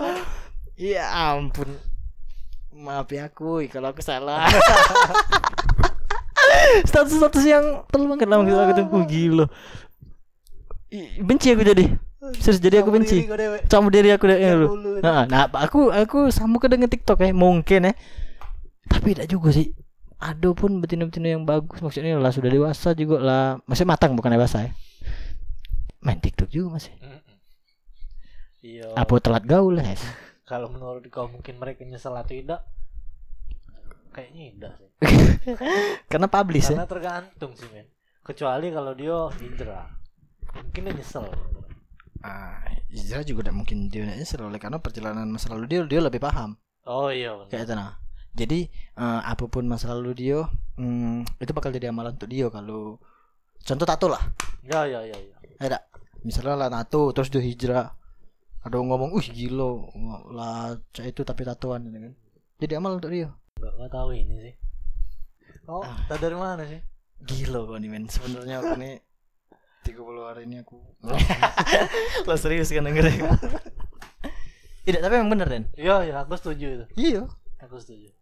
Ya 0.81 1.13
ampun. 1.13 1.77
Maaf 2.73 3.13
ya 3.13 3.29
aku 3.29 3.69
kalau 3.69 3.93
aku 3.93 4.01
salah. 4.01 4.49
Status-status 6.89 7.45
yang 7.45 7.85
terlalu 7.93 8.17
banget 8.17 8.29
lama 8.33 8.43
gitu 8.49 8.61
aku 8.65 8.73
tuh 8.73 8.87
gila. 9.05 9.47
Benci 11.21 11.53
aku 11.53 11.63
jadi. 11.69 11.85
Serius 12.41 12.65
jadi 12.65 12.81
aku 12.81 12.91
benci. 12.91 13.29
Sama 13.69 13.93
diri 13.93 14.09
aku 14.11 14.25
deh 14.25 14.41
lu. 14.57 14.73
dulu. 14.73 14.91
Nah, 15.05 15.29
nah, 15.29 15.47
aku 15.53 15.93
aku 15.93 16.33
sama 16.33 16.57
ke 16.59 16.67
dengan 16.67 16.89
TikTok 16.89 17.23
ya, 17.23 17.31
mungkin 17.37 17.91
ya. 17.91 17.93
Tapi 18.87 19.15
tidak 19.15 19.29
juga 19.31 19.51
sih. 19.53 19.71
Ada 20.17 20.57
pun 20.57 20.81
betina-betina 20.81 21.37
yang 21.37 21.45
bagus 21.45 21.85
maksudnya 21.85 22.17
lah 22.17 22.33
sudah 22.33 22.49
dewasa 22.49 22.97
juga 22.97 23.21
lah. 23.21 23.45
Masih 23.69 23.85
matang 23.85 24.17
bukan 24.17 24.33
dewasa 24.33 24.65
ya. 24.65 24.71
Main 26.01 26.23
TikTok 26.23 26.49
juga 26.49 26.81
masih. 26.81 26.95
Iya. 28.65 28.97
Apa 28.97 29.21
telat 29.21 29.45
gaul 29.45 29.77
lah. 29.79 29.85
ya? 29.85 29.99
Kalau 30.51 30.71
menurut 30.71 31.03
kau 31.11 31.27
mungkin 31.27 31.59
mereka 31.59 31.83
nyesel 31.83 32.15
atau 32.15 32.33
tidak? 32.33 32.63
Kayaknya 34.15 34.43
tidak 34.55 34.73
sih. 34.81 34.91
Karena 36.11 36.27
publish 36.31 36.73
ya. 36.73 36.79
Karena 36.79 36.89
tergantung 36.89 37.53
sih 37.59 37.69
men. 37.75 37.91
Kecuali 38.27 38.75
kalau 38.75 38.91
dia 38.97 39.15
hijrah. 39.39 39.87
Mungkin 40.57 40.83
dia 40.89 40.95
nyesel. 40.99 41.31
Ah, 42.27 42.59
Izra 42.91 43.23
juga 43.23 43.47
tidak 43.47 43.57
mungkin 43.61 43.87
dia 43.87 44.03
nyesel 44.09 44.43
oleh 44.43 44.59
karena 44.59 44.83
perjalanan 44.83 45.29
masa 45.31 45.53
lalu 45.53 45.71
dia 45.71 45.81
dia 45.87 46.01
lebih 46.03 46.19
paham. 46.19 46.59
Oh 46.87 47.11
iya 47.11 47.35
benar. 47.35 47.51
kayak 47.51 47.65
itu 47.67 47.75
nah 47.75 47.99
jadi 48.37 48.69
eh, 48.95 49.21
apa 49.25 49.45
pun 49.47 49.65
masa 49.65 49.91
lalu 49.91 50.13
dia 50.15 50.45
hmm, 50.77 51.41
itu 51.41 51.51
bakal 51.51 51.73
jadi 51.73 51.89
amalan 51.89 52.15
untuk 52.15 52.29
dia 52.29 52.47
kalau 52.47 53.01
contoh 53.59 53.83
tato 53.83 54.07
lah 54.07 54.21
Ya 54.63 54.85
ya 54.85 55.01
ya 55.01 55.17
ya. 55.17 55.37
ada 55.59 55.79
misalnya 56.21 56.55
lah 56.59 56.71
tato 56.71 57.11
terus 57.11 57.27
dia 57.29 57.41
hijrah 57.41 57.97
ada 58.61 58.77
ngomong 58.77 59.11
uh 59.11 59.23
gila 59.25 59.71
lah 60.29 60.75
cah 60.91 61.03
itu 61.03 61.23
tapi 61.23 61.43
tatoan 61.43 61.87
gitu 61.87 61.99
kan 61.99 62.13
jadi 62.59 62.73
amal 62.77 62.97
untuk 62.97 63.09
dia 63.09 63.31
Enggak 63.57 63.73
enggak 63.73 63.91
tahu 63.91 64.11
ini 64.13 64.35
sih. 64.43 64.55
Oh, 65.65 65.81
Ah. 65.81 65.97
tahu 66.07 66.19
dari 66.21 66.37
mana 66.37 66.63
sih? 66.63 66.81
gila 67.19 67.65
kok 67.65 67.79
nih 67.79 67.89
men 67.89 68.05
sebenarnya 68.07 68.61
aku 68.61 68.77
nih 68.77 69.01
30 69.83 69.97
hari 70.21 70.43
ini 70.45 70.57
aku 70.61 70.77
lo 72.27 72.35
serius 72.35 72.69
kan 72.69 72.85
dengerin 72.85 73.23
tidak 74.83 75.01
tapi 75.01 75.15
emang 75.15 75.31
bener 75.31 75.47
Den 75.47 75.65
Iya 75.73 75.97
ya, 76.05 76.15
aku 76.21 76.35
setuju 76.35 76.67
itu. 76.75 76.85
iya 76.95 77.23
Aku 77.59 77.79
setuju. 77.79 78.13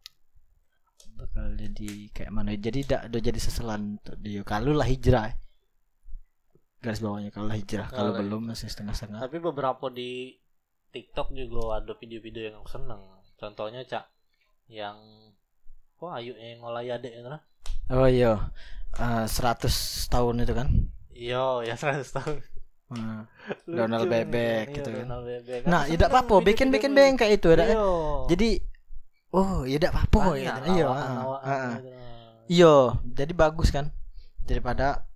Bakal 1.25 1.57
jadi 1.57 1.91
kayak 2.13 2.31
mana 2.31 2.53
jadi 2.53 2.85
tidak 2.85 3.01
ada 3.09 3.19
jadi 3.19 3.41
seselan 3.41 3.97
dia 4.21 4.45
kalau 4.45 4.77
lah 4.77 4.85
hijrah 4.85 5.33
garis 6.85 7.01
bawahnya 7.01 7.33
kalau 7.33 7.49
lah 7.49 7.57
hijrah 7.57 7.89
kalau 7.89 8.13
belum 8.13 8.53
masih 8.53 8.69
setengah-setengah 8.69 9.25
Tapi 9.25 9.41
beberapa 9.41 9.89
di 9.89 10.37
TikTok 10.93 11.33
juga 11.33 11.81
ada 11.81 11.91
video-video 11.97 12.53
yang 12.53 12.57
aku 12.61 12.71
seneng. 12.71 13.03
Contohnya 13.35 13.83
cak 13.83 14.05
yang 14.71 14.95
Wah, 15.99 16.21
ayu 16.21 16.37
yang 16.37 16.61
ngolai 16.61 16.93
adek 16.93 17.17
itu 17.17 17.27
lah. 17.27 17.41
oh 17.89 18.05
iya 18.05 18.53
Eh, 18.95 19.27
100 19.27 20.07
tahun 20.07 20.45
itu 20.45 20.55
kan 20.55 20.69
Iya, 21.11 21.65
ya 21.67 21.75
100 21.75 22.05
tahun. 22.13 22.39
Hmm. 22.85 23.25
Donald 23.65 24.07
Bebek 24.07 24.71
iya, 24.71 24.77
gitu 24.77 24.93
kan. 24.93 25.09
Donald 25.09 25.25
Bebek. 25.25 25.65
nah 25.65 25.83
Aku 25.83 25.89
ya 25.89 25.97
tidak 25.97 26.09
seneng 26.13 26.15
apa-apa 26.15 26.35
bikin 26.45 26.69
bikin 26.69 26.93
video-video 26.93 26.93
beng 26.93 27.17
kayak 27.17 27.41
itu 27.41 27.49
ya 27.51 27.57
dak? 27.57 27.69
Iya. 27.73 27.89
jadi 28.29 28.49
oh 29.35 29.67
ya 29.67 29.83
tidak 29.83 29.93
apa-apa 29.99 30.39
ya 30.39 30.55
iya 30.71 30.87
ah, 30.87 31.43
ah. 31.43 31.73
gitu. 31.75 31.91
iya 32.47 32.75
jadi 33.03 33.33
bagus 33.35 33.75
kan 33.75 33.91
daripada 34.47 35.11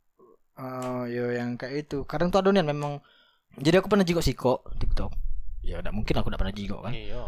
eh 0.59 1.03
yo 1.15 1.31
yang 1.31 1.55
kayak 1.55 1.87
itu 1.87 2.03
kadang 2.03 2.35
tuh 2.35 2.43
adonian 2.43 2.67
memang 2.67 2.99
jadi 3.55 3.79
aku 3.79 3.87
pernah 3.87 4.03
jingok 4.03 4.27
siko 4.27 4.67
TikTok 4.83 5.15
ya 5.63 5.79
udah 5.79 5.95
mungkin 5.95 6.19
aku 6.19 6.35
udah 6.35 6.41
pernah 6.41 6.55
jingok 6.55 6.91
kan 6.91 6.93
Iya. 6.93 7.23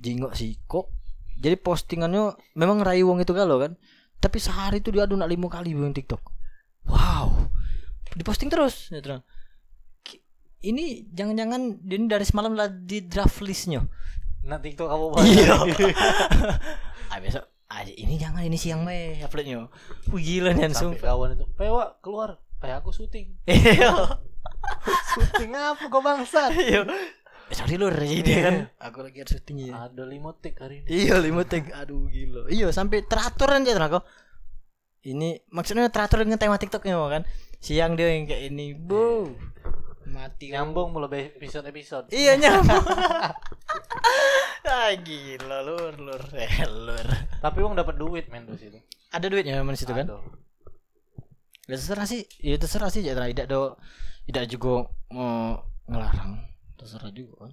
jingok 0.00 0.32
siko 0.32 0.88
jadi 1.36 1.60
postingannya 1.60 2.36
memang 2.56 2.80
rayu 2.80 3.12
wong 3.12 3.20
itu 3.20 3.36
galau 3.36 3.60
kan 3.60 3.76
tapi 4.20 4.40
sehari 4.40 4.80
itu 4.80 4.88
dia 4.88 5.04
adu 5.04 5.20
nak 5.20 5.28
lima 5.28 5.52
kali 5.52 5.76
bikin 5.76 5.92
TikTok 5.92 6.24
wow 6.88 7.50
diposting 8.16 8.50
terus 8.50 8.90
ya 8.90 8.98
terang. 8.98 9.22
Ini 10.60 11.08
jangan-jangan 11.16 11.88
ini 11.88 12.04
dari 12.04 12.24
semalam 12.26 12.52
lah 12.52 12.68
di 12.68 13.00
draft 13.08 13.40
listnya 13.40 13.80
Nah, 14.44 14.58
TikTok 14.58 14.88
kamu 14.88 15.06
Iya. 15.20 15.56
ah 17.12 17.18
besok. 17.20 17.44
Ah, 17.70 17.86
ini 17.86 18.18
jangan 18.18 18.42
ini 18.42 18.58
siang 18.58 18.82
meh 18.82 19.22
uploadnya 19.22 19.70
Wih, 20.10 20.22
gila 20.22 20.50
nih 20.58 20.74
sumpah 20.74 21.14
kawan 21.14 21.38
itu, 21.38 21.46
"Pewa, 21.54 21.94
keluar." 22.02 22.42
Kayak 22.60 22.82
aku 22.84 22.90
syuting. 22.92 23.40
iya. 23.48 24.20
Syuting 25.16 25.52
apa 25.56 25.84
kau 25.88 26.04
bangsat? 26.04 26.52
iya. 26.52 26.84
Eh, 27.50 27.56
sorry 27.56 27.80
lur 27.80 27.94
jadi 27.96 28.32
kan. 28.46 28.54
Aku 28.78 29.02
lagi 29.02 29.24
ada 29.24 29.32
syuting 29.32 29.70
ya 29.72 29.90
Ada 29.90 30.04
lima 30.06 30.30
tik 30.38 30.60
hari 30.60 30.84
ini. 30.84 30.86
Iya 30.86 31.18
lima 31.18 31.42
tag 31.42 31.66
Aduh 31.72 32.06
gila. 32.06 32.46
Iya 32.46 32.70
sampai 32.70 33.02
teratur 33.02 33.50
aja 33.50 33.72
terang 33.74 34.04
Ini 35.00 35.48
maksudnya 35.48 35.88
teratur 35.90 36.22
dengan 36.22 36.38
tema 36.38 36.60
TikToknya 36.60 36.94
kan. 36.94 37.22
Siang 37.58 37.96
dia 37.98 38.12
yang 38.12 38.28
kayak 38.28 38.52
ini 38.54 38.76
Bu 38.76 39.34
Mati 40.06 40.48
Nyambung 40.48 40.96
mulu 40.96 41.06
be- 41.06 41.36
episode-episode. 41.36 42.08
Iya 42.10 42.36
nyambung 42.36 42.84
Ah 44.70 44.92
gila 44.94 45.60
lur 45.60 45.94
lur 45.98 46.22
eh, 46.32 46.62
lur 46.64 47.06
Tapi 47.40 47.58
uang 47.60 47.74
dapat 47.74 47.96
duit 47.96 48.26
men 48.28 48.46
di 48.46 48.56
situ. 48.56 48.78
Ada 49.10 49.26
duitnya 49.26 49.60
di 49.60 49.78
situ 49.78 49.90
kan 49.90 50.06
Ada. 50.06 50.16
Ya 51.66 51.74
terserah 51.76 52.06
sih 52.06 52.22
Ya 52.38 52.56
terserah 52.56 52.88
sih 52.88 53.02
Tidak 53.02 53.26
tidak 53.34 53.46
do 53.46 53.74
Tidak 54.24 54.44
juga 54.46 54.86
mau 55.10 55.58
ngelarang 55.84 56.38
Terserah 56.74 57.10
juga 57.10 57.46
kan 57.46 57.52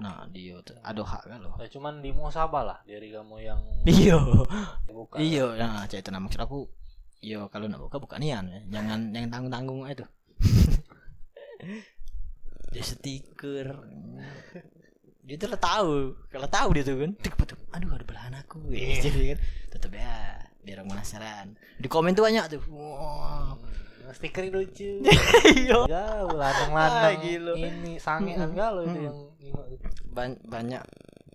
Nah 0.00 0.16
dia 0.32 0.56
tuh 0.64 0.80
ada 0.80 1.02
hak 1.04 1.22
kan 1.28 1.38
loh 1.38 1.54
Ya, 1.60 1.68
cuman 1.68 2.00
di 2.00 2.10
muasabah 2.10 2.62
lah 2.64 2.78
dari 2.82 3.12
kamu 3.12 3.36
yang 3.38 3.60
Iya 3.84 4.16
buka. 4.88 5.16
Iya, 5.20 5.54
nah 5.60 5.84
cek 5.84 6.00
itu 6.02 6.10
nah 6.10 6.20
maksud 6.20 6.40
aku 6.40 6.66
Iya 7.20 7.46
kalau 7.52 7.68
nak 7.68 7.84
buka 7.84 8.00
buka 8.00 8.16
nian 8.16 8.48
ya. 8.48 8.80
Jangan 8.80 9.12
yang 9.12 9.28
tanggung 9.28 9.52
tanggung 9.52 9.84
itu. 9.84 10.08
dia 12.72 12.82
stiker. 12.82 13.68
Dia 15.20 15.36
tuh 15.36 15.52
tahu, 15.52 15.92
kalau 16.26 16.46
tahu 16.46 16.68
dia 16.72 16.82
tuh 16.82 16.96
kan. 16.98 17.12
Aduh 17.72 17.90
ada 17.92 18.02
belahan 18.02 18.34
aku, 18.36 18.58
Iya. 18.68 18.98
jadi 19.04 19.20
kan, 19.34 19.38
tetep 19.70 19.90
ya, 19.92 20.14
biar 20.60 20.80
orang 20.80 20.90
penasaran. 20.92 21.46
Di 21.76 21.86
komen 21.86 22.12
tuh 22.12 22.24
banyak 22.24 22.44
tuh, 22.48 22.60
Hmm, 22.66 23.54
stiker 24.10 24.42
lucu. 24.48 25.06
iya, 25.54 25.78
Ya, 25.86 26.04
lanang-lanang 26.24 27.14
Ah, 27.14 27.14
gila. 27.14 27.54
ini 27.54 27.94
itu 27.94 28.10
Mm. 28.90 28.98
yang 28.98 29.16
nengok 29.38 29.66
itu. 29.70 29.86
Ban- 30.10 30.42
banyak, 30.42 30.82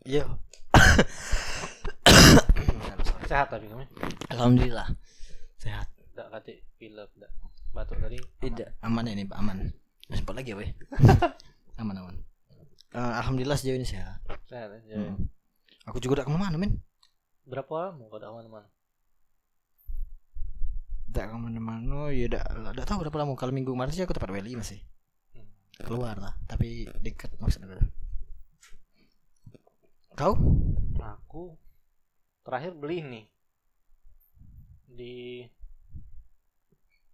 iya. 0.04 0.28
sehat 3.26 3.50
tapi 3.50 3.66
kami 3.66 3.86
alhamdulillah 4.30 4.86
sehat 5.58 5.90
tidak 6.14 6.30
kate 6.32 6.62
pilek 6.78 7.10
tidak 7.18 7.32
batuk 7.74 7.98
tadi 7.98 8.22
tidak 8.38 8.70
aman 8.80 9.10
ini 9.10 9.26
Pak 9.26 9.38
aman 9.42 9.58
sempat 10.14 10.36
lagi 10.38 10.54
ya 10.54 10.58
weh. 10.60 10.70
Aman 11.82 11.98
aman. 11.98 12.16
Eh, 12.96 13.14
alhamdulillah 13.20 13.58
sejauh 13.58 13.76
ini 13.76 13.88
sehat. 13.88 14.22
Sehat 14.48 14.72
ya. 14.86 14.96
Hmm. 14.96 15.28
aku 15.86 16.02
juga 16.02 16.22
udah 16.22 16.26
ke 16.26 16.32
mana-mana 16.34 16.58
men 16.58 16.74
berapa 17.46 17.70
lama 17.70 18.10
kau 18.10 18.18
udah 18.18 18.34
aman-aman 18.34 18.66
Tidak 21.06 21.26
ke 21.30 21.36
mana-mana 21.38 22.10
ya 22.10 22.26
udah 22.26 22.44
udah 22.74 22.86
tahu 22.88 23.06
berapa 23.06 23.18
lama. 23.22 23.38
Kalau 23.38 23.54
minggu 23.54 23.70
kemarin 23.70 23.94
sih 23.94 24.02
aku 24.02 24.16
tempat 24.16 24.32
Weli 24.34 24.58
masih. 24.58 24.82
Hmm. 25.36 25.50
keluar 25.84 26.16
lah 26.18 26.34
tapi 26.48 26.88
dekat 27.04 27.36
maksudnya 27.38 27.78
kau? 30.16 30.40
Aku 31.04 31.60
terakhir 32.48 32.74
beli 32.80 33.04
nih 33.04 33.26
di 34.88 35.44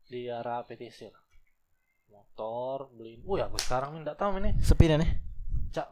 di 0.06 0.30
arah 0.30 0.62
PTC 0.68 1.10
lah 1.10 1.21
motor 2.12 2.92
beliin. 2.94 3.24
Oh 3.24 3.40
ya 3.40 3.48
aku 3.48 3.58
sekarang 3.58 3.96
ini 3.96 4.04
nggak 4.04 4.20
tahu 4.20 4.38
ini. 4.44 4.52
Sepi 4.60 4.92
nih 4.92 5.12
cak 5.72 5.88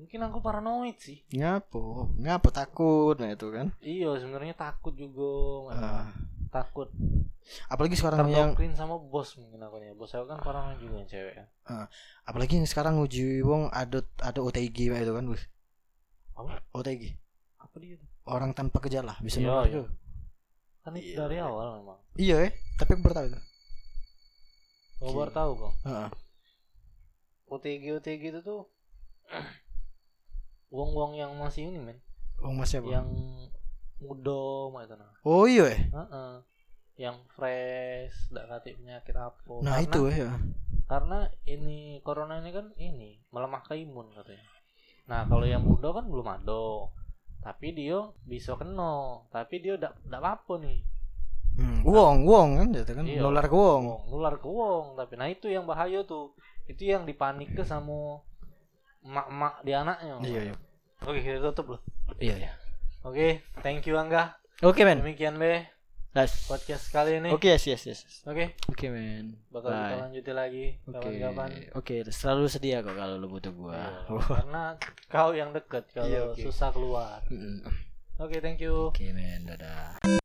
mungkin 0.00 0.20
aku 0.24 0.38
paranoid 0.40 0.96
sih. 0.96 1.20
Ngapo 1.36 2.08
ngapo 2.16 2.48
takut 2.48 3.20
nah 3.20 3.28
itu 3.28 3.52
kan. 3.52 3.70
Iya 3.84 4.16
sebenarnya 4.16 4.56
takut 4.56 4.96
juga. 4.96 5.30
Ah. 5.76 6.08
takut. 6.50 6.90
Apalagi 7.70 7.94
sekarang 7.94 8.26
yang 8.30 8.52
terdoktrin 8.54 8.74
sama 8.74 8.98
bos 8.98 9.38
mungkin 9.38 9.60
aku 9.62 9.76
nih. 9.78 9.94
Bos 9.94 10.10
aku 10.10 10.26
kan 10.26 10.40
paranoid 10.40 10.80
juga 10.80 10.98
yang 10.98 11.08
cewek 11.08 11.34
kan 11.36 11.46
apalagi 12.26 12.58
yang 12.58 12.66
sekarang 12.66 12.98
uji 12.98 13.42
wong 13.46 13.70
ada 13.70 14.02
ada 14.18 14.40
OTG 14.42 14.90
itu 14.90 15.12
kan 15.14 15.24
wih 15.30 15.44
apa? 16.34 16.58
OTG 16.74 17.14
apa 17.60 17.76
dia 17.78 17.98
orang 18.26 18.50
tanpa 18.50 18.82
gejala 18.82 19.14
bisa 19.22 19.38
Iya, 19.38 19.66
iya. 19.70 19.82
kan 20.82 20.92
Iya, 20.96 21.14
dari 21.14 21.36
iya. 21.38 21.46
awal 21.46 21.78
memang. 21.78 21.98
Iya 22.18 22.36
eh. 22.48 22.52
Tapi 22.78 22.90
aku 22.96 23.02
baru 23.04 23.14
tahu 23.14 23.26
itu 23.30 23.40
Oke. 25.00 25.16
baru 25.16 25.32
tahu 25.32 25.50
kok. 25.56 25.72
Heeh. 25.88 26.08
OTG 27.50 27.84
OTG 27.98 28.22
itu 28.36 28.40
tuh 28.44 28.68
wong-wong 30.76 31.16
yang 31.16 31.32
masih 31.40 31.72
ini 31.72 31.80
men. 31.80 31.98
Oh 32.44 32.52
masih 32.52 32.84
apa? 32.84 33.00
Yang 33.00 33.08
muda 34.00 34.44
mah 34.72 34.82
itu 34.84 34.94
nah. 34.96 35.12
Oh 35.24 35.44
iya 35.48 35.64
eh? 35.72 35.80
Heeh. 35.88 36.32
yang 37.00 37.16
fresh 37.32 38.28
tidak 38.28 38.44
kate 38.60 38.76
penyakit 38.76 39.16
apa. 39.16 39.54
Nah 39.64 39.80
karena, 39.80 39.88
itu 39.88 40.00
eh 40.12 40.16
ya. 40.20 40.32
karena 40.84 41.18
ini 41.48 41.96
corona 42.04 42.44
ini 42.44 42.52
kan 42.52 42.76
ini 42.76 43.24
melemahkan 43.32 43.72
imun 43.72 44.12
katanya. 44.12 44.44
Nah 45.08 45.24
kalau 45.24 45.48
yang 45.48 45.64
muda 45.64 45.96
kan 45.96 46.04
belum 46.04 46.28
ada. 46.28 46.92
Tapi 47.40 47.72
dia 47.72 48.04
bisa 48.28 48.52
kena. 48.60 49.24
Tapi 49.32 49.64
dia 49.64 49.80
tidak 49.80 49.96
tidak 49.96 50.22
apa 50.28 50.52
nih 50.60 50.84
Hmm, 51.52 51.80
wong 51.82 52.24
wong 52.24 52.48
kan 52.56 52.66
itu 52.72 52.92
kan 52.92 53.04
Iya. 53.04 53.20
nular 53.20 53.44
ke 53.44 53.52
wong. 53.52 53.82
wong 53.84 54.00
nular 54.08 54.34
ke 54.36 54.46
wong. 54.46 54.84
Tapi 54.94 55.14
nah 55.14 55.26
itu 55.26 55.46
yang 55.46 55.64
bahaya 55.64 56.00
tuh. 56.02 56.32
Itu 56.64 56.84
yang 56.84 57.04
dipanik 57.04 57.52
ke 57.52 57.62
sama 57.62 58.22
emak-emak 59.00 59.54
di 59.60 59.72
anaknya. 59.72 60.14
Iya 60.20 60.40
iya. 60.46 60.54
Oke 61.00 61.18
kita 61.18 61.40
tutup 61.42 61.76
loh. 61.76 61.80
Iya 62.16 62.36
iya. 62.38 62.52
Oke 63.02 63.40
thank 63.60 63.84
you 63.84 63.94
Angga. 63.94 64.36
Oke 64.60 64.84
men. 64.84 65.00
Demikian 65.00 65.36
be. 65.36 65.64
Nice. 66.10 66.50
podcast 66.50 66.90
kali 66.90 67.16
ini. 67.16 67.30
Oke 67.30 67.48
yes 67.48 67.64
yes 67.64 67.86
yes. 67.86 68.00
Oke. 68.24 68.58
Oke 68.66 68.88
men. 68.88 69.38
Bakal 69.48 69.68
kita 69.68 69.78
Bye. 69.86 69.98
lanjutin 70.00 70.34
lagi 70.34 70.66
Oke, 70.82 70.94
kapan-kapan 70.98 71.50
oke, 71.72 71.94
selalu 72.10 72.44
sedia 72.46 72.82
kok 72.82 72.92
kalau 72.92 73.14
lu 73.14 73.30
butuh 73.30 73.52
gua. 73.52 73.78
Iya, 73.78 74.18
karena 74.42 74.62
kau 75.06 75.30
yang 75.30 75.50
deket 75.50 75.86
kalau 75.94 76.10
Iya, 76.10 76.20
oke. 76.28 76.42
susah 76.42 76.68
keluar. 76.70 77.22
Mm. 77.30 77.62
oke 78.18 78.36
thank 78.38 78.58
you. 78.58 78.90
Oke 78.90 79.06
men, 79.10 79.46
dadah. 79.46 80.19